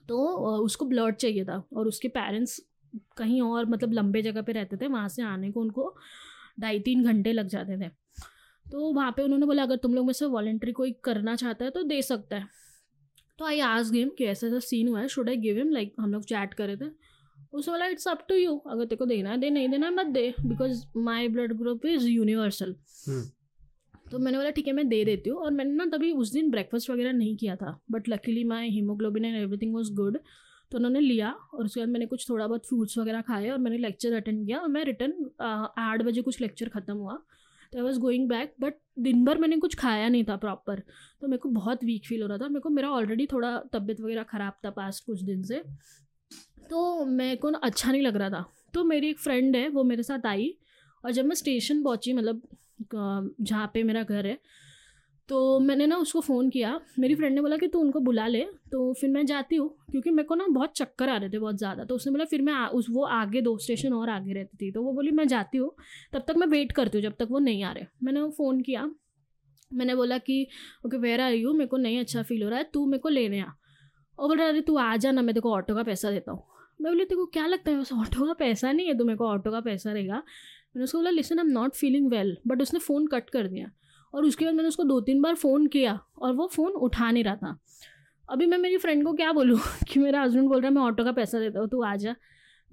[0.08, 0.16] तो
[0.58, 2.60] उसको ब्लड चाहिए था और उसके पेरेंट्स
[3.16, 5.94] कहीं और मतलब लंबे जगह पे रहते थे, वहाँ से आने को उनको
[6.60, 7.88] ढाई तीन घंटे लग जाते थे।
[8.66, 11.70] तो वहाँ पे उन्होंने बोला, अगर तुम लोग में से वॉल्ट्री कोई करना चाहता है
[11.70, 12.48] तो दे सकता है।
[13.38, 15.94] तो आई आज गेम कि ऐसा ऐसा सीन हुआ है should I give him like
[16.00, 16.90] हम लोग चैट करे थे।
[17.52, 19.94] उसने बोला इट्स अप टू यू अगर तेरे को देना है दे, नहीं देना है
[19.94, 22.74] मत दे because my blood group is universal
[24.06, 26.50] तो मैंने बोला, ठीक है, मैं दे देती हूँ। और मैंने ना तभी उस दिन
[26.50, 30.18] ब्रेकफास्ट वगैरह नहीं किया था but luckily my haemoglobin and everything was good
[30.72, 33.78] तो उन्होंने लिया और उसके बाद मैंने कुछ थोड़ा बहुत फ्रूट्स वगैरह खाए और मैंने
[33.78, 35.30] लेक्चर अटेंड किया और मैं रिटर्न
[35.78, 37.14] आठ बजे कुछ लेक्चर ख़त्म हुआ।
[37.72, 40.82] तो I was going back but दिन भर मैंने कुछ खाया नहीं था प्रॉपर
[41.20, 44.00] तो मेरे को बहुत वीक फील हो रहा था। मेरे को, मेरा ऑलरेडी थोड़ा तबीयत
[44.00, 45.62] वगैरह ख़राब था पास्ट कुछ दिन से।
[46.70, 50.02] तो मेरे को अच्छा नहीं लग रहा था। तो मेरी एक फ्रेंड है, वो मेरे
[50.02, 50.54] साथ आई
[51.04, 52.42] और जब मैं स्टेशन पहुँची मतलब
[52.80, 54.38] जहाँ पे मेरा घर है।
[55.28, 58.42] तो मैंने ना उसको फ़ोन किया। मेरी फ्रेंड ने बोला कि तू उनको बुला ले।
[58.72, 61.58] तो फिर मैं जाती हूँ क्योंकि मेरे को ना बहुत चक्कर आ रहे थे बहुत
[61.58, 64.56] ज़्यादा। तो उसने बोला फिर मैं आ, उस वो आगे दो स्टेशन और आगे रहती
[64.56, 65.70] थी। तो वो बोली मैं जाती हूँ।
[66.12, 68.60] तब तक मैं वेट करती हूँ जब तक वो नहीं आ रहे। मैंने वो फ़ोन
[68.60, 68.90] किया।
[69.70, 70.46] मैंने बोला कि
[70.86, 72.98] ओके वेर आ रही हूँ मेरे को नहीं अच्छा फील हो रहा है। तू मेरे
[72.98, 73.50] को लेने आ।
[74.18, 76.42] और बोल रहा अरे तू आ जा ना मैं को ऑटो का पैसा देता हूँ।
[76.80, 77.76] मैं बोली तेरे को क्या लगता है?
[77.76, 80.22] वैसे ऑटो का पैसा नहीं है तो मेरे को ऑटो का पैसा रहेगा।
[80.76, 83.70] मैंने उसको बोला listen I am not feeling well but उसने फ़ोन कट कर दिया।
[84.14, 87.24] और उसके बाद मैंने उसको दो तीन बार फ़ोन किया और वो फ़ोन उठा नहीं
[87.24, 87.58] रहा था।
[88.30, 89.58] अभी मैं मेरी फ्रेंड को क्या बोलूँ?
[89.92, 92.14] कि मेरा हस्बैंड बोल रहा है, मैं ऑटो का पैसा देता हूँ, तू आ जा।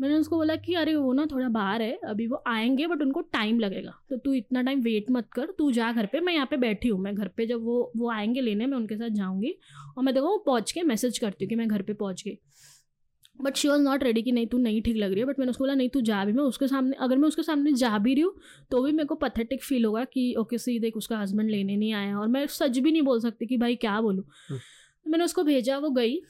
[0.02, 3.22] मैंने उसको बोला कि, अरे, वो ना थोड़ा बाहर है, अभी वो आएँगे बट उनको
[3.22, 6.46] टाइम लगेगा। तो तू इतना टाइम वेट मत कर, तू जा घर पे, मैं यहाँ
[6.46, 9.56] पे बैठी हूँ। मैं घर पे जब वो वो आएँगे लेने, मैं उनके साथ जाऊँगी
[9.98, 12.40] और मैं देखो, वो पहुँच के मैसेज करती हूँ कि मैं घर पे पहुँच गई।
[13.42, 15.50] But she was not ready कि नहीं तू नहीं ठीक लग रही है बट मैंने
[15.50, 18.14] उसको बोला नहीं तू जा भी। मैं उसके सामने अगर मैं उसके सामने जा भी
[18.14, 18.34] रही हूँ
[18.72, 21.94] तो भी मेरे को पथेटिक फील होगा कि ओके सी देख उसका हस्बैंड लेने नहीं
[21.94, 24.24] आया और मैं सच भी नहीं बोल सकती कि भाई क्या बोलूँ?
[25.06, 26.22] तो मैंने उसको भेजा वो गई।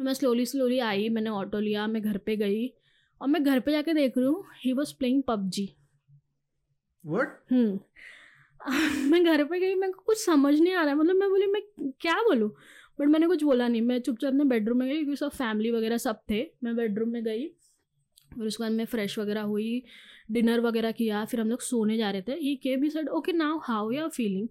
[0.00, 2.66] मैं स्लोली स्लोली आई मैंने ऑटो लिया मैं घर पे गई।
[3.20, 5.68] और मैं घर पे जाके देख रही हूँ ही वॉज़ प्लेइंग पबजी।
[9.10, 11.62] मैं घर पे गई मेरे को कुछ समझ नहीं आ रहा मतलब मैं बोली मैं
[12.00, 12.50] क्या बोलूँ?
[12.98, 15.96] बट मैंने कुछ बोला नहीं। मैं चुपचाप अपने बेडरूम में गई क्योंकि सब फैमिली वगैरह
[15.98, 17.46] सब थे। मैं बेडरूम में गई,
[18.34, 19.82] फिर उसके बाद मैं फ्रेश वगैरह हुई
[20.30, 23.32] डिनर वगैरह किया, फिर हम लोग सोने जा रहे थे। ही के B said okay
[23.32, 24.48] now how you are feeling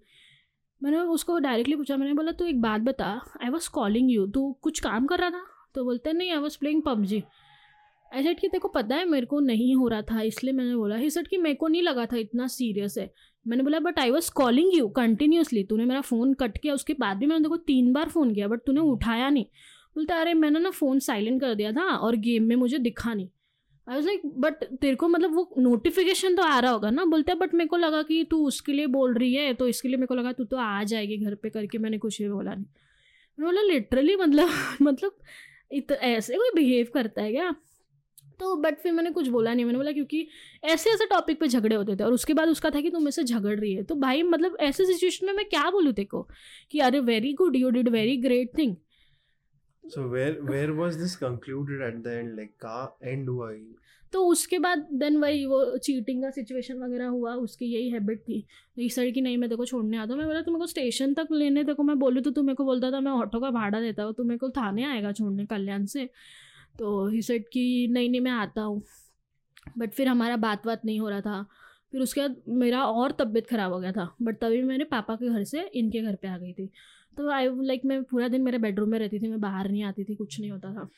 [0.81, 3.09] मैंने उसको डायरेक्टली पूछा, मैंने बोला, तू एक बात बता
[3.43, 5.45] आई वॉज़ कॉलिंग यू तू कुछ काम कर रहा था?
[5.75, 7.23] तो बोलते, नहीं I was playing PUBG
[8.13, 10.95] I said कि को पता है मेरे को नहीं हो रहा था, इसलिए मैंने बोला।
[10.95, 13.13] ही सेट कि मेरे को नहीं लगा था इतना सीरियस है।
[13.47, 17.17] मैंने बोला but I was calling you continuously तूने मेरा फ़ोन कट किया, उसके बाद
[17.17, 19.45] भी मैंने देखो तीन बार फ़ोन किया बट तूने उठाया नहीं।
[19.95, 23.29] बोलता, अरे, मैंने ना फ़ोन साइलेंट कर दिया था और गेम में मुझे दिखा नहीं।
[23.87, 27.05] आई वॉज़ लाइक बट तेरे को मतलब वो नोटिफिकेशन तो आ रहा होगा ना?
[27.05, 29.97] बोलते बट मेरे को लगा कि तू उसके लिए बोल रही है तो इसके लिए
[29.97, 32.65] मेरे को लगा तू तो आ जाएगी घर पे करके, मैंने कुछ भी बोला नहीं।
[33.39, 34.49] मैंने बोला लिटरली मतलब
[34.81, 35.11] मतलब
[35.71, 37.55] इत, ऐसे कोई बिहेव करता है क्या?
[38.39, 40.27] तो बट फिर मैंने कुछ बोला नहीं। मैंने बोला क्योंकि
[40.63, 43.11] ऐसे ऐसे टॉपिक पे झगड़े होते थे और उसके बाद उसका था कि तुम मेरे
[43.11, 46.27] से झगड़ रही है। तो भाई मतलब ऐसे सिचुएशन में मैं क्या बोलूँ तेरे को?
[46.83, 48.75] अरे very good you did very great thing
[49.83, 52.31] so where where was this concluded at the end?
[52.39, 53.75] Like का end हुआ ही
[54.13, 58.45] तो उसके बाद देन वही वो चीटिंग का सिचुएशन वगैरह हुआ उसकी यही हैबिट थी।
[58.77, 61.63] इस साइड की नहीं मैं को छोड़ने आता मैं बोला तुम को स्टेशन तक लेने
[61.63, 64.13] को मैं बोलूँ तो तू मेरे को बोलता था मैं ऑटो का भाड़ा देता हूँ।
[64.13, 66.09] तो मेरे को थाने आएगा छोड़ने कल्याण से।
[66.79, 68.83] तो ही सेट कि नहीं नहीं मैं आता हूँ।
[69.77, 71.45] बट फिर हमारा बात बात नहीं हो रहा था।
[71.91, 75.29] फिर उसके बाद मेरा और तबीयत ख़राब हो गया था। बट तभी मैंने पापा के
[75.29, 76.69] घर से इनके घर पे आ गई थी।
[77.17, 79.83] तो आई लाइक like, मैं पूरा दिन मेरे बेडरूम में रहती थी मैं बाहर नहीं
[79.83, 80.89] आती थी कुछ नहीं होता था।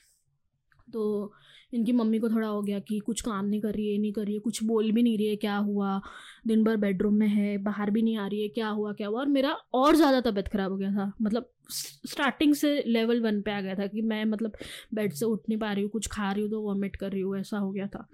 [0.94, 1.34] तो
[1.74, 4.24] इनकी मम्मी को थोड़ा हो गया कि कुछ काम नहीं कर रही है नहीं कर
[4.24, 6.00] रही है, कुछ बोल भी नहीं रही है, क्या हुआ?
[6.48, 9.20] दिन भर बेडरूम में है, बाहर भी नहीं आ रही है, क्या हुआ क्या हुआ?
[9.20, 13.52] और मेरा और ज़्यादा तबीयत ख़राब हो गया था। मतलब स्टार्टिंग से लेवल वन पे
[13.52, 14.58] आ गया था कि मैं मतलब
[14.94, 17.22] बेड से उठ नहीं पा रही हूँ, कुछ खा रही हूँ तो वॉमिट कर रही
[17.22, 18.08] हूँ, ऐसा हो गया था।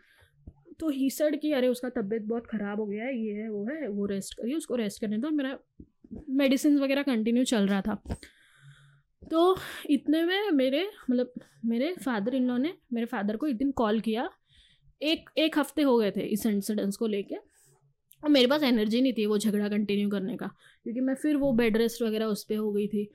[0.80, 3.66] तो ही सड कि अरे उसका तबीयत बहुत ख़राब हो गया है, ये है, वो
[3.66, 5.58] है, वो रेस्ट करिए, उसको रेस्ट करने दो। मेरा
[6.30, 8.04] मेडिसिन वगैरह कंटिन्यू चल रहा था।
[9.32, 9.58] तो
[9.90, 11.34] इतने में मेरे मतलब
[11.66, 14.30] मेरे फादर इन लॉ ने मेरे फादर को एक दिन कॉल किया।
[15.02, 19.14] एक एक हफ़्ते हो गए थे इस इंसिडेंस को लेके। और मेरे पास एनर्जी नहीं
[19.14, 20.48] थी वो झगड़ा कंटिन्यू करने का,
[20.86, 23.10] क्योंकि मैं फिर वो बेड रेस्ट वगैरह उस पर हो गई थी।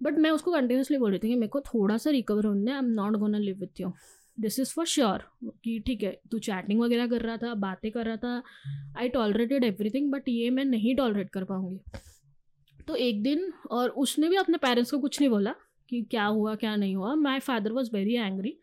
[0.00, 2.78] बट मैं उसको कंटिन्यूसली बोल रही थी कि मेरे को थोड़ा सा रिकवर होने I
[2.78, 3.92] am not gonna live with you
[4.38, 5.24] this is for sure
[5.64, 8.42] कि ठीक है, तू चैटिंग वगैरह कर रहा था, बातें कर रहा था।
[8.98, 11.80] आई टॉलरेटेड एवरीथिंग बट ये मैं नहीं टॉलरेट कर पाऊँगी।
[12.90, 15.54] तो एक दिन, और उसने भी अपने पेरेंट्स को कुछ नहीं बोला
[15.88, 18.56] कि क्या हुआ, क्या नहीं हुआ। My father was very angry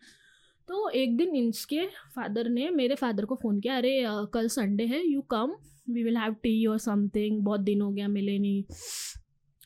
[0.67, 1.85] तो एक दिन इनके
[2.15, 5.55] फादर ने मेरे फादर को फ़ोन किया, अरे कल संडे है you come
[5.89, 8.63] we will have tea और समथिंग बहुत दिन हो गया, मिले नहीं।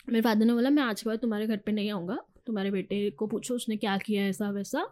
[0.10, 2.18] मेरे फादर ने बोला, मैं आज के बाद तुम्हारे घर पे नहीं आऊँगा,
[2.48, 4.88] तुम्हारे बेटे को पूछो, उसने क्या किया ऐसा वैसा।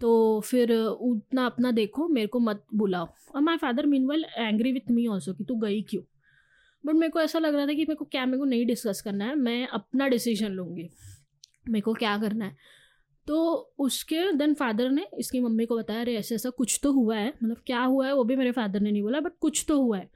[0.00, 4.72] तो फिर उतना अपना देखो, मेरे को मत बुलाओ। और my father mean well angry
[4.72, 6.02] with me also कि तू गई क्यों?
[6.86, 9.00] बट मेरे को ऐसा लग रहा था कि मेरे को क्या मेरे को नहीं डिस्कस
[9.00, 10.90] करना है, मैं अपना डिसीज़न लूँगी।
[11.68, 12.56] मेरे को क्या करना है।
[13.26, 17.16] तो उसके देन फादर ने इसकी मम्मी को बताया, अरे, ऐसे, ऐसा कुछ तो हुआ
[17.16, 19.82] है। मतलब क्या हुआ है वो भी मेरे फादर ने नहीं बोला बट कुछ तो
[19.82, 20.10] हुआ है।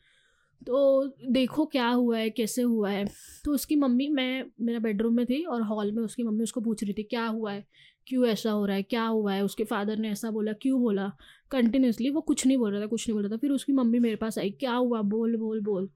[0.67, 3.05] तो देखो क्या हुआ है, कैसे हुआ है।
[3.45, 6.85] तो उसकी मम्मी, मैं, मेरा बेडरूम में थी और हॉल में उसकी मम्मी उसको पूछ
[6.85, 7.67] रही थी, क्या हुआ है?
[8.07, 8.83] क्यों ऐसा हो रहा है?
[8.83, 9.45] क्या हुआ है?
[9.45, 11.13] उसके फादर ने ऐसा बोला, क्यों बोला?
[11.51, 13.99] कंटिन्यूसली वो कुछ नहीं बोल रहा था, कुछ नहीं बोल रहा था। फिर उसकी मम्मी
[13.99, 15.03] मेरे पास आई, क्या हुआ?
[15.03, 15.91] बोल बोल बोल।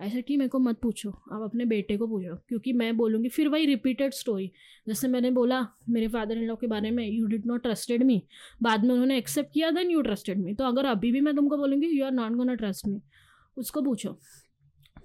[0.00, 3.48] ऐसा कि मेरे को मत पूछो, आप अपने बेटे को पूछो, क्योंकि मैं बोलूँगी, फिर
[3.48, 4.50] वही रिपीटेड स्टोरी
[4.88, 8.22] जैसे मैंने बोला, मेरे फादर इन लॉ के बारे में you did not trusted me
[8.62, 11.56] बाद में उन्होंने एक्सेप्ट किया देन यू ट्रस्टेड मी तो अगर अभी भी मैं तुमको
[11.56, 13.00] बोलूँगी you are not gonna trust me
[13.56, 14.18] उसको पूछो।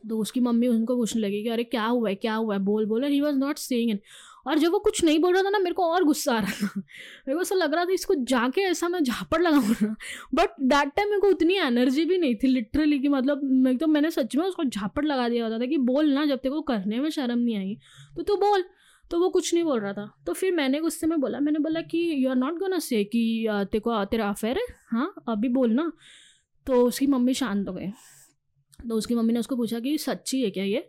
[0.09, 2.59] तो उसकी मम्मी उनको पूछने लगी कि, अरे, क्या हुआ है, क्या हुआ है?
[2.61, 3.03] बोल बोल.
[3.05, 3.99] He was not saying in
[4.45, 6.51] और जब वो कुछ नहीं बोल रहा था ना, मेरे को और गुस्सा आ रहा
[6.53, 9.95] था। मेरे को ऐसा लग रहा था इसको जाके ऐसा मैं झापड़ लगाऊँ ना
[10.33, 13.87] बट दैट टाइम मेरे को उतनी एनर्जी भी नहीं थी लिटरली कि मतलब मैं तो
[13.87, 16.61] मैंने सच में उसको झापड़ लगा दिया होता था कि बोल ना, जब तेरे को
[16.63, 17.77] करने में शर्म नहीं आई
[18.17, 18.63] तो तू बोल।
[19.11, 21.81] तो वो कुछ नहीं बोल रहा था। तो फिर मैंने गुस्से में बोला, मैंने बोला
[21.81, 24.65] कि you are not gonna say कि तेरे को, तेरा अफेयर है?
[24.91, 25.91] हाँ अभी बोल ना।
[26.67, 27.87] तो उसकी मम्मी शांत हो गई।
[28.89, 30.87] तो उसकी मम्मी ने उसको पूछा कि सच्ची है क्या ये?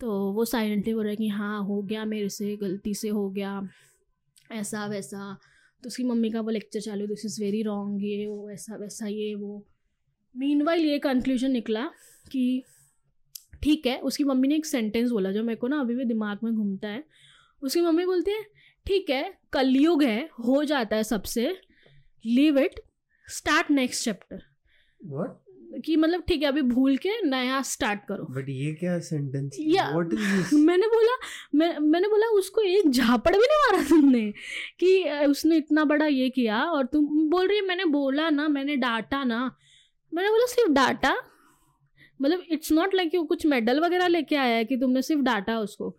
[0.00, 3.30] तो वो साइलेंटली बोल रहा है कि हाँ हो गया मेरे से, गलती से हो
[3.30, 3.68] गया,
[4.52, 5.38] ऐसा वैसा।
[5.82, 9.06] तो उसकी मम्मी का वो लेक्चर चालू दिस इज़ वेरी रॉन्ग ये, वो, ऐसा वैसा,
[9.06, 9.66] ये, वो।
[10.36, 11.90] मीन ये कंक्लूजन निकला
[12.32, 12.62] कि
[13.62, 16.38] ठीक है, उसकी मम्मी ने एक सेंटेंस बोला जो मेरे को ना अभी भी दिमाग
[16.44, 17.04] में घूमता है।
[17.62, 18.42] उसकी मम्मी बोलती है,
[18.86, 21.56] ठीक है, कलयुग है, हो जाता है सबसे
[22.26, 22.80] leave it
[23.30, 24.42] start next chapter
[25.80, 29.90] कि मतलब ठीक है अभी भूल के नया स्टार्ट करो। बट ये क्या सेंटेंस या
[30.54, 31.16] मैंने बोला
[31.54, 34.32] मैं मैंने बोला उसको एक झापड़ भी नहीं मारा तुमने
[34.80, 38.76] कि उसने इतना बड़ा ये किया और तुम बोल रही है मैंने बोला ना मैंने
[38.76, 39.56] डांटा ना।
[40.14, 41.16] मैंने बोला सिर्फ़ डांटा?
[42.22, 45.96] मतलब इट्स नॉट लाइक कुछ मेडल वगैरह लेके आया है कि तुमने सिर्फ़ डांटा उसको?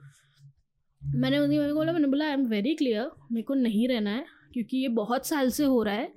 [1.16, 4.78] मैंने उन्हीं बोला मैंने बोला आई एम वेरी क्लियर मेरे को नहीं रहना है क्योंकि
[4.78, 6.14] ये बहुत साल से हो रहा है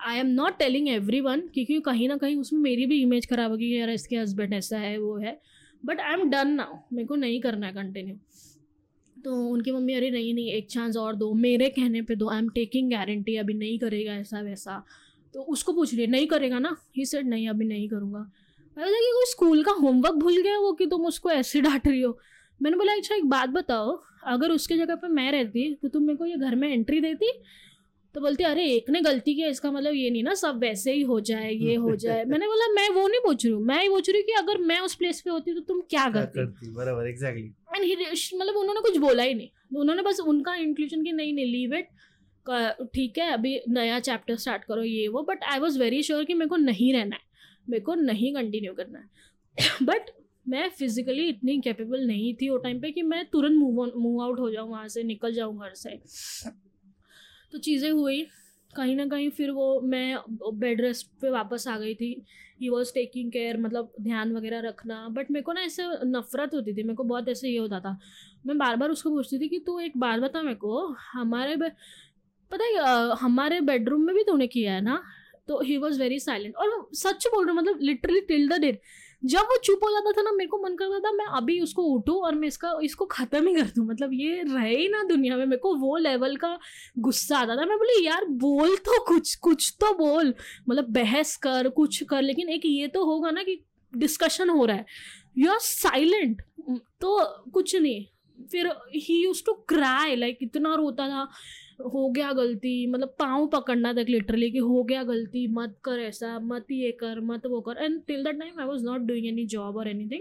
[0.00, 0.88] I am not telling
[1.20, 4.78] everyone क्योंकि कहीं ना कहीं उसमें मेरी भी इमेज ख़राब होगी यार इसके हस्बैंड ऐसा
[4.78, 5.38] है, वो है।
[5.82, 8.16] But I am done now मेरे को नहीं करना है कंटिन्यू
[9.16, 12.38] तो उनकी मम्मी, अरे नहीं नहीं, एक चांस और दो, मेरे कहने पे दो आई
[12.38, 14.82] एम टेकिंग गारंटी अभी नहीं करेगा ऐसा वैसा।
[15.34, 16.76] तो उसको पूछ रही नहीं करेगा ना?
[16.96, 18.18] ही सेड नहीं, अभी नहीं करूँगा।
[18.76, 22.00] बोला कि कोई स्कूल का होमवर्क भूल गया वो कि तुम उसको ऐसे डांट रही
[22.00, 22.18] हो?
[22.60, 26.16] मैंने बोला अच्छा एक बात बताओ, अगर उसके जगह पर मैं रहती तो तुम मेरे
[26.16, 27.32] को ये घर में एंट्री देती
[28.14, 31.02] तो बोलती अरे एक ने गलती किया इसका मतलब ये नहीं ना सब वैसे ही
[31.02, 33.88] हो जाए ये हो जाए। मैंने बोला मैं वो नहीं पूछ रही हूँ। मैं ही
[33.88, 36.70] पूछ रही हूँ कि अगर मैं उस प्लेस पे होती तो तुम क्या करती?
[36.72, 41.46] बराबर एग्जैक्टली मतलब उन्होंने कुछ बोला ही नहीं। उन्होंने बस उनका इंक्लूजन की नहीं नहीं
[41.46, 41.88] लीव इट
[42.94, 46.34] ठीक है अभी नया चैप्टर स्टार्ट करो ये वो। But I was very sure कि
[46.34, 47.22] मेरे को नहीं रहना है।
[47.68, 50.10] मेरे को नहीं कंटिन्यू करना है। बट
[50.48, 54.38] मैं फिजिकली इतनी कैपेबल नहीं थी वो टाइम पे कि मैं तुरंत मूव मूव आउट
[54.40, 56.00] हो जाऊँ वहाँ से निकल जाऊँ घर से।
[57.52, 58.22] तो चीज़ें हुई।
[58.70, 60.16] कहीं ना कहीं फिर वो मैं
[60.54, 62.12] बेड रेस्ट पे वापस आ गई थी।
[62.60, 66.74] ही वॉज़ टेकिंग केयर मतलब ध्यान वगैरह रखना। बट मेरे को ना ऐसे नफरत होती
[66.74, 67.98] थी, मेरे को बहुत ऐसे ये होता था।
[68.46, 72.64] मैं बार बार उसको पूछती थी कि तू एक बार बता मेरे को, हमारे पता
[72.64, 75.02] है हमारे बेडरूम में भी तूने किया है ना?
[75.48, 78.80] तो ही वॉज़ वेरी साइलेंट और सच बोल रहा मतलब लिटरली टिल द डेट
[79.24, 81.82] जब वो चुप हो जाता था ना, मेरे को मन करता था, मैं अभी उसको
[81.82, 85.36] उठूँ और मैं इसका, इसको ख़त्म ही कर दूँ। मतलब ये रहे ही ना दुनिया
[85.36, 86.58] में, मेरे को वो लेवल का
[86.98, 90.34] गुस्सा आता था। मैं बोली, यार, बोल तो कुछ कुछ तो बोल।
[90.68, 93.60] मतलब बहस कर, कुछ कर। लेकिन एक ये तो होगा ना कि
[93.96, 94.86] डिस्कशन हो रहा है।
[95.38, 96.42] यू आर साइलेंट
[97.00, 98.04] तो कुछ नहीं।
[98.52, 98.66] फिर
[98.96, 101.28] he use to cry like इतना रोता था।
[101.80, 106.38] हो गया गलती मतलब पाँव पकड़ना तक लिटरली कि हो गया गलती, मत कर ऐसा,
[106.38, 109.46] मत ये कर, मत वो कर। And till that time I was not doing any
[109.46, 110.20] job और एनीथिंग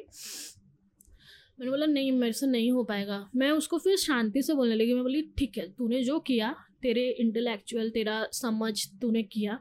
[1.59, 4.93] मैंने बोला, नहीं, मेरे से नहीं हो पाएगा। मैं उसको फिर शांति से बोलने लगी।
[4.93, 9.59] मैं बोली, ठीक है, तूने जो किया, तेरे इंटेलेक्चुअल तेरा समझ तूने किया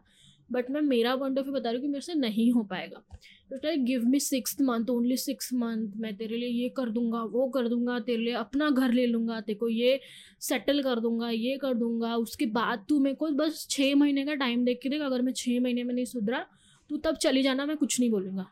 [0.52, 3.02] बट मैं मेरा पॉइंट ऑफ़ व्यू बता रही हूँ कि मेरे से नहीं हो पाएगा।
[3.50, 7.48] तो give me six month only six month मैं तेरे लिए ये कर दूँगा, वो
[7.48, 10.00] कर दूँगा, तेरे लिए अपना घर ले लूँगा। तेरे को ये
[10.40, 14.34] सेटल कर दूँगा, ये कर दूँगा। उसके बाद तू मेरे को बस छः महीने का
[14.34, 16.44] टाइम देख के देख, अगर मैं छः महीने में नहीं सुधरा,
[16.90, 18.46] तू तब चली जाना, मैं कुछ नहीं बोलूँगा।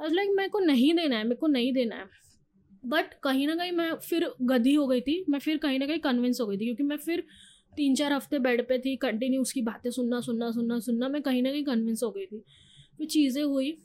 [0.00, 2.04] लाइक मेरे को नहीं देना है, मेरे को नहीं देना है।
[2.84, 5.98] बट कहीं ना कहीं मैं फिर गधी हो गई थी, मैं फिर कहीं ना कहीं
[5.98, 7.24] कन्विंस हो गई थी, क्योंकि मैं फिर
[7.76, 11.42] तीन चार हफ़्ते बेड पे थी कंटिन्यू उसकी बातें सुनना सुनना सुनना सुनना, मैं कहीं
[11.42, 12.44] ना कहीं कन्विंस हो गई थी।
[12.98, 13.76] फिर चीज़ें हुई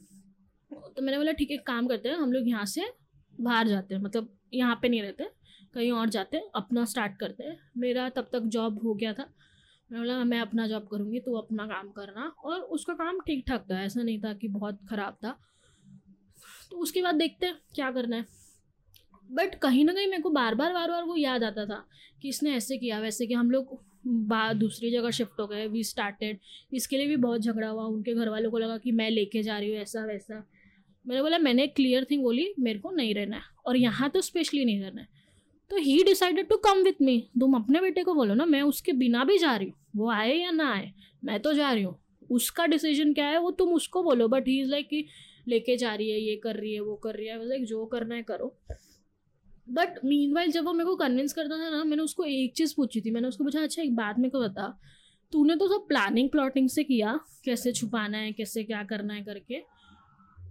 [0.71, 2.85] तो मैंने बोला, ठीक है काम करते हैं, हम लोग यहाँ से
[3.33, 5.25] बाहर जाते हैं। मतलब यहाँ पे नहीं रहते,
[5.73, 9.23] कहीं और जाते हैं, अपना स्टार्ट करते हैं। मेरा तब तक जॉब हो गया था।
[9.89, 13.65] मैंने बोला, मैं अपना जॉब करूँगी, तू अपना काम करना। और उसका काम ठीक ठाक
[13.71, 15.37] था, ऐसा नहीं था कि बहुत ख़राब था।
[16.71, 18.25] तो उसके बाद देखते हैं, क्या करना है।
[19.29, 21.85] बट कहीं ना कहीं मेरे को बार बार बार बार वो याद आता था
[22.21, 23.77] कि इसने ऐसे किया, वैसे कि हम लोग
[24.57, 26.39] दूसरी जगह शिफ्ट हो गए वी स्टार्टेड
[26.73, 29.57] इसके लिए भी बहुत झगड़ा हुआ, उनके घर वालों को लगा कि मैं लेके जा
[29.57, 30.43] रही हूँ, ऐसा, वैसा।
[31.09, 34.65] मैंने बोला मैंने क्लियर थिंग बोली मेरे को नहीं रहना है और यहाँ तो स्पेशली
[34.65, 35.07] नहीं रहना है.
[35.71, 38.93] तो he decided to come with me तुम अपने बेटे को बोलो ना मैं उसके
[38.93, 40.91] बिना भी जा रही हूँ वो आए या ना आए
[41.23, 41.97] मैं तो जा रही हूँ।
[42.29, 45.05] उसका डिसीज़न क्या है वो तुम उसको बोलो बट ही इज़ लाइक कि
[45.47, 48.15] लेके जा रही है ये कर रही है वो कर रही है। लाइक जो करना
[48.15, 48.53] है करो।
[49.67, 52.73] बट मीन वाइल जब वो मेरे को कन्विंस करता था ना मैंने उसको एक चीज़
[52.77, 54.67] पूछी थी। मैंने उसको पूछा अच्छा एक बात मेरे को बता
[55.33, 59.61] तूने तो सब प्लानिंग प्लॉटिंग से किया कैसे छुपाना है कैसे क्या करना है करके?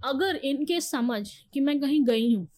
[0.04, 2.48] अगर इनके समझ कि मैं कहीं गई हूँ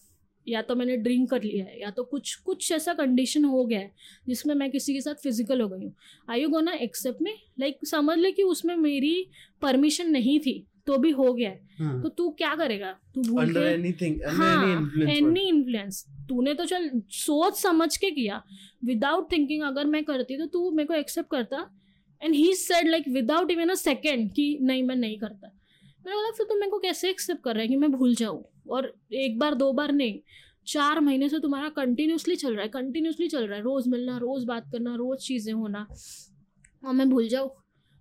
[0.47, 3.79] या तो मैंने ड्रिंक कर लिया है या तो कुछ कुछ ऐसा कंडीशन हो गया
[3.79, 3.91] है
[4.27, 5.93] जिसमें मैं किसी के साथ फ़िज़िकल हो गई हूँ
[6.29, 9.27] I you gonna accept me like समझ ले कि उसमें मेरी
[9.61, 12.03] परमिशन नहीं थी तो भी हो गया है। Hmm.
[12.03, 12.99] तो तू क्या करेगा?
[13.15, 15.17] तू भूल Under के anything, हाँ any influence.
[15.17, 18.43] एनी इन्फ्लुएंस तूने तो चल सोच समझ के किया।
[18.85, 21.77] विदाउट थिंकिंग अगर मैं करती तो तू मेरे को एक्सेप्ट करता।
[22.23, 25.60] And he said like without even a second कि नहीं मैं नहीं करता।
[26.05, 28.43] मैंने बोला फिर तुम मेरे को कैसे एक्सेप्ट कर रहे हैं कि मैं भूल जाऊँ?
[28.69, 30.19] और एक बार दो बार नहीं
[30.67, 34.45] चार महीने से तुम्हारा कंटिन्यूसली चल रहा है कंटिन्यूसली चल रहा है। रोज़ मिलना रोज़
[34.45, 35.87] बात करना रोज़ चीज़ें होना।
[36.85, 37.49] और मैं भूल जाऊँ?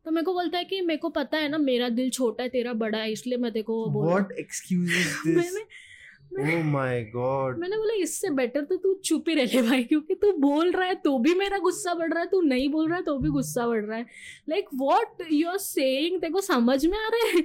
[0.05, 2.48] तो मेरे को बोलता है कि मेरे को पता है ना मेरा दिल छोटा है
[2.48, 4.06] तेरा बड़ा है इसलिए मैं देखो बोल
[6.31, 7.59] रहा माय this?
[7.59, 10.86] मैंने बोला इससे बेटर तो तू चुप ही रह ले भाई क्योंकि तू बोल रहा
[10.89, 13.28] है तो भी मेरा गुस्सा बढ़ रहा है तू नहीं बोल रहा है तो भी
[13.28, 14.07] गुस्सा बढ़ रहा है।
[14.48, 17.43] Like what you are saying तेरे को समझ में आ रहा है?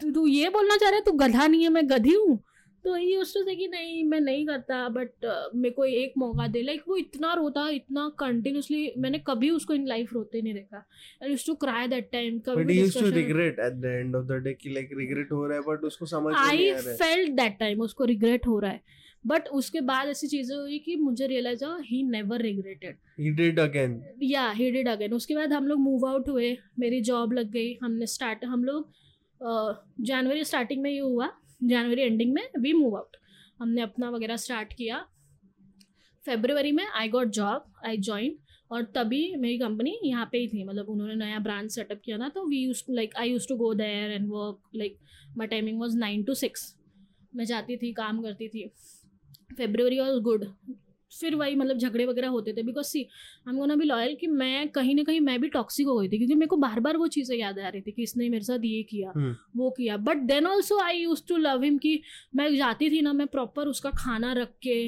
[0.00, 2.38] तू तू ये बोलना चाह रहा है तू गधा नहीं है मैं गधी हूँ।
[2.88, 5.10] तो ये उससे से कि नहीं मैं नहीं करता बट
[5.54, 9.86] मेरे को एक मौका दे। लाइक वो इतना रोता इतना कंटिन्यूसली मैंने कभी उसको इन
[9.86, 10.88] लाइफ रोते नहीं देखा।
[11.22, 14.38] I used to cry that time कभी to discussion- regret at the end of the
[14.40, 16.96] day कि like regret हो रहा है but उसको समझ नहीं आ रहा है.
[16.96, 18.80] फेल्ट दैट टाइम उसको रिग्रेट हो रहा है।
[19.26, 23.68] बट उसके बाद ऐसी चीज़ें हुई कि मुझे रियलाइज़ हुआ he never regretted He did
[23.68, 23.94] again.
[24.22, 27.78] या ही डिड अगेन उसके बाद हम लोग मूव आउट हुए मेरी जॉब लग गई
[27.82, 28.92] हमने स्टार्ट हम लोग
[30.00, 33.16] जनवरी स्टार्टिंग में ये हुआ। जनवरी एंडिंग में वी मूव आउट
[33.60, 34.98] हमने अपना वगैरह स्टार्ट किया।
[36.26, 38.36] फेबरवरी में I got job I join
[38.70, 42.28] और तभी मेरी कंपनी यहाँ पे ही थी। मतलब उन्होंने नया ब्रांच सेटअप किया था
[42.28, 44.98] तो we use like I use to go there and work like
[45.36, 46.74] my timing was nine to six
[47.32, 48.66] मैं जाती थी, काम करती थी।
[49.56, 50.44] फेबरवरी वॉज़ गुड
[51.12, 54.26] फिर वही मतलब झगड़े वगैरह होते थे। Because see I am gonna be loyal कि
[54.26, 56.96] मैं कहीं ना कहीं मैं भी टॉक्सिक हो गई थी क्योंकि मेरे को बार बार
[56.96, 59.96] वो चीज़ें याद आ रही थी कि इसने मेरे साथ ये किया हम्म। वो किया।
[59.98, 62.00] But then also I use to love him कि
[62.36, 64.78] मैं जाती थी ना मैं प्रॉपर उसका खाना रख के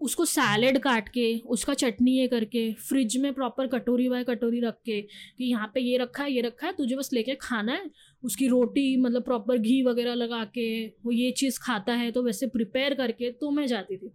[0.00, 4.74] उसको सैलेड काट के उसका चटनी ये करके फ्रिज में प्रॉपर कटोरी बाय कटोरी रख
[4.84, 7.90] के कि यहाँ पे ये रखा है ये रखा है तुझे बस लेके खाना है
[8.22, 12.46] उसकी रोटी मतलब प्रॉपर घी वगैरह लगा के वो ये चीज़ खाता है तो वैसे
[12.48, 14.10] प्रिपेयर करके तो मैं जाती थी।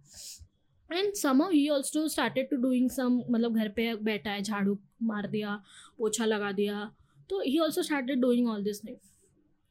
[0.92, 5.26] And somehow he also started to doing some मतलब घर पे बैठा है झाड़ू मार
[5.26, 5.62] दिया
[5.98, 6.90] पोछा लगा दिया
[7.30, 8.96] तो he also started doing all this thing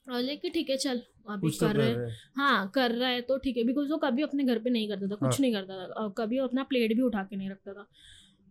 [0.07, 1.97] और लाइक कि ठीक है चल अभी तो कर रहे हैं
[2.39, 2.67] है.
[2.73, 5.15] कर रहा है तो ठीक है बिकॉज़ वो कभी अपने घर पे नहीं करता था
[5.15, 7.87] कुछ हाँ। नहीं करता था कभी अपना प्लेट भी उठा के नहीं रखता था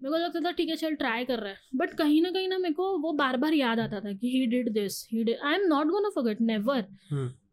[0.02, 2.48] मेरे को लगता था ठीक है चल ट्राई कर रहा है बट कहीं ना कहीं
[2.48, 5.38] ना मेरे को वो बार बार याद आता था कि he did this he did
[5.38, 6.84] I am not gonna forget never.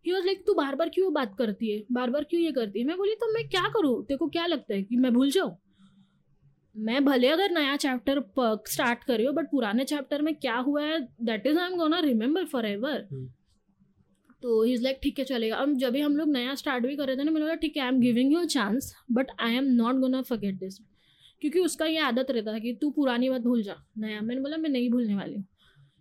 [0.07, 1.83] He was like तू बार बार क्यों बात करती है?
[1.91, 2.85] बार बार क्यों ये करती है?
[2.85, 4.03] मैं बोली तो मैं क्या करूँ?
[4.05, 5.57] तेरे को क्या लगता है कि मैं भूल जाऊँ?
[6.75, 8.21] मैं भले अगर नया चैप्टर
[8.69, 11.77] स्टार्ट कर रही हूँ बट पुराने चैप्टर में क्या हुआ है that is I am
[11.77, 13.07] gonna remember forever.
[14.43, 15.55] तो ही इज़ लाइक ठीक है चलेगा.
[15.55, 17.77] अब जब भी हम लोग नया स्टार्ट भी कर रहे थे ना मैंने बोला ठीक
[17.77, 20.77] है I am giving you a chance but I am not gonna forget this
[21.41, 24.57] क्योंकि उसका ये आदत रहता था कि तू पुरानी बात भूल जा नया। मैंने बोला
[24.57, 25.43] मैं नहीं भूलने वाली हूँ।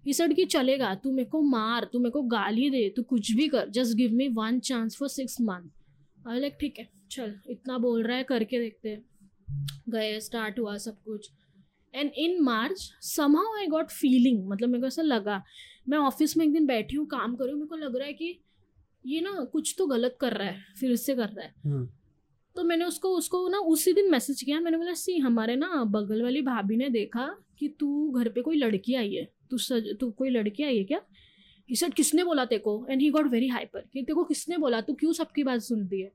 [0.07, 3.33] ये सड कि चलेगा तू मेरे को मार तू मेरे को गाली दे तू कुछ
[3.33, 7.35] भी कर just give me one chance for six month I like ठीक है चल
[7.51, 9.05] इतना बोल रहा है करके देखते हैं।
[9.91, 11.31] गए स्टार्ट हुआ सब कुछ।
[11.95, 15.43] And in March somehow I got feeling मतलब मेरे को ऐसा लगा।
[15.89, 18.07] मैं ऑफ़िस में एक दिन बैठी हूँ काम कर रही हूँ मेरे को लग रहा
[18.07, 18.39] है कि
[19.05, 21.87] ये ना कुछ तो गलत कर रहा है फिर इससे कर रहा है। हम्म,
[22.57, 26.23] तो मैंने उसको उसको ना उसी दिन मैसेज किया मैंने बोला सी हमारे ना बगल
[26.23, 27.27] वाली भाभी ने देखा
[27.59, 30.85] कि तू घर पे कोई लड़की आई है। तू सज, तू कोई लड़की आई है
[30.85, 31.01] क्या?
[31.68, 32.86] ही सेड किसने बोला तेरे को?
[32.90, 34.81] And he got very hyper कि तेरे को किसने बोला?
[34.81, 36.12] तू क्यों सबकी बात सुनती है?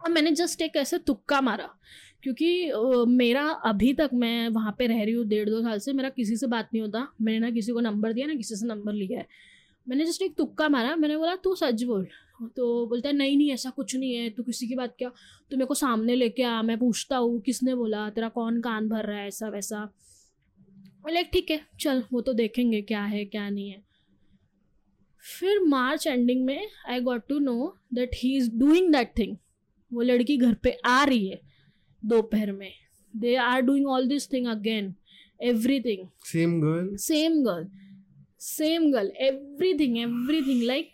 [0.00, 1.68] और मैंने जस्ट एक ऐसे तुक्का मारा
[2.22, 2.72] क्योंकि
[3.08, 6.36] मेरा अभी तक मैं वहाँ पे रह रही हूँ डेढ़ दो साल से, मेरा किसी
[6.36, 9.18] से बात नहीं होता। मैंने ना किसी को नंबर दिया, ना किसी से नंबर लिया
[9.18, 9.26] है।
[9.88, 12.06] मैंने जस्ट एक तुक्का मारा, मैंने बोला, तू सच बोल।
[12.56, 15.08] तो बोलता है, नहीं नहीं, ऐसा कुछ नहीं है। तू किसी की बात क्या?
[15.50, 18.10] तू मेरे को सामने लेके आ, मैं पूछता हूँ, किसने बोला?
[18.10, 19.92] तेरा कौन कान भर रहा है, ऐसा, वैसा।
[21.08, 23.82] लाइक ठीक है चल वो तो देखेंगे क्या है क्या नहीं है.
[25.38, 29.36] फिर मार्च एंडिंग में I got to know that he is doing that thing
[29.92, 31.40] वो लड़की घर पे आ रही है
[32.04, 32.72] दोपहर में.
[33.16, 34.94] They are doing all this thing again
[35.42, 36.96] everything same girl?
[36.98, 37.66] Same girl
[38.40, 40.90] same girl everything everything like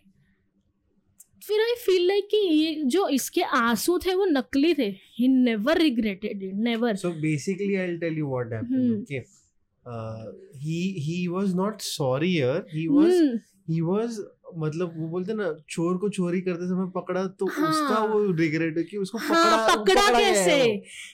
[1.43, 4.89] फिर आई फील लाइक कि ये जो इसके आँसू थे वो नकली थे.
[5.19, 9.25] He never regretted it never so basically i'll tell you what happened Hmm.
[9.87, 10.25] Uh,
[10.63, 13.37] he he was not sorry here he was Hmm.
[13.69, 14.19] he was
[14.57, 18.77] मतलब वो बोलते ना चोर को चोरी करते समय पकड़ा तो हाँ। उसका वो रिग्रेट
[18.79, 20.57] है कि उसको हाँ पकड़ा पकड़ा कैसे।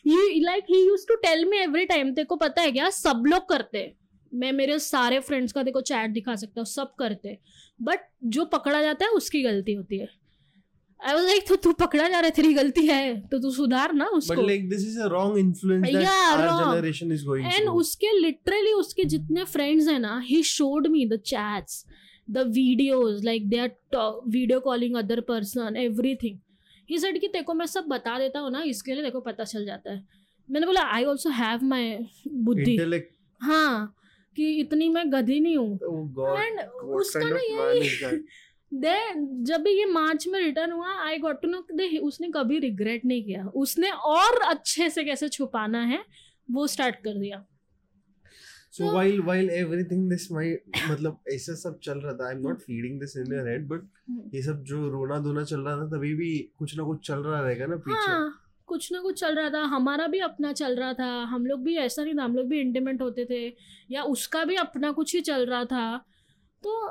[0.07, 3.23] ये like he use to tell me every time तेरे को पता है क्या सब
[3.27, 3.93] लोग करते हैं।
[4.33, 7.39] मैं मेरे सारे फ्रेंड्स का देखो चैट दिखा सकता हूँ सब करते।
[7.83, 10.09] बट जो पकड़ा जाता है उसकी गलती होती है
[11.03, 13.93] आई वाज लाइक तो तू पकड़ा जा रहा है तेरी गलती है। तो तू सुधार
[13.95, 16.61] ना but उसको। like this is a wrong influence that Yeah, our wrong.
[16.65, 21.17] generation is going and उसके लिटरली उसके जितने फ्रेंड्स हैं ना he showed me the
[21.27, 21.85] chats
[22.31, 23.71] the videos like they are
[24.29, 26.39] video calling other person everything
[26.91, 29.65] he said कि तेको मैं सब बता देता हूँ ना इसके लिए देखो पता चल
[29.67, 30.05] जाता है।
[30.49, 31.97] मैंने बोला आई ऑल्सो हैव माई
[32.47, 32.77] बुद्धि।
[33.41, 33.95] हाँ
[34.37, 38.19] कि इतनी मैं गधी नहीं हूँ। Oh एंड what उसका kind ना of is यही
[38.75, 38.99] दे
[39.45, 43.05] जब भी ये मार्च में रिटर्न हुआ I got to know they उसने कभी रिग्रेट
[43.05, 46.05] नहीं किया। उसने और अच्छे से कैसे छुपाना है
[46.51, 47.47] वो स्टार्ट कर दिया।
[48.73, 50.45] So So- while while everything this my
[50.91, 53.83] मतलब ऐसा सब चल रहा था I am not feeding this in your head but
[54.35, 57.41] ये सब जो रोना धोना चल रहा था तभी भी कुछ ना कुछ चल रहा
[57.41, 60.93] रहेगा ना पीछे। हाँ कुछ ना कुछ चल रहा था। हमारा भी अपना चल रहा
[60.93, 63.57] था। हम लोग भी ऐसा नहीं था हम लोग भी इंटीमेंट होते थे
[63.91, 66.05] या उसका भी अपना कुछ ही चल रहा था।
[66.63, 66.89] तो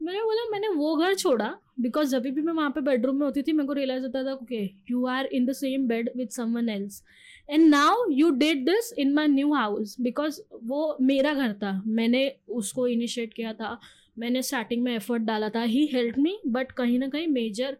[0.00, 3.42] मैंने बोला मैंने वो घर छोड़ा बिकॉज़ जब भी मैं वहाँ पे बेडरूम में होती
[3.42, 6.68] थी मेरे को रियलाइज़ होता था okay you are in the same bed with someone
[6.68, 7.02] else
[7.50, 12.22] and now you did this in my new house because वो मेरा घर था। मैंने
[12.50, 13.78] उसको इनिशिएट किया था।
[14.18, 17.76] मैंने स्टार्टिंग में एफर्ट डाला था। ही हेल्प मी बट कहीं ना कहीं मेजर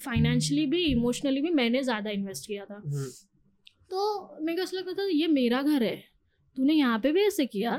[0.00, 3.04] फाइनेंशियली भी इमोशनली भी मैंने ज़्यादा इन्वेस्ट किया था। हम्म,
[3.90, 5.96] तो मेरे को ऐसा लगता था ये मेरा घर है।
[6.56, 7.72] तूने यहाँ पे भी ऐसे किया?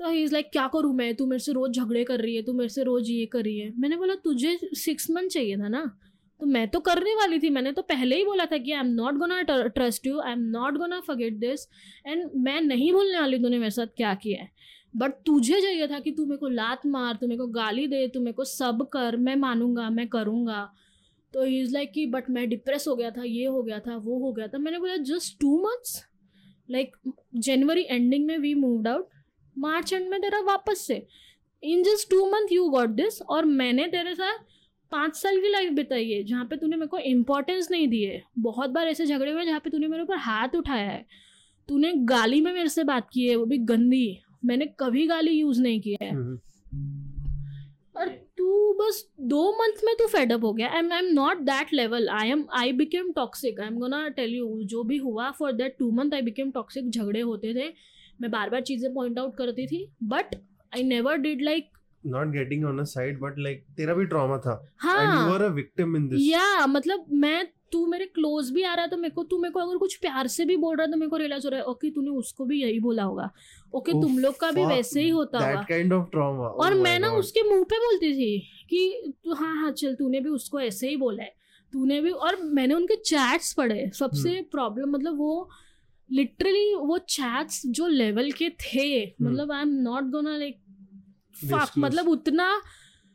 [0.00, 1.14] तो ही इज़ लाइक क्या करूँ मैं?
[1.16, 3.58] तू मेरे से रोज़ झगड़े कर रही है, तू मेरे से रोज़ ये कर रही
[3.58, 5.84] है। मैंने बोला, तुझे सिक्स मंथ चाहिए था ना?
[6.40, 8.92] तो मैं तो करने वाली थी। मैंने तो पहले ही बोला था कि I am
[8.92, 11.66] not gonna trust you I am not gonna forget this
[12.06, 14.50] and मैं नहीं भूलने वाली तूने मेरे साथ क्या किया है?
[14.94, 18.06] बट तुझे चाहिए था कि तू मेरे को लात मार, तू मेरे को गाली दे,
[18.08, 20.68] तू मेरे को सब कर, मैं मानूँगा, मैं करूँगा।
[21.34, 23.96] तो ही इज़ लाइक कि बट मैं डिप्रेस हो गया था, ये हो गया था,
[23.96, 26.04] वो हो गया था। मैंने बोला जस्ट टू मंथ्स
[26.70, 26.96] लाइक
[27.34, 29.08] जनवरी एंडिंग में we moved out
[29.60, 31.06] March end में तेरा वापस से।
[31.62, 34.38] In just two month you got this और मैंने तेरे साथ
[34.92, 38.22] पाँच साल की लाइफ बिताई है जहाँ पे तूने मेरे को इम्पोर्टेंस नहीं दी है
[38.38, 41.04] बहुत बार ऐसे झगड़े हुए जहाँ पे तूने मेरे ऊपर हाथ उठाया है।
[41.68, 45.60] तूने गाली में मेरे से बात की है वो भी गंदी। मैंने कभी गाली यूज़
[45.62, 46.38] नहीं किया है। हम्म,
[47.96, 48.08] और
[48.38, 51.72] तू बस दो मंथ में तू फेडअप हो गया। I am I am not that
[51.74, 55.52] level I am I became toxic I am gonna tell you जो भी हुआ for
[55.52, 57.68] that two month I became toxic झगड़े होते थे।
[58.20, 60.34] मैं बार बार चीज़ें पॉइंट आउट करती थी but
[60.72, 61.70] I never did like
[62.04, 64.52] not getting on a side but like तेरा भी trauma था।
[64.82, 68.62] And you हाँ। were a victim in this या मतलब मैं तू मेरे क्लोज भी
[68.62, 70.76] आ रहा है तो मेरे को तू मेरे को अगर कुछ प्यार से भी बोल
[70.76, 73.02] रहा है तो मेरे को रियलाइज़ हो रहा है ओके तूने उसको भी यही बोला
[73.02, 73.30] होगा।
[73.74, 77.10] ओके तुम लोग का भी वैसे ही होता होगा। काइंड ऑफ़ ट्रॉमा और मैं ना
[77.14, 78.38] उसके मुँह पे बोलती थी
[78.70, 81.34] कि तू हाँ हाँ चल तूने भी उसको ऐसे ही बोला है।
[81.72, 85.50] तूने भी और मैंने उनके चैट्स पढ़े सबसे प्रॉब्लम हम्म। मतलब वो
[86.10, 90.58] लिटरली वो चैट्स जो लेवल के थे हम्म। मतलब I am not gonna like
[91.34, 92.50] fuck मतलब उतना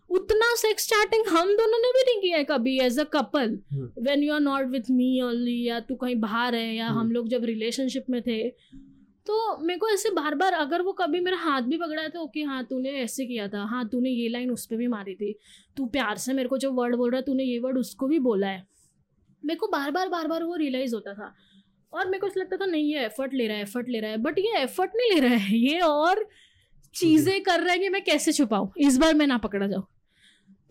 [0.09, 4.23] उतना सेक्स चैटिंग हम दोनों ने भी नहीं किया है कभी as a couple when
[4.23, 7.27] you are not with me only या तू कहीं बाहर है या हम हम्म। लोग
[7.27, 8.41] जब रिलेशनशिप में थे
[9.27, 12.43] तो मेरे को ऐसे बार बार अगर वो कभी मेरा हाथ भी पकड़ा तो ओके
[12.43, 13.63] हाँ तूने ऐसे किया था.
[13.63, 15.33] हाँ तूने ये लाइन उस पर भी मारी थी.
[15.77, 18.19] तू प्यार से मेरे को जो वर्ड बोल रहा है तूने ये वर्ड उसको भी
[18.19, 18.67] बोला है.
[19.43, 21.33] मेरे को बार बार बार बार वो रियलाइज़ होता था.
[21.95, 24.17] और मेरे को लगता था नहीं ये एफर्ट ले रहा है एफर्ट ले रहा है।
[24.19, 26.25] बट ये एफर्ट नहीं ले रहा है ये और
[26.95, 28.71] चीज़ें कर रहा है कि मैं कैसे छुपाऊँ?
[28.77, 29.85] इस बार मैं ना पकड़ा जाऊँ।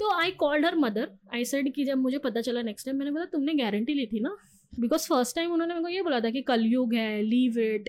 [0.00, 3.10] तो I called her mother I said कि जब मुझे पता चला नेक्स्ट टाइम मैंने
[3.10, 4.36] बोला तुमने गारंटी ली थी ना?
[4.72, 7.88] बिकॉज़ फ़र्स्ट टाइम उन्होंने मेरे को ये बोला था कि कलयुग है लीव इट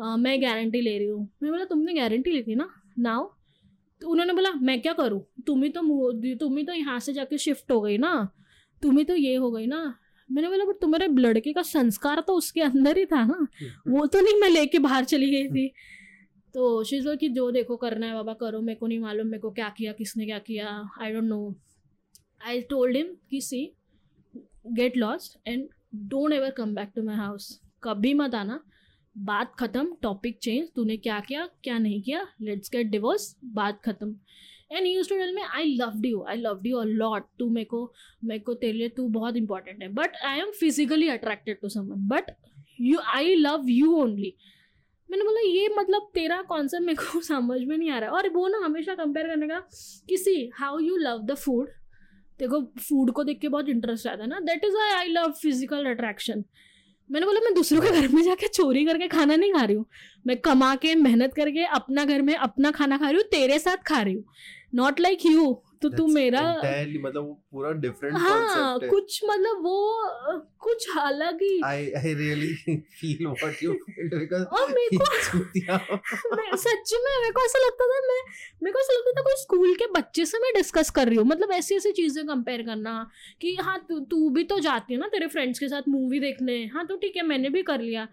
[0.00, 2.68] मैं गारंटी ले रही हूँ। मैंने बोला तुमने गारंटी ली थी ना?
[2.98, 3.30] नाव
[4.00, 5.20] तो उन्होंने बोला मैं क्या करूँ?
[5.46, 5.80] तुम ही तो
[6.40, 8.28] तुम ही तो यहाँ से जाके शिफ्ट हो गई ना?
[8.82, 9.98] तुम्हें तो ये हो गई ना?
[10.28, 13.46] मैंने बोला बट तुम्हारे लड़के का संस्कार तो उसके अंदर ही था ना।
[13.88, 15.66] वो तो नहीं मैं लेके बाहर चली गई थी।
[16.54, 19.50] तो शीज कि जो देखो करना है बाबा करो। मेरे को नहीं मालूम मेरे को
[19.50, 20.68] क्या किया किसने क्या किया।
[21.02, 21.54] I don't know
[22.46, 23.64] I told him कि see
[24.74, 25.68] get lost and
[26.08, 28.60] don't ever come back to my house कभी मत आना।
[29.16, 34.14] बात ख़त्म टॉपिक चेंज तूने क्या किया क्या नहीं किया। लेट्स गेट डिवोर्स बात ख़त्म.
[34.70, 37.64] And use to tell me I love you I love you a lot तू मेरे
[37.64, 37.92] को
[38.24, 39.88] मेरे को तेरे लिए तू बहुत इंपॉर्टेंट है.
[39.94, 42.30] But I am physically attracted to someone but
[42.80, 44.34] you I love you only
[45.08, 48.16] मैंने बोला, ये मतलब तेरा कॉन्सेप्ट मेरे को समझ में नहीं आ रहा है.
[48.16, 49.58] और वो ना हमेशा कंपेयर करने का
[50.08, 51.68] कि see how you love the food
[52.40, 54.40] देखो फ़ूड को देख के बहुत इंटरेस्ट आता है ना.
[54.40, 56.44] That is I I love physical attraction
[57.10, 59.84] मैंने बोला मैं दूसरों के घर में जाके चोरी करके खाना नहीं खा रही हूँ।
[60.26, 63.76] मैं कमा के मेहनत करके अपना घर में अपना खाना खा रही हूँ तेरे साथ
[63.86, 64.24] खा रही हूँ।
[64.74, 69.76] नॉट लाइक यू तो तू मेरा मतलब वो पूरा डिफरेंट हाँ कुछ मतलब वो
[70.60, 75.04] कुछ अलग ही। I I really feel what you feel because और मेरे को
[76.36, 78.20] मैं सच में मेरे को ऐसा लगता था मैं
[78.62, 81.26] मेरे को ऐसा लगता था कोई स्कूल के बच्चे से मैं डिस्कस कर रही हूँ।
[81.26, 83.10] मतलब ऐसी ऐसी चीज़ें कंपेयर करना
[83.40, 86.64] कि हाँ तू तू भी तो जाती है ना तेरे फ्रेंड्स के साथ मूवी देखने।
[86.66, 88.08] हाँ तो ठीक है मैंने भी कर लिया।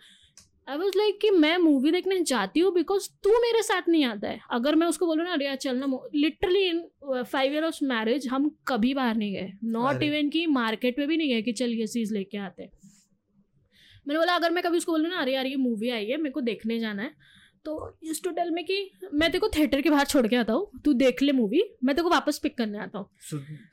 [0.67, 4.27] आई वॉज़ लाइक कि मैं मूवी देखने जाती हूँ बिकॉज़ तू मेरे साथ नहीं आता
[4.27, 6.81] है। अगर मैं उसको बोलूँ ना अरे यार चलना literally in
[7.23, 11.17] five year of marriage हम कभी बाहर नहीं गए। नॉट इवन कि मार्केट में भी
[11.17, 12.69] नहीं गए कि चल ये चीज़ लेके आते
[14.07, 16.31] मैंने बोला अगर मैं कभी उसको बोलूँ ना अरे यार ये मूवी आई है मेरे
[16.31, 17.13] को देखने जाना है।
[17.65, 18.75] तो इस टू टेल में कि
[19.13, 21.95] मैं तेरे को थिएटर के बाहर छोड़ के आता हूँ तू देख ले मूवी मैं
[21.95, 23.07] तेरे को वापस पिक करने आता हूँ।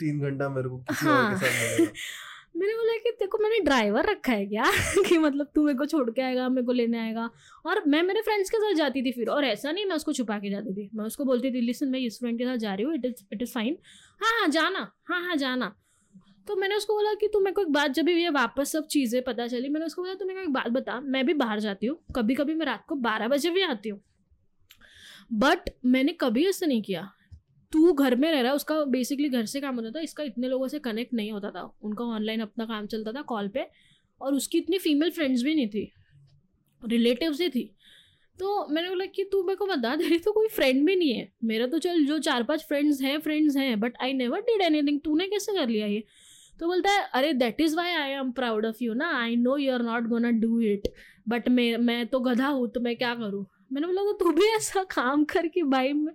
[0.00, 1.40] तीन घंटा मेरे को हाँ।
[2.56, 4.64] मैंने बोला कि देखो मैंने ड्राइवर रखा है क्या?
[5.08, 7.30] कि मतलब तू मेरे को छोड़ के आएगा, मेरे को लेने आएगा।
[7.66, 10.38] और मैं मेरे फ्रेंड्स के साथ जाती थी फिर, और ऐसा नहीं मैं उसको छुपा
[10.38, 12.84] के जाती थी। मैं उसको बोलती थी लिसन मैं इस फ्रेंड के साथ जा रही
[12.84, 13.78] हूँ it is it is fine
[14.20, 15.74] हाँ हाँ जाना हाँ हाँ जाना।
[16.48, 18.86] तो मैंने उसको बोला कि तू मेरे को एक बात, जब भी ये वापस सब
[18.86, 21.60] चीज़ें पता चली, मैंने उसको बोला, तू मेरे को एक बात बता, मैं भी बाहर
[21.60, 24.00] जाती हूँ कभी कभी मैं रात को बारह बजे भी आती हूँ।
[25.32, 27.10] बट मैंने कभी ऐसा नहीं किया।
[27.72, 30.48] तू घर में रह रहा है, उसका बेसिकली घर से काम होता था, इसका इतने
[30.48, 33.66] लोगों से कनेक्ट नहीं होता था। उनका ऑनलाइन अपना काम चलता था कॉल पे
[34.20, 35.90] और उसकी इतनी फीमेल फ्रेंड्स भी नहीं थी
[36.82, 37.64] रिलेटिव्स ही थी।
[38.38, 41.32] तो मैंने बोला कि तू मेरे को बता तेरी तो कोई फ्रेंड भी नहीं है।
[41.44, 45.00] मेरा तो चल, जो चार पाँच फ्रेंड्स हैं फ्रेंड्स हैं but I never did anything
[45.00, 46.02] तूने कैसे कर लिया ये?
[46.60, 49.56] तो बोलता है, अरे that is why I am proud of you ना। I know
[49.58, 50.88] you are not gonna do it
[51.28, 53.44] but मैं मैं तो गधा हूँ तो मैं क्या करूँ?
[53.72, 56.14] मैंने बोला तो तू भी ऐसा काम कर कि भाई, मैं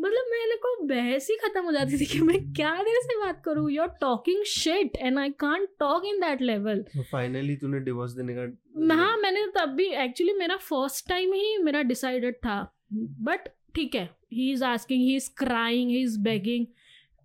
[0.00, 3.42] मतलब मेरे को बहस ही खत्म हो जाती थी कि मैं क्या देर से बात
[3.44, 3.70] करूँ?
[3.70, 8.34] You are talking shit and I can't talk in that level finally तूने डिवोर्स देने
[8.36, 12.60] का हाँ मैंने तब भी एक्चुअली मेरा फ़र्स्ट टाइम ही मेरा डिसाइडेड था।
[12.92, 16.66] बट ठीक है he is asking he is crying he is begging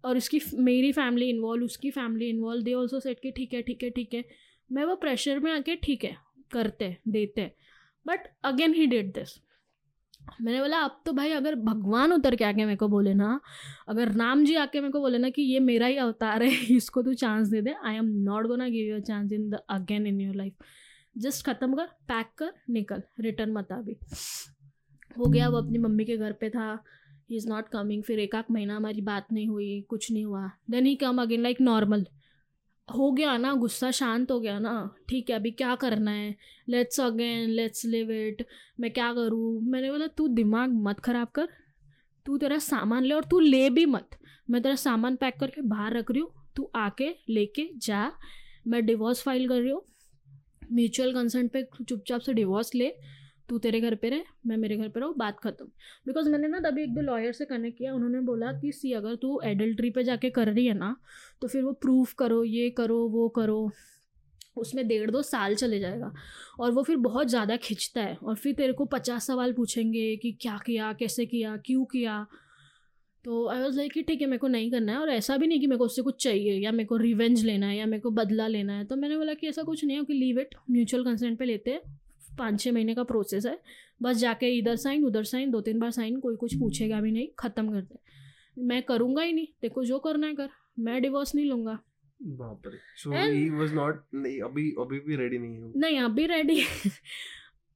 [0.04, 3.84] और उसकी मेरी फैमिली इन्वॉल्व उसकी family involve they also said कि ठीक है ठीक
[3.84, 4.24] है ठीक है।
[4.70, 6.16] मैं वो प्रेशर में आके ठीक है
[6.52, 7.52] करते देते।
[8.06, 9.38] But again he did this
[10.42, 13.40] मैंने बोला, अब तो भाई अगर भगवान उतर के आके मेरे को बोले ना,
[13.88, 17.02] अगर राम जी आके मेरे को बोले ना कि ये मेरा ही अवतार है, इसको
[17.02, 20.22] तू चांस दे दे। I am not gonna give you chance in the again in
[20.22, 20.54] your life
[21.18, 23.98] just ख़त्म कर पैक कर, निकल रिटर्न मत अभी
[25.18, 26.84] हो गया, वो अपनी मम्मी के घर पे था।
[27.30, 30.50] ही इज़ नॉट कमिंग फिर एक आध महीना हमारी बात नहीं हुई, कुछ नहीं हुआ।
[30.70, 32.06] Then he come again like normal
[32.90, 36.36] हो गया ना, गुस्सा शांत हो गया ना, ठीक है, अभी क्या करना है?
[36.70, 38.46] Let's again let's leave it
[38.80, 39.62] मैं क्या करूँ?
[39.62, 41.48] मैंने बोला, तू दिमाग मत ख़राब कर।
[42.26, 44.10] तू तेरा सामान ले और तू ले भी मत।
[44.50, 48.12] मैं तेरा सामान पैक करके बाहर रख रही हूँ। तू आके लेके जा।
[48.68, 49.82] मैं डिवोर्स फ़ाइल कर रही हूँ।
[50.74, 52.96] म्यूचुअल कंसेंट पे चुपचाप से डिवोर्स ले।
[53.50, 55.66] तू तेरे घर पे रह, मैं मेरे घर पे रहूँ, बात खत्म।
[56.08, 59.16] बिकॉज़ मैंने ना तभी एक दो लॉयर से कनेक्ट किया, उन्होंने बोला कि, सी, अगर
[59.16, 60.96] तू एडल्ट्री पे जाके कर रही है ना
[61.42, 63.70] तो फिर वो प्रूफ करो, ये करो, वो करो,
[64.58, 66.12] उसमें डेढ़ दो साल चले जाएगा।
[66.60, 70.32] और वो फिर बहुत ज़्यादा खिंचता है और फिर तेरे को पचास सवाल पूछेंगे कि
[70.32, 72.26] क्या किया, कैसे किया, क्यों किया।
[73.26, 75.48] तो आई वॉज़ लाइक कि ठीक है, मेरे को नहीं करना है और ऐसा भी
[75.48, 78.02] नहीं कि मेरे को उससे कुछ चाहिए या मेरे को रिवेंज लेना है या मेरे
[78.02, 80.56] को बदला लेना है। तो मैंने बोला कि ऐसा कुछ नहीं है कि लीव इट
[80.72, 81.82] म्यूचुअल कंसेंट पे लेते हैं।
[82.38, 83.60] पाँच छः महीने का प्रोसेस है।
[84.02, 87.28] बस जाके इधर साइन उधर साइन दो तीन बार साइन कोई कुछ पूछेगा भी नहीं
[87.40, 88.00] ख़त्म कर दे।
[88.64, 90.50] मैं करूँगा ही नहीं। देखो जो करना है कर।
[90.80, 91.80] मैं डिवोर्स नहीं लूँगा।
[92.20, 96.26] बाप रे सो ही वाज नॉट नहीं अभी अभी भी रेडी नहीं है नहीं अभी
[96.26, 96.62] रेडी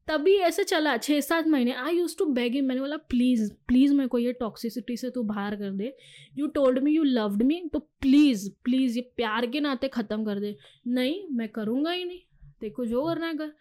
[0.08, 3.94] तभी ऐसे चला छः सात महीने। I use to beg him मैंने बोला प्लीज़ प्लीज़
[3.94, 5.94] मेरे को ये टॉक्सिसिटी से तू बाहर कर दे।
[6.38, 10.40] You told me you loved me तो प्लीज़ प्लीज़ ये प्यार के नाते ख़त्म कर
[10.40, 10.56] दे।
[10.88, 12.20] नहीं मैं करूँगा ही नहीं।
[12.62, 13.52] देखो जो करना है कर।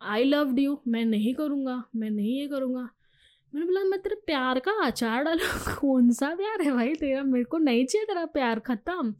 [0.00, 2.88] आई लव्ड यू मैं नहीं करूँगा मैं नहीं ये करूँगा।
[3.52, 5.46] मैंने बोला मैं तेरे प्यार का अचार डालू
[5.80, 7.22] कौन सा प्यार है भाई तेरा?
[7.22, 9.14] मेरे को नहीं चाहिए तेरा प्यार ख़त्म।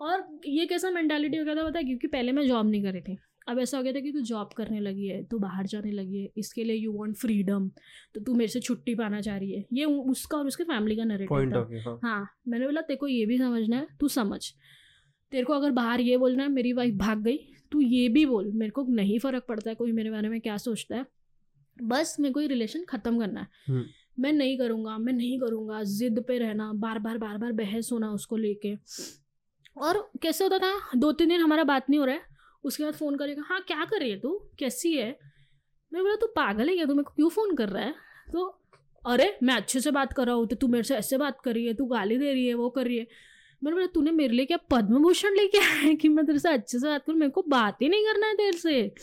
[0.00, 1.84] और ये कैसा मैंटालिटी हो गया था पता है?
[1.84, 3.16] क्योंकि पहले मैं जॉब नहीं करी थी।
[3.48, 6.20] अब ऐसा हो गया था कि तू जॉब करने लगी है तू बाहर जाने लगी
[6.22, 7.68] है इसके लिए यू वांट फ्रीडम
[8.14, 11.04] तो तू मेरे से छुट्टी पाना चाह रही है। ये उसका और उसके फैमिली का
[11.04, 14.40] नरेटिव था। हाँ। हाँ मैंने बोला तेरे को ये भी समझना है तू समझ।
[15.30, 17.38] तेरे को अगर बाहर ये बोलना है मेरी वाइफ भाग गई
[17.76, 20.56] तू ये भी बोल मेरे को नहीं फ़र्क पड़ता है कोई मेरे बारे में क्या
[20.56, 21.04] सोचता है।
[21.76, 23.84] बस मेरे को ये रिलेशन ख़त्म करना है। हम्म।
[24.18, 28.10] मैं नहीं करूँगा मैं नहीं करूँगा ज़िद पे रहना बार बार बार बार बहस होना
[28.12, 28.74] उसको लेके।
[29.76, 32.34] और कैसे होता था दो तीन दिन हमारा बात नहीं हो रहा है
[32.64, 34.38] उसके बाद फ़ोन करेगा हाँ क्या कर रही है तू?
[34.58, 35.10] कैसी है?
[35.92, 36.86] मैं बोला तू पागल है क्या?
[36.86, 37.94] तू मेरे को क्यों फ़ोन कर रहा है?
[38.32, 38.46] तो
[39.02, 41.54] अरे मैं अच्छे से बात कर रहा हूँ तो तू मेरे से ऐसे बात कर
[41.54, 43.06] रही है तू गाली दे रही है वो कर रही है।
[43.62, 46.48] मैंने बोला तूने मेरे लिए क्या पद्म भूषण लेके आया है कि मैं तेरे से
[46.48, 47.18] अच्छे से बात करूँ?
[47.18, 48.94] मेरे को बात ही नहीं करना है तेरे से।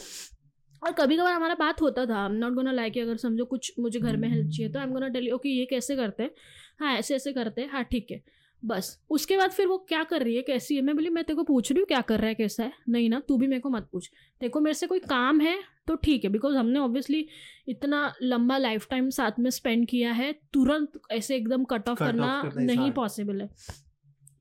[0.81, 3.71] और कभी कभार हमारा बात होता था I am not gonna like अगर समझो कुछ
[3.79, 6.31] मुझे घर में हेल्प चाहिए तो I am gonna tell okay ये कैसे करते हैं?
[6.79, 8.21] हाँ ऐसे ऐसे करते हैं। हाँ ठीक है।
[8.63, 10.81] बस उसके बाद फिर वो क्या कर रही है कैसी है?
[10.81, 12.71] मैं बोली मैं तेरे को पूछ रही हूँ क्या कर रहा है कैसा है?
[12.89, 14.09] नहीं ना तू भी मेरे को मत पूछ।
[14.41, 15.57] तेरे को मेरे से कोई काम है
[15.87, 17.25] तो ठीक है बिकॉज़ हमने ऑब्वियसली
[17.67, 22.41] इतना लंबा लाइफ टाइम साथ में स्पेंड किया है तुरंत ऐसे एकदम कट ऑफ़ करना
[22.57, 23.49] नहीं पॉसिबल है।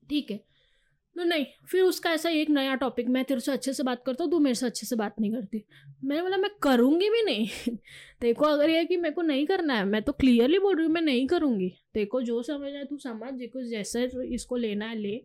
[0.09, 0.37] ठीक है।
[1.15, 4.23] तो नहीं फिर उसका ऐसा एक नया टॉपिक मैं तेरे से अच्छे से बात करता
[4.23, 5.63] हूँ तू मेरे से अच्छे से बात नहीं करती।
[6.03, 7.47] मैंने बोला मैं करूँगी भी नहीं।
[8.21, 10.93] देखो अगर ये कि मेरे को नहीं करना है मैं तो क्लियरली बोल रही हूँ
[10.93, 15.21] मैं नहीं करूँगी। देखो जो समझना है तू समझ जिसको जैसे इसको लेना है ले।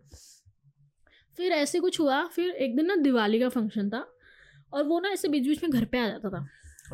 [1.36, 4.06] फिर ऐसे कुछ हुआ फिर एक दिन ना दिवाली का फ़ंक्शन था
[4.72, 6.46] और वो ना ऐसे बीच बीच में घर पे आ जाता था।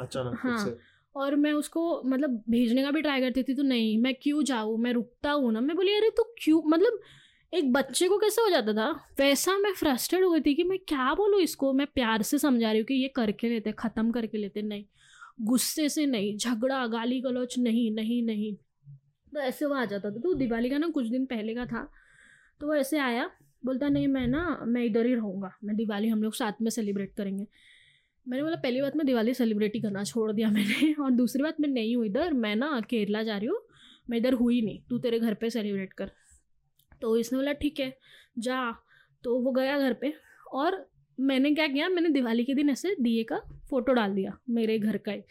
[0.03, 0.79] अचानक हाँ।
[1.17, 4.79] और मैं उसको मतलब भेजने का भी ट्राई करती थी तो नहीं मैं क्यों जाऊँ
[4.79, 7.01] मैं रुकता हूँ ना मैं बोली अरे तू क्यों मतलब
[7.55, 8.91] एक बच्चे को कैसे हो जाता था?
[9.19, 11.73] वैसा मैं फ्रस्ट्रेट हो गई थी कि मैं क्या बोलूँ इसको?
[11.73, 14.85] मैं प्यार से समझा रही हूँ कि ये करके लेते, ख़त्म करके लेते। नहीं,
[15.41, 18.55] गुस्से से नहीं, झगड़ा, गाली गलौच, नहीं नहीं नहीं।
[19.35, 21.89] तो ऐसे वो आ जाता था। तो दिवाली का ना कुछ दिन पहले का था
[22.61, 23.31] तो वो ऐसे आया,
[23.65, 27.15] बोलता, नहीं, मैं ना, मैं इधर ही रहूँगा। मैं दिवाली हम लोग साथ में सेलिब्रेट
[27.15, 27.47] करेंगे।
[28.29, 31.61] मैंने बोला, पहली बात मैं दिवाली सेलिब्रेट ही करना छोड़ दिया मैंने और दूसरी बात
[31.61, 33.61] मैं नहीं हूँ इधर। मैं ना केरला जा रही हूँ।
[34.11, 36.11] मैं इधर हुई नहीं। तू तेरे घर पे सेलिब्रेट कर।
[37.05, 37.93] तो इसने बोला, ठीक है,
[38.39, 38.73] जा।
[39.25, 40.13] तो वो गया घर पे
[40.53, 40.91] और
[41.21, 43.39] मैंने क्या किया, मैंने दिवाली के दिन ऐसे दिए का
[43.71, 45.23] फ़ोटो डाल दिया मेरे घर का ही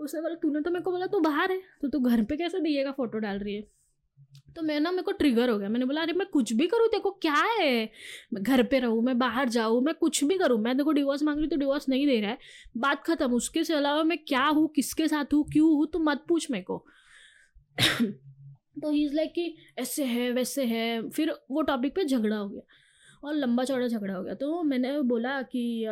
[0.00, 2.60] उसने बोला, तूने तो मेरे को बोला तू बाहर है तो तू घर पे कैसे
[2.60, 3.62] दिए का फ़ोटो डाल रही है?
[4.56, 6.88] तो मैं ना, मेरे को ट्रिगर हो गया। मैंने बोला, अरे, मैं कुछ भी करूँ
[6.88, 7.90] देखो क्या है?
[8.34, 11.38] मैं घर पे रहूँ, मैं बाहर जाऊँ, मैं कुछ भी करूँ, मैं देखो डिवोर्स मांग
[11.38, 12.38] रही तो डिवोर्स नहीं दे रहा है।
[12.76, 16.24] बात खत्म, उसके से अलावा मैं क्या हूँ, किसके साथ हूँ, क्यों हूँ तो मत
[16.28, 16.86] पूछ मेरे को।
[18.80, 22.48] तो ही इज़ लाइक कि ऐसे है, वैसे है, फिर वो टॉपिक पे झगड़ा हो
[22.48, 22.62] गया
[23.24, 25.86] और लंबा चौड़ा झगड़ा हो गया। तो मैंने बोला कि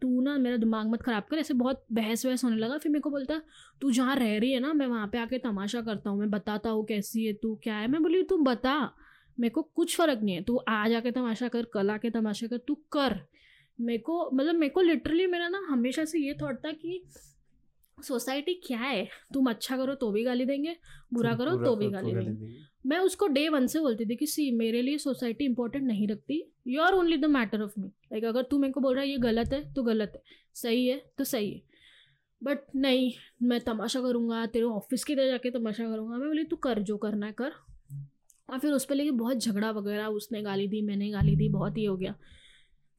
[0.00, 3.00] तू ना मेरा दिमाग मत ख़राब कर, ऐसे बहुत बहस वहस होने लगा। फिर मेरे
[3.00, 3.40] को बोलता,
[3.80, 6.70] तू जहाँ रह रही है ना, मैं वहाँ पे आके तमाशा करता हूँ, मैं बताता
[6.70, 7.88] हूँ कैसी है, तू क्या है?
[7.88, 8.76] मैं बोली, तू बता,
[9.38, 12.58] मेरे को कुछ फ़र्क नहीं है। तू आज आके तमाशा कर, कल आके तमाशा कर,
[12.58, 13.18] तू कर।
[13.78, 17.02] मेरे को मतलब मेरे को लिटरली मेरा ना हमेशा से ये थॉट था कि
[18.02, 19.06] सोसाइटी क्या है?
[19.34, 20.76] तुम अच्छा करो तो भी गाली देंगे
[21.14, 22.48] बुरा करो तो भी गाली देंगे।
[22.86, 26.42] मैं उसको डे वन से बोलती थी कि सी मेरे लिए सोसाइटी इंपॉर्टेंट नहीं रखती।
[26.66, 29.10] You are only the matter of me like अगर तू मेरे को बोल रहा है
[29.10, 30.22] ये गलत है तो गलत है।
[30.54, 31.62] सही है तो सही है।
[32.42, 33.12] बट नहीं
[33.42, 36.96] मैं तमाशा करूँगा तेरे ऑफ़िस की तरह जाके तमाशा करूँगा। मैं बोली तू कर जो
[36.96, 37.52] करना है कर।
[38.48, 41.78] और फिर उस पर लेके बहुत झगड़ा वगैरह उसने गाली दी मैंने गाली दी बहुत
[41.78, 42.14] ही हो गया।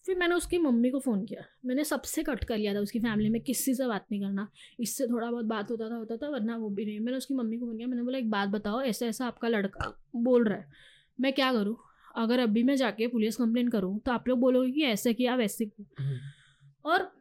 [0.05, 3.29] फिर मैंने उसकी मम्मी को फ़ोन किया। मैंने सबसे कट कर लिया था उसकी फैमिली
[3.29, 4.47] में किसी से बात नहीं करना।
[4.79, 7.57] इससे थोड़ा बहुत बात होता था होता था वरना वो भी नहीं। मैंने उसकी मम्मी
[7.57, 10.67] को फ़ोन किया मैंने बोला एक बात बताओ ऐसा ऐसा आपका लड़का बोल रहा है।
[11.19, 11.75] मैं क्या करूँ?
[12.15, 15.65] अगर अभी मैं जाके पुलिस कंप्लेन करूँ तो आप लोग बोलोगे कि ऐसे किया वैसे
[15.65, 16.17] किया। हम्म।
[16.85, 17.11] और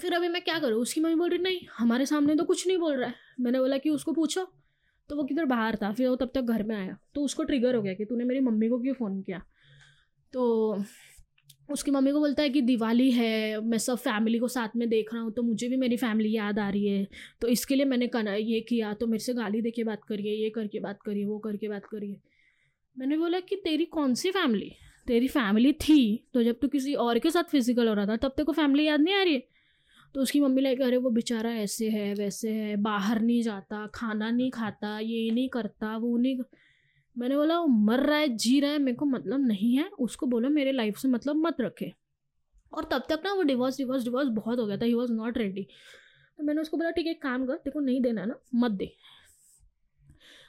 [0.00, 0.80] फिर अभी मैं क्या करूँ?
[0.82, 3.78] उसकी मम्मी बोल रही नहीं हमारे सामने तो कुछ नहीं बोल रहा है। मैंने बोला
[3.78, 4.46] कि उसको पूछो।
[5.08, 7.74] तो वो किधर बाहर था फिर वो तब तक घर में आया। तो उसको ट्रिगर
[7.74, 9.42] हो गया कि तूने मेरी मम्मी को क्यों फ़ोन किया?
[10.32, 10.82] तो
[11.70, 15.12] उसकी मम्मी को बोलता है कि दिवाली है, मैं सब फैमिली को साथ में देख
[15.14, 17.06] रहा हूँ तो मुझे भी मेरी फैमिली याद आ रही है।
[17.40, 20.32] तो इसके लिए मैंने कना, ये किया तो मेरे से गाली दे के बात करिए,
[20.34, 22.16] ये करके बात करिए, वो करके बात करिए।
[22.96, 24.72] मैंने बोला कि तेरी कौन सी फैमिली
[25.06, 28.28] तेरी फैमिली थी तो जब तू किसी और के साथ फ़िज़िकल हो रहा था, तब
[28.28, 29.34] तेरे को फैमिली याद नहीं आ रही?
[29.34, 29.42] है
[30.14, 34.30] तो उसकी मम्मी लाइक अरे, वो बेचारा ऐसे है, वैसे है, बाहर नहीं जाता, खाना
[34.30, 36.44] नहीं खाता, ये नहीं करता, वो नहीं कर...
[37.16, 40.26] मैंने बोला, वो मर रहा है, जी रहा है, मेरे को मतलब नहीं है, उसको
[40.26, 41.92] बोलो, मेरे लाइफ से मतलब मत रखे।
[42.72, 45.38] और तब तक ना वो डिवोर्स डिवोर्स डिवोर्स बहुत हो गया था ही वॉज़ नॉट
[45.38, 45.66] रेडी
[46.38, 48.92] तो मैंने उसको बोला, ठीक है काम कर को नहीं देना ना, मत दे।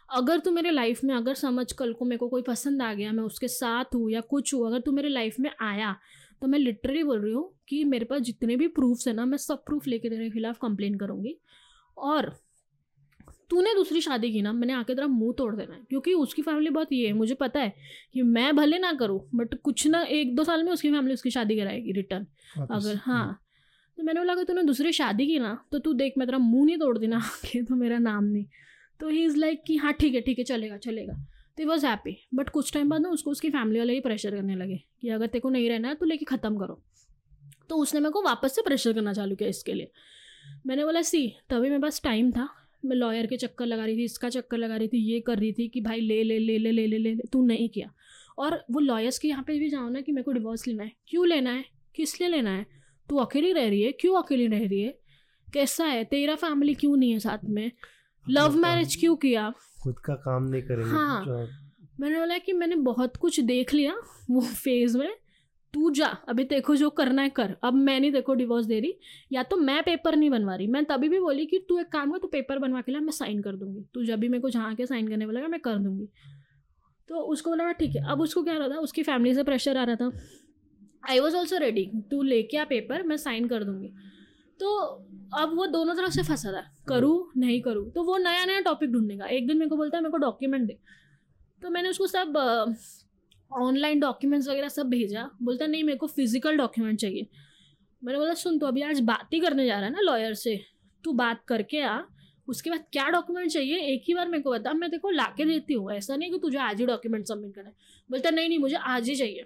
[0.09, 3.11] अगर तू मेरे लाइफ में, अगर समझ कल को मेरे को कोई पसंद आ गया,
[3.11, 5.95] मैं उसके साथ हूँ या कुछ हूँ, अगर तू मेरे लाइफ में आया
[6.41, 9.37] तो मैं लिटरली बोल रही हूँ कि मेरे पास जितने भी प्रूफ्स है ना, मैं
[9.37, 11.35] सब प्रूफ लेके तेरे खिलाफ कंप्लेन करूँगी।
[11.97, 12.31] और
[13.51, 16.69] तूने दूसरी शादी की ना मैंने आके तेरा मुँह तोड़ देना है। क्योंकि उसकी फैमिली
[16.69, 17.73] बहुत ये है मुझे पता है
[18.13, 21.31] कि मैं भले ना करूँ बट कुछ ना एक दो साल में उसकी फैमिली उसकी
[21.31, 22.25] शादी कराएगी रिटर्न
[22.61, 23.39] अगर हाँ।
[23.97, 26.65] तो मैंने बोला कि तूने दूसरी शादी की ना तो तू देख मैं तेरा मुँह
[26.65, 28.45] नहीं तोड़ देना आके तो मेरा नाम नहीं।
[28.99, 31.13] तो ही इज़ लाइक कि हाँ ठीक है ठीक है चलेगा चलेगा।
[31.57, 34.55] तो वॉज़ हैप्पी बट कुछ टाइम बाद ना उसको उसकी फैमिली वाले ही प्रेशर करने
[34.55, 36.81] लगे कि अगर तेरे को नहीं रहना है तो लेके ख़त्म करो।
[37.69, 39.91] तो उसने मेरे को वापस से प्रेशर करना चालू किया इसके लिए।
[40.65, 42.47] मैंने बोला सी तभी मेरे पास टाइम था
[42.85, 45.53] मैं लॉयर के चक्कर लगा रही थी इसका चक्कर लगा रही थी ये कर रही
[45.53, 47.93] थी कि भाई ले ले ले ले ले ले ले तू नहीं किया।
[48.37, 50.91] और वो लॉयर्स के यहाँ पे भी जाओ ना कि मेरे को डिवोर्स लेना है।
[51.07, 51.65] क्यों लेना है?
[51.95, 52.65] किस लिए लेना है?
[53.09, 53.91] तू अकेली रह रही है?
[53.91, 54.99] क्यों अकेली रह रही है?
[55.53, 56.03] कैसा है?
[56.03, 57.71] तेरा फैमिली क्यों नहीं है साथ में?
[58.29, 59.53] लव मैरिज क्यों किया?
[59.83, 61.25] खुद का काम नहीं करेंगे हाँ।
[61.99, 63.95] मैंने बोला कि मैंने बहुत कुछ देख लिया
[64.29, 65.13] वो फ़ेज़ में।
[65.73, 68.99] तू जा अभी देखो जो करना है कर। अब मैं नहीं देखो डिवोर्स दे रही
[69.31, 72.11] या तो मैं पेपर नहीं बनवा रही। मैं तभी भी बोली कि तू एक काम
[72.11, 74.49] कर तू पेपर बनवा के ला मैं साइन कर दूँगी। तू जब भी मेरे को
[74.49, 76.09] जहाँ के साइन करने वाला मैं कर दूँगी।
[77.09, 79.77] तो उसको बोला "हाँ, ठीक है। अब उसको क्या रहा था उसकी फैमिली से प्रेशर
[79.77, 80.11] आ रहा था।
[81.09, 83.87] आई वॉज़ ऑल्सो रेडी तू लेके आ पेपर मैं साइन कर दूँगी।
[84.59, 84.77] तो
[85.33, 87.91] अब वो दोनों तरफ़ से फंसा था करूँ नहीं करूँ?
[87.91, 90.17] तो वो नया नया टॉपिक ढूँढने का। एक दिन मेरे को बोलता है मेरे को
[90.17, 90.77] डॉक्यूमेंट दे।
[91.61, 92.33] तो मैंने उसको सब
[93.53, 97.27] ऑनलाइन डॉक्यूमेंट्स वगैरह सब भेजा। बोलता, नहीं, मेरे को फ़िज़िकल डॉक्यूमेंट चाहिए।
[98.03, 100.61] मैंने बोला, सुन तो अभी आज बात ही करने जा रहा है ना लॉयर से।
[101.03, 102.01] तू बात करके आ।
[102.47, 103.79] उसके बाद क्या डॉक्यूमेंट चाहिए?
[103.79, 106.37] एक ही बार मेरे को बता। मैं को ला के देती हूँ। ऐसा नहीं कि
[106.37, 107.75] तुझे आज ही डॉक्यूमेंट सबमिट करना है।
[108.11, 109.45] बोलता, नहीं नहीं, मुझे आज ही चाहिए।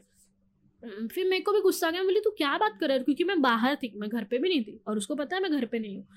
[1.07, 3.03] फिर मेरे को भी गुस्सा आ गया। बोली, तू क्या बात कर रहा है?
[3.03, 5.51] क्योंकि मैं बाहर थी। मैं घर पे भी नहीं थी। और उसको पता है, मैं
[5.51, 6.07] घर पे नहीं हूँ।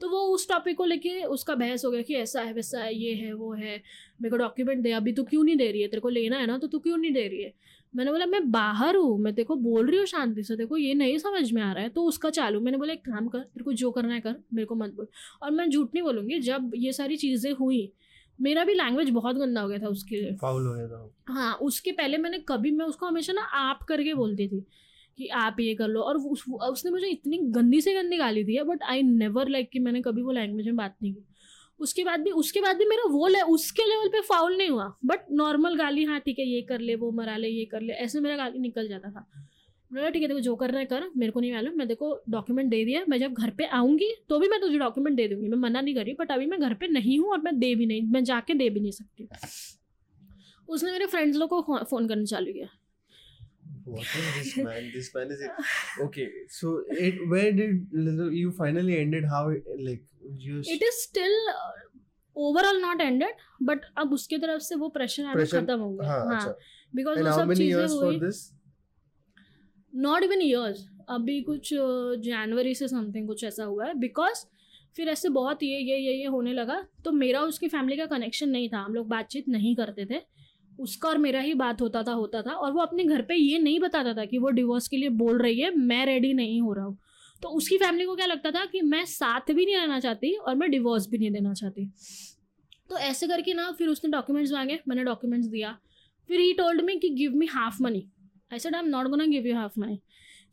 [0.00, 2.94] तो वो उस टॉपिक को लेके उसका बहस हो गया कि ऐसा है वैसा है
[2.94, 3.76] ये है वो है।
[4.22, 5.88] मेरे को डॉक्यूमेंट दे अभी तू क्यों नहीं दे रही है?
[5.88, 7.52] तेरे को लेना है ना तो तू क्यों नहीं दे रही है?
[7.94, 11.18] मैंने बोला मैं बाहर हूँ मैं देखो बोल रही हूँ शांति से देखो ये नहीं
[11.18, 13.72] समझ में आ रहा है तो उसका चालू। मैंने बोला एक काम कर तेरे को
[13.72, 15.06] जो करना है कर मेरे को मत बोल।
[15.42, 17.90] और मैं झूठ नहीं बोलूँगी जब ये सारी चीज़ें हुई
[18.38, 21.54] मेरा भी लैंग्वेज बहुत गंदा हो गया था उसके लिए। फाउल हो गया था। हाँ
[21.62, 24.64] उसके पहले मैंने कभी मैं उसको हमेशा ना आप करके बोलती थी।
[25.18, 28.56] कि आप ये कर लो। और उस, उसने मुझे इतनी गंदी से गंदी गाली दी
[28.56, 31.24] है बट आई नेवर लाइक कि मैंने कभी वो लैंग्वेज में बात नहीं की।
[31.80, 34.92] उसके बाद भी उसके बाद भी मेरा वो ले, उसके लेवल पे फाउल नहीं हुआ।
[35.04, 37.92] बट नॉर्मल गाली हाँ ठीक है ये कर ले वो मरा ले ये कर ले
[37.94, 39.26] ऐसे मेरा गाली निकल जाता था।
[39.90, 42.70] बोला ठीक है देखो जो करना है कर मेरे को नहीं मालूम मैं देखो डॉक्यूमेंट
[42.70, 45.58] दे दिया मैं जब घर पे आऊँगी तो भी मैं तुझे डॉक्यूमेंट दे दूँगी मैं
[45.58, 48.02] मना नहीं कर बट अभी मैं घर पे नहीं हूँ और मैं दे भी नहीं
[48.02, 49.28] मैं जाके दे भी नहीं सकती।
[50.68, 52.68] उसने मेरे फ्रेंड्स लोग को फ़ोन करना चालू किया।
[53.86, 54.90] What is this man?
[54.92, 55.50] This man is it
[56.00, 56.28] okay.
[56.50, 57.86] So it where did
[58.32, 59.26] you finally ended?
[59.26, 60.02] How it, like
[60.46, 61.36] you it is still
[62.36, 66.26] overall not ended but अब उसके तरफ़ से वो प्रेशर आना खत्म हो गया हाँ
[66.26, 66.56] हाँ अच्छा.
[66.94, 68.20] बिकॉज़ वो सब चीज़ें हुई?
[69.92, 71.72] नॉट इवन ईयर्स अभी कुछ
[72.24, 74.44] जनवरी से समथिंग कुछ ऐसा हुआ है बिकॉज़
[74.96, 78.48] फिर ऐसे बहुत ये ये ये ये होने लगा तो मेरा उसकी फैमिली का कनेक्शन
[78.48, 80.20] नहीं था हम लोग बातचीत नहीं करते थे
[80.78, 83.58] उसका और मेरा ही बात होता था होता था और वो अपने घर पे ये
[83.58, 86.72] नहीं बताता था कि वो डिवोर्स के लिए बोल रही है, मैं रेडी नहीं हो
[86.72, 86.98] रहा हूँ।
[87.42, 90.54] तो उसकी फैमिली को क्या लगता था कि मैं साथ भी नहीं रहना चाहती और
[90.54, 91.86] मैं डिवोर्स भी नहीं देना चाहती।
[92.90, 95.76] तो ऐसे करके ना फिर उसने डॉक्यूमेंट्स मांगे, मैंने डॉक्यूमेंट्स दिया।
[96.28, 98.06] फिर ही टोल्ड मी कि give me half money
[98.52, 99.98] I said I am not gonna give you half money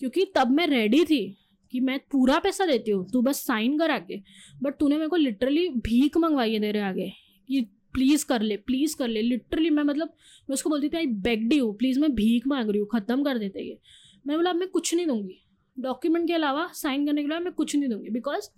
[0.02, 1.38] क्योंकि तब मैं रेडी थी
[1.74, 4.22] कि मैं पूरा पैसा देती हूँ, तू बस साइन कर आगे
[4.64, 7.10] बट तूने मेरे को लिटरली भीख मंगवाई है तेरे आगे,
[7.50, 10.14] कि प्लीज़ कर ले प्लीज़ कर ले। लिटरली मैं मतलब
[10.50, 13.38] मैं उसको बोलती थी आई बेगडी हूँ प्लीज़ मैं भीख मांग रही हूँ, ख़त्म कर
[13.38, 13.80] देते ये।
[14.26, 15.40] मैं बोला मैं कुछ नहीं दूँगी।
[15.78, 18.50] डॉक्यूमेंट के अलावा साइन करने के अलावा मैं कुछ नहीं दूँगी because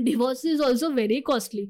[0.00, 1.68] divorce is also very costly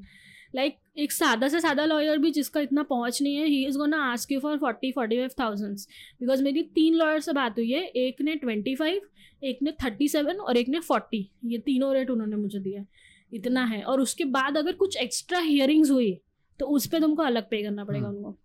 [0.55, 3.97] like एक सादा से सादा लॉयर भी जिसका इतना पहुँच नहीं है he is gonna
[4.03, 5.87] ask you for forty forty five thousands
[6.21, 9.01] because मेरी तीन लॉयर से बात हुई है, एक ने ट्वेंटी फाइव
[9.41, 12.85] एक ने थर्टी सेवन और एक ने फोर्टी ये तीनों रेट उन्होंने मुझे दिया।
[13.31, 16.09] इतना है। और उसके बाद अगर कुछ एक्स्ट्रा हियरिंग्स हुई
[16.59, 18.37] तो उस पर तुमको अलग पे करना पड़ेगा हम्म। उनको।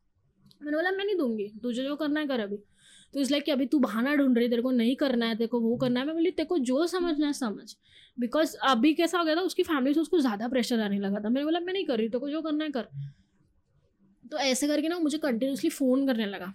[0.63, 2.57] मैंने बोला मैं नहीं दूँगी तुझे जो करना है कर अभी।
[3.15, 5.49] तो इसलिए कि अभी तू बहाना ढूंढ रही है तेरे को नहीं करना है तेरे
[5.49, 7.75] को वो करना है। मैं बोली तेरे को जो समझना है समझ।
[8.19, 11.29] बिकॉज़ अभी कैसा हो गया था उसकी फैमिली से उसको ज़्यादा प्रेशर आने लगा था।
[11.29, 12.89] मैंने बोला मैं नहीं कर रही तेरे को जो करना है कर।
[14.25, 16.53] तो ऐसे करके ना मुझे कंटिन्यूसली फ़ोन करने लगा।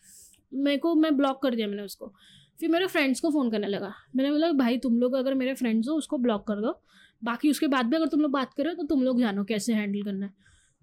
[0.52, 2.14] मेरे को मैं ब्लॉक कर दिया मैंने उसको।
[2.60, 5.90] फिर मेरे फ्रेंड्स को फ़ोन करने लगा। मैंने बोला भाई तुम लोग अगर मेरे फ्रेंड्स
[5.90, 6.80] हो उसको ब्लॉक कर दो।
[7.22, 10.02] बाकी उसके बाद भी अगर तुम लोग बात करो तो तुम लोग जानो कैसे हैंडल
[10.02, 10.34] करना है।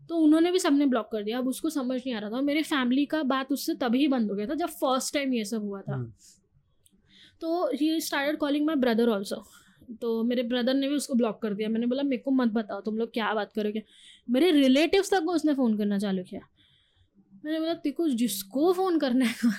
[0.09, 2.63] तो उन्होंने भी सबने ब्लॉक कर दिया। अब उसको समझ नहीं आ रहा था। मेरे
[2.63, 5.81] फैमिली का बात उससे तभी बंद हो गया था जब फ़र्स्ट टाइम ये सब हुआ
[5.81, 6.13] था। हम्म।
[7.41, 9.45] तो he started calling my brother also
[10.01, 12.81] तो मेरे ब्रदर ने भी उसको ब्लॉक कर दिया। मैंने बोला मेरे को मत बताओ
[12.81, 13.83] तुम लोग क्या बात करोगे?
[14.31, 16.41] मेरे रिलेटिव्स तक को उसने फ़ोन करना चालू किया।
[17.45, 19.51] मैंने बोला तेको जिसको फ़ोन करना है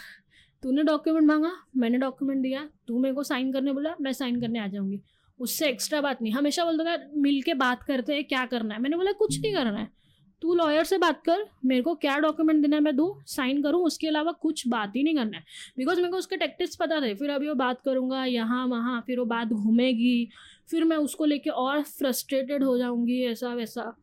[0.63, 4.59] तूने डॉक्यूमेंट मांगा मैंने डॉक्यूमेंट दिया तू मेरे को साइन करने बोला मैं साइन करने
[4.59, 4.99] आ जाऊँगी।
[5.39, 8.81] उससे एक्स्ट्रा बात नहीं। हमेशा बोलते हैं मिल के बात करते हैं क्या करना है?
[8.81, 9.96] मैंने बोला कुछ नहीं करना है।
[10.41, 13.83] तू लॉयर से बात कर, मेरे को क्या डॉक्यूमेंट देना है मैं दूँ साइन करूँ,
[13.83, 15.43] उसके अलावा कुछ बात ही नहीं करना है।
[15.77, 19.19] बिकॉज़ मेरे को उसके टेक्टिक्स पता थे, फिर अभी वो बात करूँगा, यहाँ, वहाँ, फिर
[19.19, 20.29] वो बात घूमेगी,
[20.69, 23.95] फिर मैं उसको लेके और फ्रस्ट्रेटेड हो जाऊँगी, ऐसा, वैसा।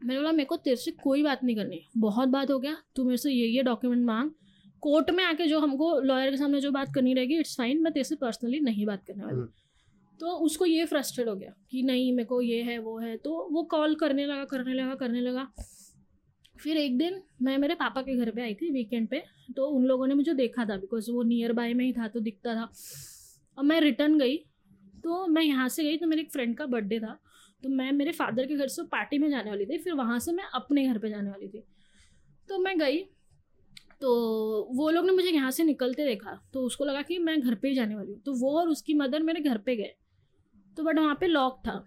[0.00, 3.04] मैंने बोला, मेरे को तेरे से कोई बात नहीं करनी, बहुत बात हो गया, तू
[3.04, 4.30] मेरे से ये ये डॉक्यूमेंट मांग।
[4.82, 7.92] कोर्ट में आके जो हमको लॉयर के सामने जो बात करनी रहेगी इट्स फाइन मैं
[7.92, 9.48] तेरे से पर्सनली नहीं बात करने वाली। हम्म।
[10.20, 13.48] तो उसको ये फ्रस्ट्रेट हो गया कि नहीं, मेरे को ये है, वो है। तो
[13.52, 15.46] वो कॉल करने लगा करने लगा करने लगा।
[16.56, 19.22] फिर एक दिन मैं मेरे पापा के घर पे आई थी वीकेंड पे
[19.56, 22.20] तो उन लोगों ने मुझे देखा था बिकॉज़ वो नियर बाय में ही था तो
[22.20, 22.68] दिखता था।
[23.58, 24.36] और मैं रिटर्न गई
[25.04, 27.18] तो मैं यहाँ से गई तो मेरे एक फ्रेंड का बर्थडे था।
[27.62, 30.32] तो मैं मेरे फादर के घर से पार्टी में जाने वाली थी, फिर वहाँ से
[30.32, 31.62] मैं अपने घर पे जाने वाली थी।
[32.48, 32.98] तो मैं गई
[34.00, 34.10] तो
[34.74, 37.68] वो लोग ने मुझे यहाँ से निकलते देखा तो उसको लगा कि मैं घर पे
[37.68, 39.94] ही जाने वाली हूँ। तो वो और उसकी मदर मेरे घर पे गए।
[40.76, 41.84] तो बट वहाँ पे लॉक था।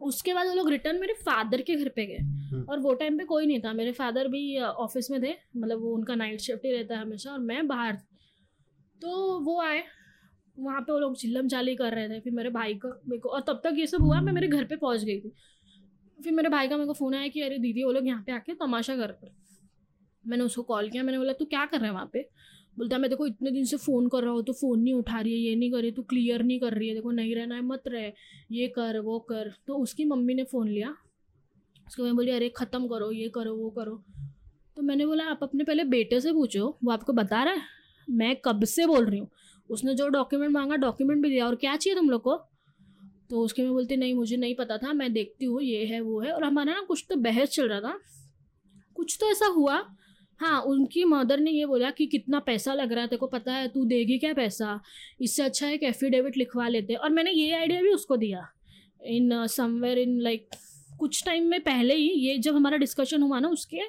[0.00, 3.24] उसके बाद वो लोग रिटर्न मेरे फादर के घर पे गए। और वो टाइम पे
[3.24, 6.72] कोई नहीं था। मेरे फादर भी ऑफ़िस में थे। मतलब वो उनका नाइट शिफ्ट ही
[6.72, 8.06] रहता है हमेशा और मैं बाहर थी।
[9.02, 9.82] तो वो आए।
[10.58, 13.28] वहाँ पे वो लोग चिल्लम चाली कर रहे थे। फिर मेरे भाई का मेरे को
[13.28, 15.32] और तब तक ये सब हुआ मैं मेरे घर पे पहुँच गई थी।
[16.18, 18.32] फिर मेरे भाई का मेरे को फ़ोन आया कि अरे दीदी वो लोग यहाँ पे
[18.32, 19.30] आके तमाशा कर रहे
[20.24, 22.28] मैंने उसको कॉल किया। मैंने बोला तू क्या कर रहा है वहाँ पे?
[22.78, 25.20] बोलता है, मैं देखो, इतने दिन से फ़ोन कर रहा हूँ तो फ़ोन नहीं उठा
[25.20, 27.54] रही है, ये नहीं कर रही, तू क्लियर नहीं कर रही है, देखो, नहीं रहना
[27.54, 28.12] है, मत रहे,
[28.52, 30.96] ये कर, वो कर। तो उसकी मम्मी ने फ़ोन लिया।
[31.86, 34.02] उसको मैं बोली, अरे, ख़त्म करो, ये करो, वो करो।
[34.76, 37.62] तो मैंने बोला, आप अपने पहले बेटे से पूछो, वो आपको बता रहा है,
[38.10, 39.28] मैं कब से बोल रही हूँ?
[39.70, 42.36] उसने जो डॉक्यूमेंट मांगा डॉक्यूमेंट भी दिया, और क्या चाहिए तुम लोग को?
[43.30, 46.20] तो उसके में बोलती, नहीं, मुझे नहीं पता था, मैं देखती हूँ, ये है, वो
[46.20, 48.00] है। और हमारा ना कुछ तो बहस चल रहा था।
[48.94, 49.96] कुछ तो ऐसा हुआ
[50.40, 53.52] हाँ उनकी मदर ने ये बोला कि कितना पैसा लग रहा है तेरे को पता
[53.52, 54.80] है तू देगी क्या पैसा?
[55.20, 58.46] इससे अच्छा है कि एफिडेविट लिखवा लेते। और मैंने ये आइडिया भी उसको दिया।
[59.06, 60.48] इन समवेयर इन लाइक
[60.98, 63.80] कुछ टाइम में पहले ही ये जब हमारा डिस्कशन हुआ ना उसके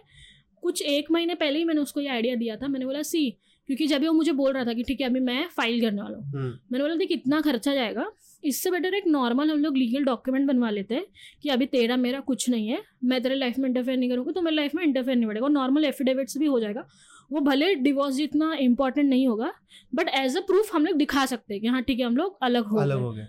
[0.64, 3.30] कुछ एक महीने पहले ही मैंने उसको ये आइडिया दिया था। मैंने बोला सी
[3.69, 6.18] क्योंकि जब वो मुझे बोल रहा था कि ठीक है अभी मैं फ़ाइल करने वाला
[6.18, 8.11] हूँ। हम्म, मैंने बोला देख इतना खर्चा जाएगा
[8.43, 11.05] इससे बेटर एक नॉर्मल हम लोग लीगल डॉक्यूमेंट बनवा लेते हैं
[11.43, 14.41] कि अभी तेरा मेरा कुछ नहीं है मैं तेरे लाइफ में इंटरफेयर नहीं करूँगी तो
[14.41, 16.88] मेरे लाइफ में इंटरफेयर नहीं पड़ेगा। नॉर्मल एफिडेविट से भी हो जाएगा।
[17.31, 19.51] वो भले डिवोर्स जितना इंपॉर्टेंट नहीं होगा
[19.95, 22.38] बट एज अ प्रूफ हम लोग दिखा सकते हैं कि हाँ ठीक है हम लोग
[22.43, 23.26] अलग हो अलग हो गए।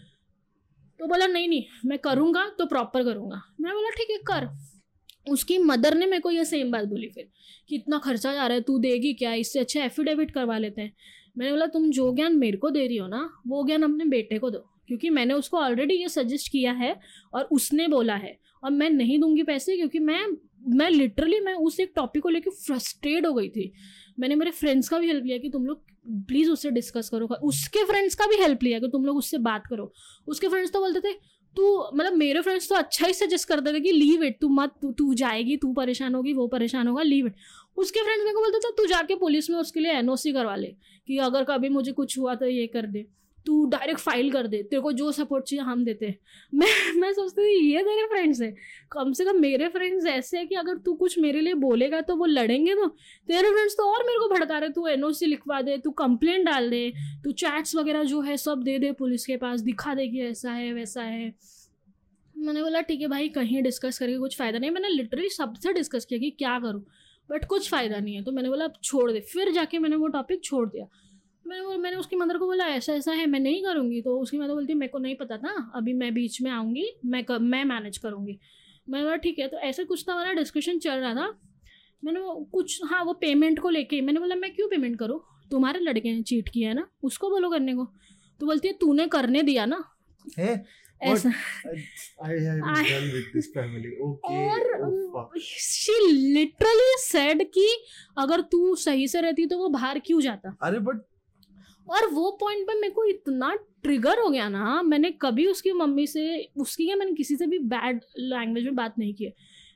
[1.00, 4.48] तो बोला नहीं नहीं मैं करूँगा तो प्रॉपर करूँगा। मैं बोला ठीक है कर।
[5.26, 7.28] उसकी मदर ने मेरे को ये सेम बात बोली फिर
[7.68, 9.32] कि इतना खर्चा जा रहा है तू देगी क्या?
[9.34, 10.92] इससे अच्छा एफिडेविट करवा लेते हैं।
[11.38, 14.38] मैंने बोला तुम जो ज्ञान मेरे को दे रही हो ना वो ज्ञान अपने बेटे
[14.38, 16.94] को दो। क्योंकि मैंने उसको ऑलरेडी ये सजेस्ट किया है
[17.34, 20.26] और उसने बोला है। और मैं नहीं दूँगी पैसे क्योंकि मैं
[20.68, 23.72] मैं लिटरली मैं उस एक टॉपिक को लेकर फ्रस्ट्रेट हो गई थी।
[24.18, 25.82] मैंने मेरे फ्रेंड्स का भी हेल्प लिया कि तुम लोग
[26.28, 29.66] प्लीज़ उससे डिस्कस करो। उसके फ्रेंड्स का भी हेल्प लिया कि तुम लोग उससे बात
[29.66, 29.92] करो।
[30.28, 31.12] उसके फ्रेंड्स तो बोलते थे,
[31.56, 34.74] तू मतलब मेरे फ्रेंड्स तो अच्छा ही सजेस्ट करते थे कि लीव इट तू मत,
[34.98, 37.34] तू जाएगी, तू परेशान होगी, वो परेशान होगा लीव इट
[37.76, 40.74] उसके फ्रेंड्स मेरे को बोलते थे, तू जाके पुलिस में उसके लिए एनओसी करवा ले
[41.08, 43.06] कि अगर कभी मुझे कुछ हुआ तो ये कर दे।
[43.48, 46.18] तू डायरेक्ट फ़ाइल कर दे, तेरे को जो सपोर्ट चाहिए हम देते हैं।
[46.52, 48.52] मैं मैं सोचती थी, ये तेरे फ्रेंड्स हैं।
[48.92, 52.16] कम से कम मेरे फ्रेंड्स ऐसे हैं कि अगर तू कुछ मेरे लिए बोलेगा तो
[52.16, 52.86] वो लड़ेंगे तो।
[53.28, 56.70] तेरे फ्रेंड्स तो और मेरे को भड़का रहे, तू एनओसी लिखवा दे, तू कंप्लेंट डाल
[56.70, 56.92] दे,
[57.24, 60.52] तू चैट्स वगैरह जो है सब दे दे पुलिस के पास, दिखा दे कि ऐसा
[60.52, 61.32] है, वैसा है।
[62.36, 66.04] मैंने बोला, ठीक है भाई, कहीं डिस्कस करके कुछ फ़ायदा नहीं मैंने लिटरली सबसे डिस्कस
[66.04, 66.84] किया कि क्या करूँ
[67.30, 70.08] बट कुछ फ़ायदा नहीं है। तो मैंने बोला, अब छोड़ दे। फिर जाके मैंने वो
[70.08, 70.86] टॉपिक छोड़ दिया।
[71.48, 74.38] मैंने वो मैंने उसकी मदर को बोला ऐसा ऐसा है मैं नहीं करूँगी। तो उसकी
[74.38, 77.64] मदर बोलती मेरे को नहीं पता था अभी मैं बीच में आऊँगी मैं कर, मैं
[77.64, 78.38] मैनेज करूँगी।
[78.88, 81.28] मैंने बोला ठीक है। तो ऐसा कुछ था हमारा डिस्कशन चल रहा था।
[82.02, 85.20] मैंने वो कुछ हाँ वो पेमेंट को लेके मैंने बोला मैं क्यों पेमेंट करूँ?
[85.50, 87.84] तुम्हारे लड़के ने चीट किया है ना उसको बोलो करने को।
[88.40, 89.84] तो बोलती है तूने करने दिया ना।
[91.00, 91.28] ऐसा.
[94.24, 94.62] और
[95.14, 95.92] oh, शी
[96.34, 97.66] लिटरली सेड कि
[98.18, 100.56] अगर तू सही से रहती तो वो बाहर क्यों जाता?
[100.62, 101.02] अरे बट
[101.90, 106.06] और वो पॉइंट पे मेरे को इतना ट्रिगर हो गया ना, मैंने कभी उसकी मम्मी
[106.06, 109.34] से, उसकी क्या मैंने किसी से भी बैड लैंग्वेज में बात नहीं की है।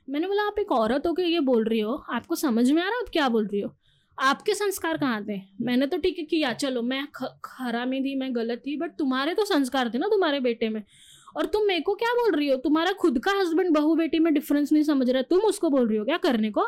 [0.09, 2.93] मैंने बोला, आप एक औरत होकर ये बोल रही हो, आपको समझ में आ रहा
[2.93, 3.75] है आप क्या बोल रही हो?
[4.19, 5.41] आपके संस्कार कहाँ थे?
[5.61, 9.33] मैंने तो ठीक है किया, चलो, मैं ख- में थी, मैं गलत थी बट तुम्हारे
[9.33, 10.83] तो संस्कार थे ना तुम्हारे बेटे में।
[11.37, 12.57] और तुम मेरे को क्या बोल रही हो?
[12.57, 15.87] तुम्हारा खुद का हस्बैंड बहू बेटी में डिफरेंस नहीं समझ रहा है। तुम उसको बोल
[15.87, 16.61] रही हो क्या करने को?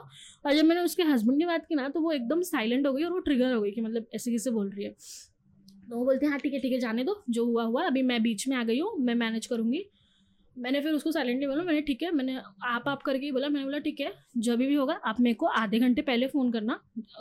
[0.46, 3.04] और जब मैंने उसके हस्बैंड की बात की ना तो वो एकदम साइलेंट हो गई
[3.04, 4.96] और वो ट्रिगर हो गई कि मतलब ऐसे कैसे बोल रही है।
[5.88, 8.02] तो वो बोलते हैं हाँ ठीक है ठीक है, जाने दो, जो हुआ हुआ, अभी
[8.02, 9.86] मैं बीच में आ गई हूँ, मैं मैनेज करूँगी।
[10.56, 12.36] मैंने फिर उसको साइलेंटली बोला, मैंने, ठीक है, मैंने
[12.66, 15.46] आप आप करके ही बोला। मैंने बोला, ठीक है, जब भी होगा, आप मेरे को
[15.46, 16.80] आधे घंटे पहले फ़ोन करना।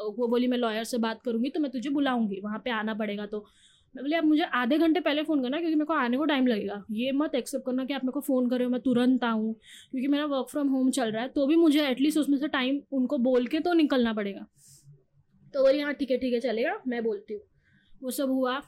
[0.09, 3.27] वो बोली, मैं लॉयर से बात करूँगी तो मैं तुझे बुलाऊँगी, वहाँ पे आना पड़ेगा
[3.27, 3.45] तो।
[3.95, 6.47] मैं बोली, आप मुझे आधे घंटे पहले फ़ोन करना, क्योंकि मेरे को आने को टाइम
[6.47, 9.53] लगेगा। ये मत एक्सेप्ट करना कि आप मेरे को फ़ोन कर मैं तुरंत आऊँ,
[9.91, 12.81] क्योंकि मेरा वर्क फ्रॉम होम चल रहा है तो भी मुझे एटलीस्ट उसमें से टाइम
[12.93, 14.47] उनको बोल के तो निकलना पड़ेगा।
[15.55, 17.43] तो बोली हाँ ठीक है ठीक है, चलेगा, मैं बोलती हूँ।
[18.05, 18.61] वो सब हुआ।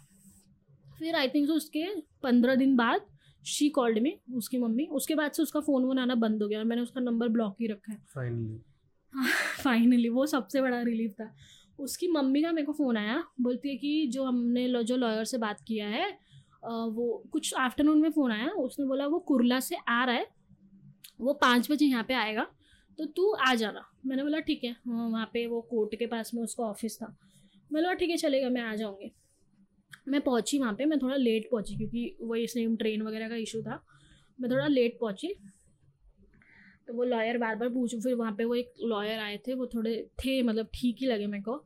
[0.98, 1.84] फिर आई थिंक सो उसके
[2.22, 3.06] पंद्रह दिन बाद
[3.46, 6.58] शी कॉल्ड में उसकी मम्मी। उसके बाद से उसका फ़ोन वोन आना बंद हो गया
[6.58, 9.62] और मैंने उसका नंबर ब्लॉक ही रखा है। Finally.
[9.64, 11.34] फाइनली वो सबसे बड़ा रिलीफ था।
[11.78, 15.24] उसकी मम्मी का मेरे को फ़ोन आया बोलती है कि जो हमने लो- जो लॉयर
[15.24, 16.10] से बात किया है
[16.64, 20.26] वो कुछ आफ्टरनून में फ़ोन आया उसने बोला वो कुरला से आ रहा है
[21.20, 22.46] वो पाँच बजे यहाँ पे आएगा
[22.98, 26.34] तो तू आ जाना। मैंने बोला ठीक है हाँ, वहाँ पे वो कोर्ट के पास
[26.34, 27.06] में उसका ऑफ़िस था।
[27.72, 29.12] मैंने बोला ठीक है चलेगा मैं आ जाऊँगी।
[30.08, 33.62] मैं पहुँची वहाँ पे, मैं थोड़ा लेट पहुँची क्योंकि वही सेम ट्रेन वगैरह का इशू
[33.62, 33.82] था।
[34.38, 35.34] मैं थोड़ा लेट पहुँची।
[36.88, 39.66] तो वो लॉयर बार बार पूछूँ, फिर वहाँ पे वो एक लॉयर आए थे, वो
[39.66, 41.64] थोड़े थे मतलब ठीक ही लगे मेरे को।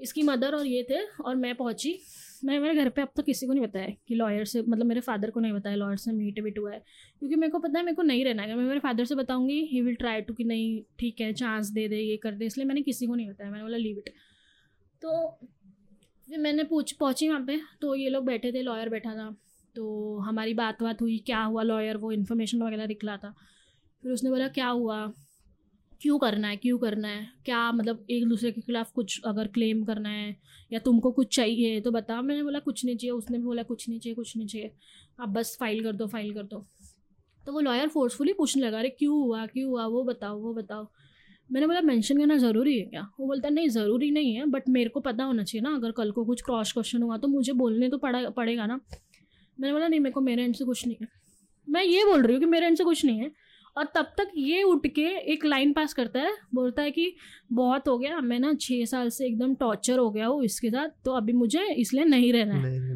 [0.00, 1.98] इसकी मदर और ये थे और मैं पहुँची।
[2.44, 5.00] मैं, मेरे घर पे अब तक किसी को नहीं बताया कि लॉयर से मतलब मेरे
[5.00, 6.78] फादर को नहीं बताया लॉयर से मीट वीट हुआ है।
[7.18, 9.60] क्योंकि मेरे को पता है, मेरे को नहीं रहना है। मैं मेरे फादर से बताऊँगी
[9.64, 12.66] ही विल ट्राई टू कि नहीं, ठीक है चांस दे दे, ये कर दे। इसलिए
[12.66, 14.12] मैंने किसी को नहीं बताया, मैंने बोला लीव इट
[15.02, 15.38] तो
[16.28, 19.36] फिर मैंने पूछ, पहुँची वहाँ पे तो ये लोग बैठे थे लॉयर बैठा था।
[19.76, 23.34] तो हमारी बात बात हुई, क्या हुआ लॉयर वो इन्फॉर्मेशन वगैरह दिखला था।
[24.02, 25.12] फिर उसने बोला, क्या हुआ?
[26.00, 26.56] क्यों करना है?
[26.56, 27.26] क्यों करना है?
[27.44, 30.36] क्या मतलब एक दूसरे के खिलाफ कुछ अगर क्लेम करना है
[30.72, 33.88] या तुमको कुछ चाहिए तो बताओ। मैंने बोला, कुछ नहीं चाहिए। उसने भी बोला, कुछ
[33.88, 34.72] नहीं चाहिए, कुछ नहीं चाहिए।
[35.20, 36.66] आप बस फ़ाइल कर दो फ़ाइल कर दो।
[37.46, 39.46] तो वो लॉयर फोर्सफुली पूछने लगा, अरे क्यों हुआ?
[39.46, 39.86] क्यों हुआ?
[39.86, 40.84] वो बताओ वो बताओ।
[41.50, 43.00] मैंने बोला मेंशन करना ज़रूरी है क्या?
[43.20, 46.10] वो बोलता नहीं ज़रूरी नहीं है बट मेरे को पता होना चाहिए ना अगर कल
[46.10, 48.80] को कुछ क्रॉस क्वेश्चन हुआ तो मुझे बोलने तो पड़ा पड़ेगा ना?
[49.58, 51.08] मैंने बोला नहीं मेरे को मेरे एंड से कुछ नहीं है।
[51.68, 53.30] मैं ये बोल रही हूँ कि मेरे एंड से कुछ नहीं है।
[53.76, 57.14] और तब तक ये उठ के एक लाइन पास करता है बोलता है कि
[57.52, 60.88] बहुत हो गया मैं ना छः साल से एकदम टॉर्चर हो गया हूँ इसके साथ
[61.04, 62.94] तो अभी मुझे इसलिए नहीं रहना है.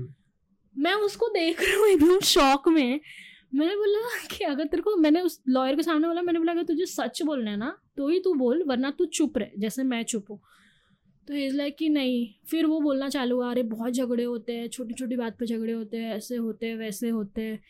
[0.74, 3.00] मैं उसको देख रही हूँ एकदम शौक में
[3.54, 6.62] मैंने बोला कि अगर तेरे को, मैंने उस लॉयर के सामने बोला, मैंने बोला, अगर
[6.62, 10.02] तुझे सच बोलना है ना तो ही तू बोल, वरना तू चुप रहे, जैसे मैं
[10.02, 10.40] चुप हूँ.
[11.28, 14.68] तो इज़ लाइक कि नहीं। फिर वो बोलना चालू हुआ, अरे, बहुत झगड़े होते हैं
[14.68, 17.60] छोटी छोटी बात पे झगड़े होते हैं, ऐसे होते हैं, वैसे होते हैं।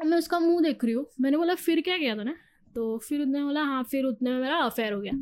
[0.00, 2.36] और मैं उसका मुँह देख रही हूँ। मैंने बोला, फिर क्या किया था ना
[2.74, 5.12] तो फिर उसने बोला हाँ फिर उतने में मेरा अफेयर हो गया।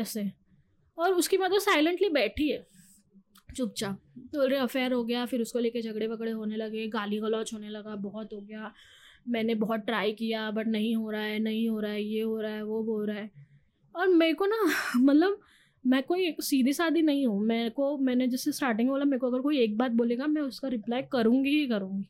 [0.00, 0.32] ऐसे।
[0.98, 2.66] और उसकी मदर साइलेंटली बैठी है,
[3.56, 7.18] चुपचाप। तो बोल रहे अफेयर हो गया। फिर उसको लेके झगड़े वगड़े होने लगे गाली
[7.18, 8.72] गलौच होने लगा, बहुत हो गया।
[9.28, 12.40] मैंने बहुत ट्राई किया बट नहीं हो रहा है, नहीं हो रहा है, ये हो
[12.40, 13.30] रहा है, वो हो रहा है।
[13.96, 14.56] और मेरे को ना
[14.96, 15.40] मतलब
[15.86, 19.26] मैं कोई सीधी सादी नहीं हूँ। मेरे को, मैंने जैसे स्टार्टिंग में बोला मेरे को
[19.26, 22.08] अगर कोई एक बात बोलेगा, मैं उसका रिप्लाई करूँगी ही करूँगी।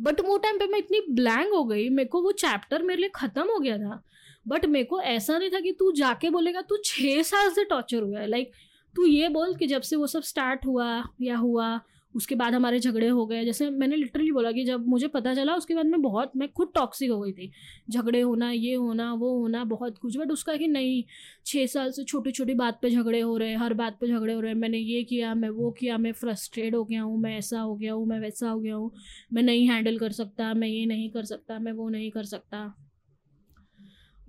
[0.00, 3.10] बट वो टाइम पे मैं इतनी ब्लैंक हो गई, मेरे को वो चैप्टर मेरे लिए
[3.14, 4.02] ख़त्म हो गया था।
[4.48, 8.02] बट मेरे को ऐसा नहीं था कि तू जाके बोलेगा, तू छः साल से टॉर्चर
[8.02, 8.52] हुआ है। लाइक
[8.96, 11.80] तू ये बोल कि जब से वो सब स्टार्ट हुआ या हुआ
[12.14, 15.54] उसके बाद हमारे झगड़े हो गए। जैसे मैंने लिटरली बोला कि जब मुझे पता चला,
[15.54, 17.50] उसके बाद मैं बहुत, मैं खुद टॉक्सिक हो गई थी।
[17.90, 21.04] झगड़े होना, ये होना, वो होना, बहुत कुछ। बट उसका कि नहीं
[21.46, 24.34] छः साल से छोटी छोटी बात पे झगड़े हो रहे हैं, हर बात पे झगड़े
[24.34, 27.38] हो रहे हैं। मैंने ये किया, मैं वो किया, मैं फ्रस्ट्रेट हो गया हूँ, मैं
[27.38, 28.92] ऐसा हो गया हूँ, मैं वैसा हो गया हूँ।
[29.32, 32.74] मैं नहीं हैंडल कर सकता, मैं ये नहीं कर सकता, मैं वो नहीं कर सकता।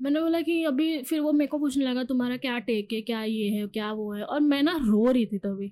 [0.01, 3.01] मैंने बोला कि अभी फिर वो मेरे को पूछने लगा, तुम्हारा क्या टेक है?
[3.01, 3.67] क्या ये है?
[3.67, 4.23] क्या वो है?
[4.23, 5.71] और मैं ना रो रही थी तभी।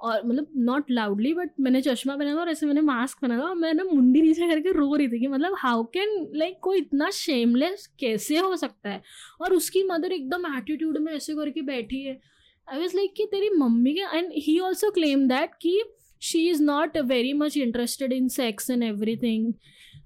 [0.00, 3.42] और मतलब नॉट लाउडली बट मैंने चश्मा पहना था और ऐसे मैंने मास्क पहना था
[3.42, 6.78] और मैं ना मुंडी नीचे करके रो रही थी कि मतलब हाउ कैन लाइक कोई
[6.78, 9.02] इतना शेमलेस कैसे हो सकता है?
[9.40, 12.18] और उसकी मदर एकदम एटीट्यूड में ऐसे करके बैठी है।
[12.68, 15.80] आई वॉज़ लाइक कि तेरी मम्मी के and he also claim that कि
[16.22, 18.82] she is not very much interested in sex and
[19.16, 19.52] everything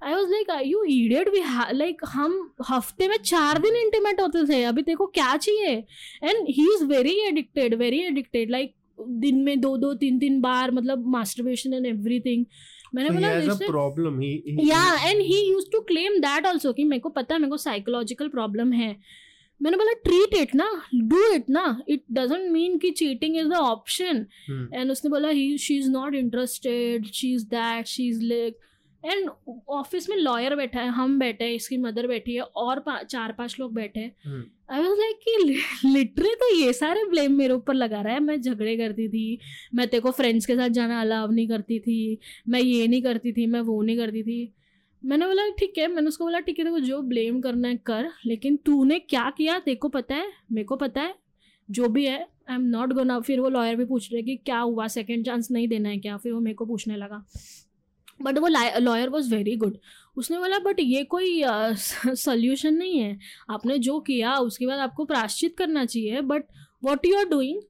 [0.04, 1.40] I was like I you idiot we
[1.72, 2.34] like हम
[2.68, 5.76] हफ़्ते में चार दिन इंटीमेट होते थे। अभी देखो क्या चाहिए?
[6.24, 10.70] And he is very addicted very addicted like दिन में दो दो तीन तीन बार
[10.70, 12.46] मतलब मास्टरबेशन एंड एवरीथिंग
[12.94, 14.20] मैंने So बोला problem a "Listen, problem.
[14.22, 17.40] He, he या and he use to claim that also कि मेरे को पता है
[17.40, 18.96] मेरे को साइकोलॉजिकल प्रॉब्लम है।
[19.62, 23.52] मैंने बोला ट्रीट इट ना डू इट ना। इट डजेंट मीन कि cheating is the
[23.52, 24.26] option.
[24.74, 28.58] And उसने बोला he she is not interested she is that she is like
[29.04, 29.28] and
[29.68, 33.32] office में लॉयर बैठा है हम बैठे हैं इसकी मदर बैठी है और पा, चार
[33.32, 34.12] पाँच लोग बैठे हैं.
[34.70, 38.40] आई वाज लाइक कि लिटरली तो ये सारे ब्लेम मेरे ऊपर लगा रहा है। मैं
[38.40, 39.38] झगड़े करती थी
[39.74, 42.18] मैं तेरे को फ्रेंड्स के साथ जाना अलाव नहीं करती थी
[42.48, 44.52] मैं ये नहीं करती थी मैं वो नहीं करती थी।
[45.02, 48.08] मैंने बोला ठीक है। मैंने उसको बोला ठीक है देखो जो ब्लेम करना है कर।
[48.26, 49.58] लेकिन तूने क्या किया?
[49.58, 50.26] तेरे को पता है?
[50.52, 51.14] मेरे को पता है।
[51.68, 54.58] जो भी है आई एम नॉट गोना फिर वो लॉयर भी पूछ रहे कि क्या
[54.58, 54.86] हुआ?
[54.88, 56.16] सेकेंड चांस नहीं देना है क्या?
[56.16, 57.24] फिर वो मेरे को पूछने लगा।
[58.22, 58.48] बट वो
[58.80, 59.78] लॉयर वॉज़ वेरी गुड
[60.16, 63.18] उसने बोला बट ये कोई सोल्यूशन नहीं है।
[63.50, 66.44] आपने जो किया, उसके बाद आपको प्राश्चित करना चाहिए। But
[66.84, 67.62] what you are doing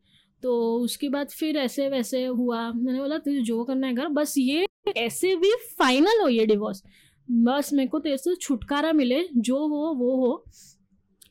[0.42, 4.34] तो उसके बाद फिर ऐसे वैसे हुआ। मैंने बोला, तुझे जो करना है कर। बस
[4.38, 4.66] ये,
[4.96, 6.82] ऐसे भी फाइनल हो ये डिवोर्स
[7.30, 10.44] बस मेरे को तेरे से छुटकारा मिले। जो हो, वो हो.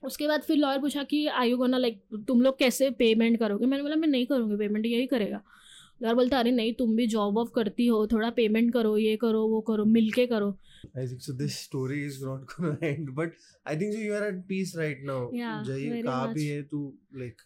[0.03, 3.65] उसके बाद फिर लॉयर पूछा कि आयु गोना लाइक तुम लोग कैसे पेमेंट करोगे?
[3.65, 5.41] मैंने बोला, मैं नहीं करूँगी पेमेंट यही करेगा।
[6.01, 9.45] लॉयर बोलता अरे नहीं तुम भी जॉब वॉब करती हो थोड़ा पेमेंट करो ये करो
[9.53, 10.55] वो करो मिलके करो
[11.01, 11.33] I think so.
[11.37, 13.31] This story is not gonna end, but
[13.71, 14.01] I think so.
[14.07, 15.15] You are at peace right now.
[15.37, 16.45] Yeah, जय कहाँ भी.
[16.47, 16.81] है तू
[17.21, 17.41] like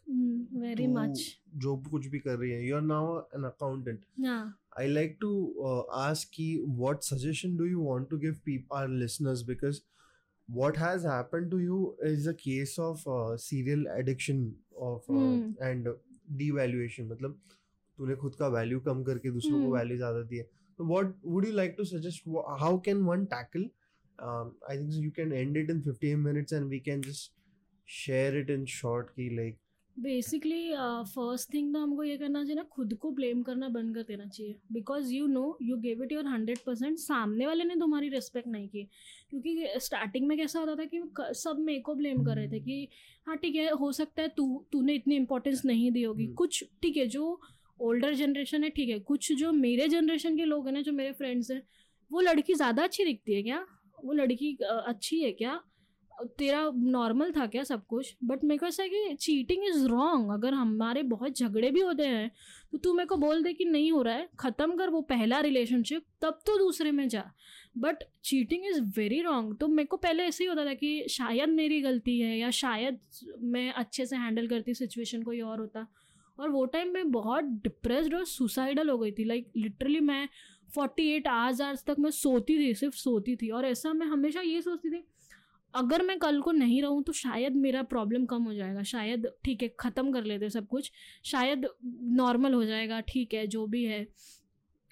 [0.64, 1.22] वेरी तू मच
[1.65, 2.60] जो कुछ भी कर रही है.
[2.69, 3.06] You are now
[3.40, 4.03] an accountant.
[4.26, 4.36] या
[4.82, 5.30] I like to
[5.69, 6.49] uh, ask ki,
[6.84, 9.82] what suggestion do you want to give people our listeners because
[10.49, 11.80] what has happened to you
[12.11, 14.45] is a case of uh, serial addiction
[14.91, 15.41] of uh, Hmm.
[15.69, 15.90] and
[16.44, 17.40] devaluation मतलब
[18.02, 19.76] तूने खुद का value कम करके दूसरों को.
[19.76, 20.49] Value ज़्यादा दी है।
[20.82, 23.69] you like to suggest Wha- how can one tackle?
[24.23, 27.28] Um, I think so you can end it in 15 minutes and we can just
[27.91, 29.57] share it in short ki like
[29.99, 30.72] basically
[31.03, 34.26] first thing तो हमको ये करना चाहिए ना खुद को blame करना बंद कर देना
[34.26, 38.48] चाहिए। Because you know you give it your hundred percent सामने वाले ने तुम्हारी रिस्पेक्ट
[38.48, 38.84] नहीं की।
[39.30, 42.88] क्योंकि स्टार्टिंग में कैसा होता था कि सब मेरे को ब्लेम कर रहे थे कि
[43.28, 46.64] हाँ ठीक है हो सकता है तू तूने इतनी इंपॉर्टेंस नहीं दी होगी। हम्म। कुछ
[46.82, 47.41] ठीक है जो
[47.81, 51.11] ओल्डर जनरेशन है, ठीक है। कुछ जो मेरे जनरेशन के लोग हैं ना, जो मेरे
[51.13, 51.61] फ्रेंड्स हैं,
[52.11, 53.65] वो लड़की ज़्यादा अच्छी दिखती है क्या?
[53.97, 55.59] वो लड़की अच्छी है क्या?
[56.37, 58.15] तेरा नॉर्मल था क्या सब कुछ?
[58.23, 62.05] बट मेरे को ऐसा है कि चीटिंग इज़ रॉन्ग अगर हमारे बहुत झगड़े भी होते
[62.05, 62.29] हैं
[62.73, 65.39] तो तू मेरे को बोल दे कि नहीं हो रहा है, ख़त्म कर वो पहला
[65.39, 67.23] रिलेशनशिप तब तो दूसरे में जा।
[67.77, 71.49] But cheating is very wrong तो मेरे को पहले ऐसे ही होता था कि शायद
[71.51, 72.99] मेरी गलती है, या शायद
[73.45, 75.87] मैं अच्छे से हैंडल करती सिचुएशन कोई और होता।
[76.39, 80.27] और वो टाइम मैं बहुत डिप्रेस्ड और सुसाइडल हो गई थी। लाइक लिटरली मैं
[80.69, 84.41] फोर्टी एट आवर्स आवर्स तक मैं सोती थी, सिर्फ़ सोती थी। और ऐसा मैं हमेशा
[84.41, 85.03] ये सोचती थी,
[85.73, 89.63] अगर मैं कल को नहीं रहूँ तो शायद मेरा प्रॉब्लम कम हो जाएगा। शायद, ठीक
[89.63, 90.91] है, ख़त्म कर लेते सब कुछ।
[91.25, 91.67] शायद
[92.13, 94.05] नॉर्मल हो जाएगा, ठीक है, जो भी है।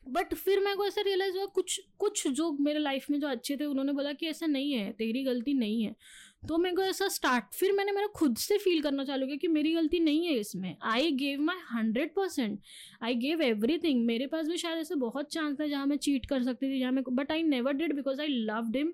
[0.03, 3.55] बट फिर मेरे को ऐसा रियलाइज़ हुआ, कुछ कुछ जो मेरे लाइफ में जो अच्छे
[3.57, 5.95] थे, उन्होंने बोला कि ऐसा नहीं है, तेरी गलती नहीं है।
[6.43, 9.47] तो मेरे को ऐसा स्टार्ट फिर मैंने मेरा खुद से फील करना चालू किया कि
[9.47, 12.59] मेरी गलती नहीं है इसमें। I gave my hundred percent
[13.03, 13.41] I gave
[13.77, 16.79] everything मेरे पास भी शायद ऐसे बहुत चांस था जहाँ मैं चीट कर सकती थी,
[16.79, 18.93] जहाँ मैं but I never did because I loved him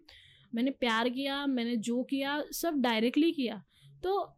[0.56, 3.64] मैंने प्यार किया, मैंने जो किया, सब डायरेक्टली किया।
[4.04, 4.34] तो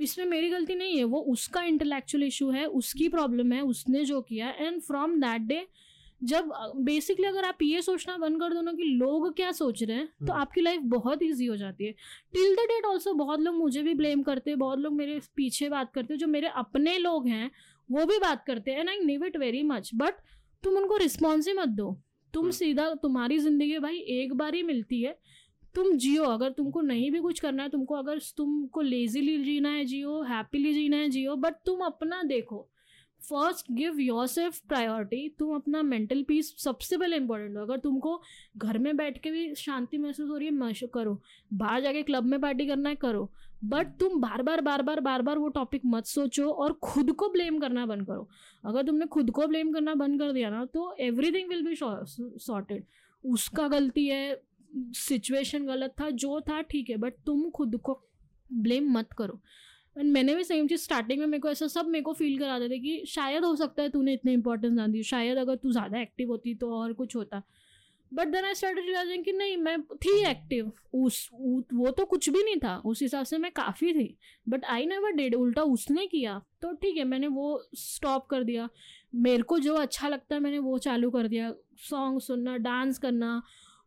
[0.00, 4.20] इसमें मेरी गलती नहीं है। वो उसका इंटेलेक्चुअल इशू है, उसकी प्रॉब्लम है, उसने जो
[4.22, 5.66] किया एंड फ्रॉम दैट डे
[6.22, 6.50] जब
[6.80, 10.06] बेसिकली अगर आप ये सोचना बंद कर दो ना कि लोग क्या सोच रहे हैं
[10.06, 11.92] तो हम्म। आपकी लाइफ बहुत ईजी हो जाती है
[12.32, 15.68] टिल द डेट ऑल्सो बहुत लोग मुझे भी ब्लेम करते हैं बहुत लोग मेरे पीछे
[15.68, 17.50] बात करते हैं जो मेरे अपने लोग हैं
[17.88, 20.20] वो भी बात करते हैं and I need it very much but
[20.62, 21.92] तुम उनको रिस्पॉन्स ही मत दो
[22.34, 25.18] तुम हम्म। सीधा तुम्हारी ज़िंदगी भाई एक बार ही मिलती है
[25.74, 29.84] तुम जियो अगर तुमको नहीं भी कुछ करना है तुमको अगर तुमको लेजीली जीना है
[29.84, 32.68] जियो हैप्पीली जीना है जियो बट तुम अपना देखो
[33.22, 38.20] first give yourself priority तुम अपना मेंटल पीस सबसे पहले इंपॉर्टेंट हो। अगर तुमको
[38.56, 41.20] घर में बैठ के भी शांति महसूस हो रही है, मश, करो।
[41.52, 43.30] बाहर जाके क्लब में पार्टी करना है, करो।
[43.64, 47.28] बट तुम बार बार बार बार बार बार वो टॉपिक मत सोचो और खुद को
[47.28, 48.28] ब्लेम करना बंद करो।
[48.64, 52.84] अगर तुमने खुद को ब्लेम करना बंद कर दिया ना तो एवरीथिंग विल बी सॉर्टेड
[53.24, 54.40] उसका गलती है
[54.74, 58.00] सिचुएशन गलत था, जो था, ठीक है। बट तुम खुद को
[58.52, 59.40] ब्लेम मत करो।
[59.96, 62.68] एंड मैंने भी सेम चीज़ स्टार्टिंग में मेरे को ऐसा सब मेरे को फील कराते
[62.68, 66.00] थे कि शायद हो सकता है तूने इतनी इंपॉर्टेंस ना दी, शायद अगर तू ज़्यादा
[66.00, 67.42] एक्टिव होती तो और कुछ होता।
[68.12, 72.42] But then I start realising कि नहीं, मैं थी एक्टिव उस वो तो कुछ भी
[72.42, 74.16] नहीं था, उस हिसाब से मैं काफ़ी थी।
[74.46, 78.68] बट आई नेवर डिड उल्टा उसने किया तो ठीक है, मैंने वो स्टॉप कर दिया।
[79.16, 83.42] मेरे को जो अच्छा लगता है, मैंने वो चालू कर दिया। सॉन्ग सुनना डांस करना,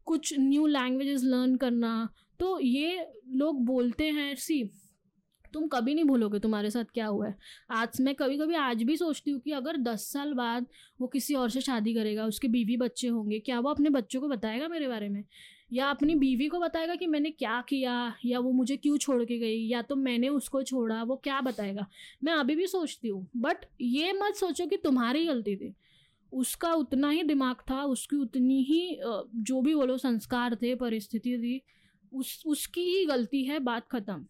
[0.07, 2.10] कुछ न्यू लैंग्वेजेस लर्न करना।
[2.40, 4.64] तो ये लोग बोलते हैं सी
[5.56, 7.36] तुम कभी नहीं भूलोगे तुम्हारे साथ क्या हुआ है।
[7.72, 10.65] आज मैं कभी कभी आज भी सोचती हूँ कि अगर दस साल बाद
[11.02, 14.27] वो किसी और से शादी करेगा, उसके बीवी बच्चे होंगे, क्या वो अपने बच्चों को
[14.27, 15.23] बताएगा मेरे बारे में?
[15.73, 19.38] या अपनी बीवी को बताएगा कि मैंने क्या किया, या वो मुझे क्यों छोड़ के
[19.40, 21.88] गई, या तो मैंने उसको छोड़ा, वो क्या बताएगा?
[22.23, 25.73] मैं अभी भी सोचती हूँ बट ये मत सोचो कि तुम्हारी गलती थी।
[26.32, 28.99] उसका उतना ही दिमाग था, उसकी उतनी ही
[29.36, 31.61] जो भी बोलो संस्कार थे, परिस्थिति थी,
[32.14, 34.26] उस, उसकी ही गलती है, बात खत्म।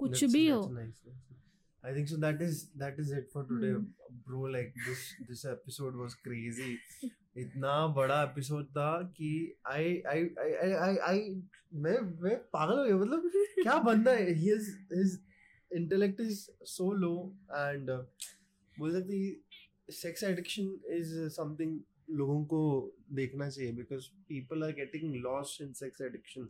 [0.00, 0.62] कुछ भी हो
[1.84, 2.16] I think so.
[2.16, 3.84] That is that is it for today, hmm.
[4.24, 4.40] bro.
[4.54, 6.74] Like this this episode was crazy.
[7.36, 9.30] इतना बड़ा एपिसोड था कि
[9.72, 11.20] आई आई आई आई आई
[11.74, 13.30] मैं मैं पागल हो गया मतलब
[13.62, 15.18] क्या बंदा है he is his
[15.70, 16.40] intellect is
[16.70, 17.12] so low
[17.50, 17.90] and
[18.76, 21.78] बोल सकते सेक्स एडिक्शन इज़ समथिंग
[22.18, 22.62] लोगों को
[23.12, 26.48] देखना चाहिए because people are getting lost in sex addiction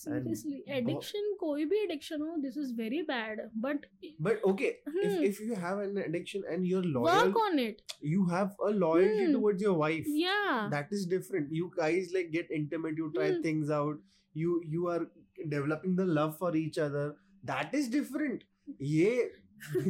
[0.00, 3.86] seriously addiction koi bhi addiction ho this is very bad but
[4.28, 5.06] but okay hmm.
[5.08, 8.70] if, if you have an addiction and you're loyal work on it you have a
[8.82, 9.32] loyalty hmm.
[9.38, 13.42] towards your wife yeah that is different you guys like get intimate you try hmm.
[13.48, 13.96] things out
[14.34, 15.02] you you are
[15.48, 17.06] developing the love for each other
[17.44, 18.44] that is different
[18.78, 19.22] yeah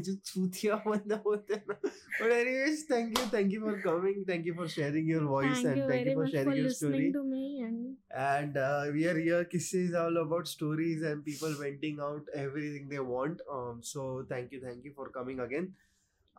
[0.06, 1.76] जो चूतिया बंदा होते हैं ना
[2.20, 5.66] but anyways thank you thank you for coming thank you for sharing your voice thank
[5.66, 7.96] and you thank you for sharing for your story to me and,
[8.26, 12.88] and uh, we are here Kisse is all about stories and people venting out everything
[12.88, 15.72] they want um so thank you thank you for coming again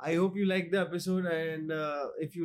[0.02, 2.36] I hope you like the episode and uh, if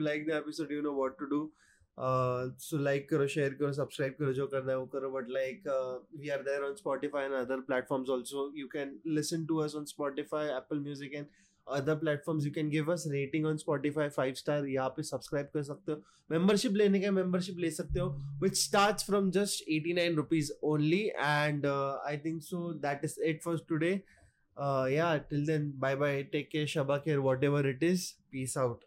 [1.99, 5.69] so like करो share करो subscribe करो, जो करना है वो करो but like
[6.21, 9.85] we are there on Spotify and other platforms also you can listen to us on
[9.85, 11.27] Spotify Apple music and
[11.67, 15.63] other platforms you can give us rating on Spotify five star यहाँ पे subscribe कर
[15.63, 18.09] सकते हो। Membership लेने का membership ले सकते हो
[18.43, 23.43] which start from just eighty nine rupees only and I think so that is it
[23.43, 23.93] for today
[24.95, 28.03] या till then bye bye take take care shaba care whatever it is.
[28.31, 28.85] Peace out.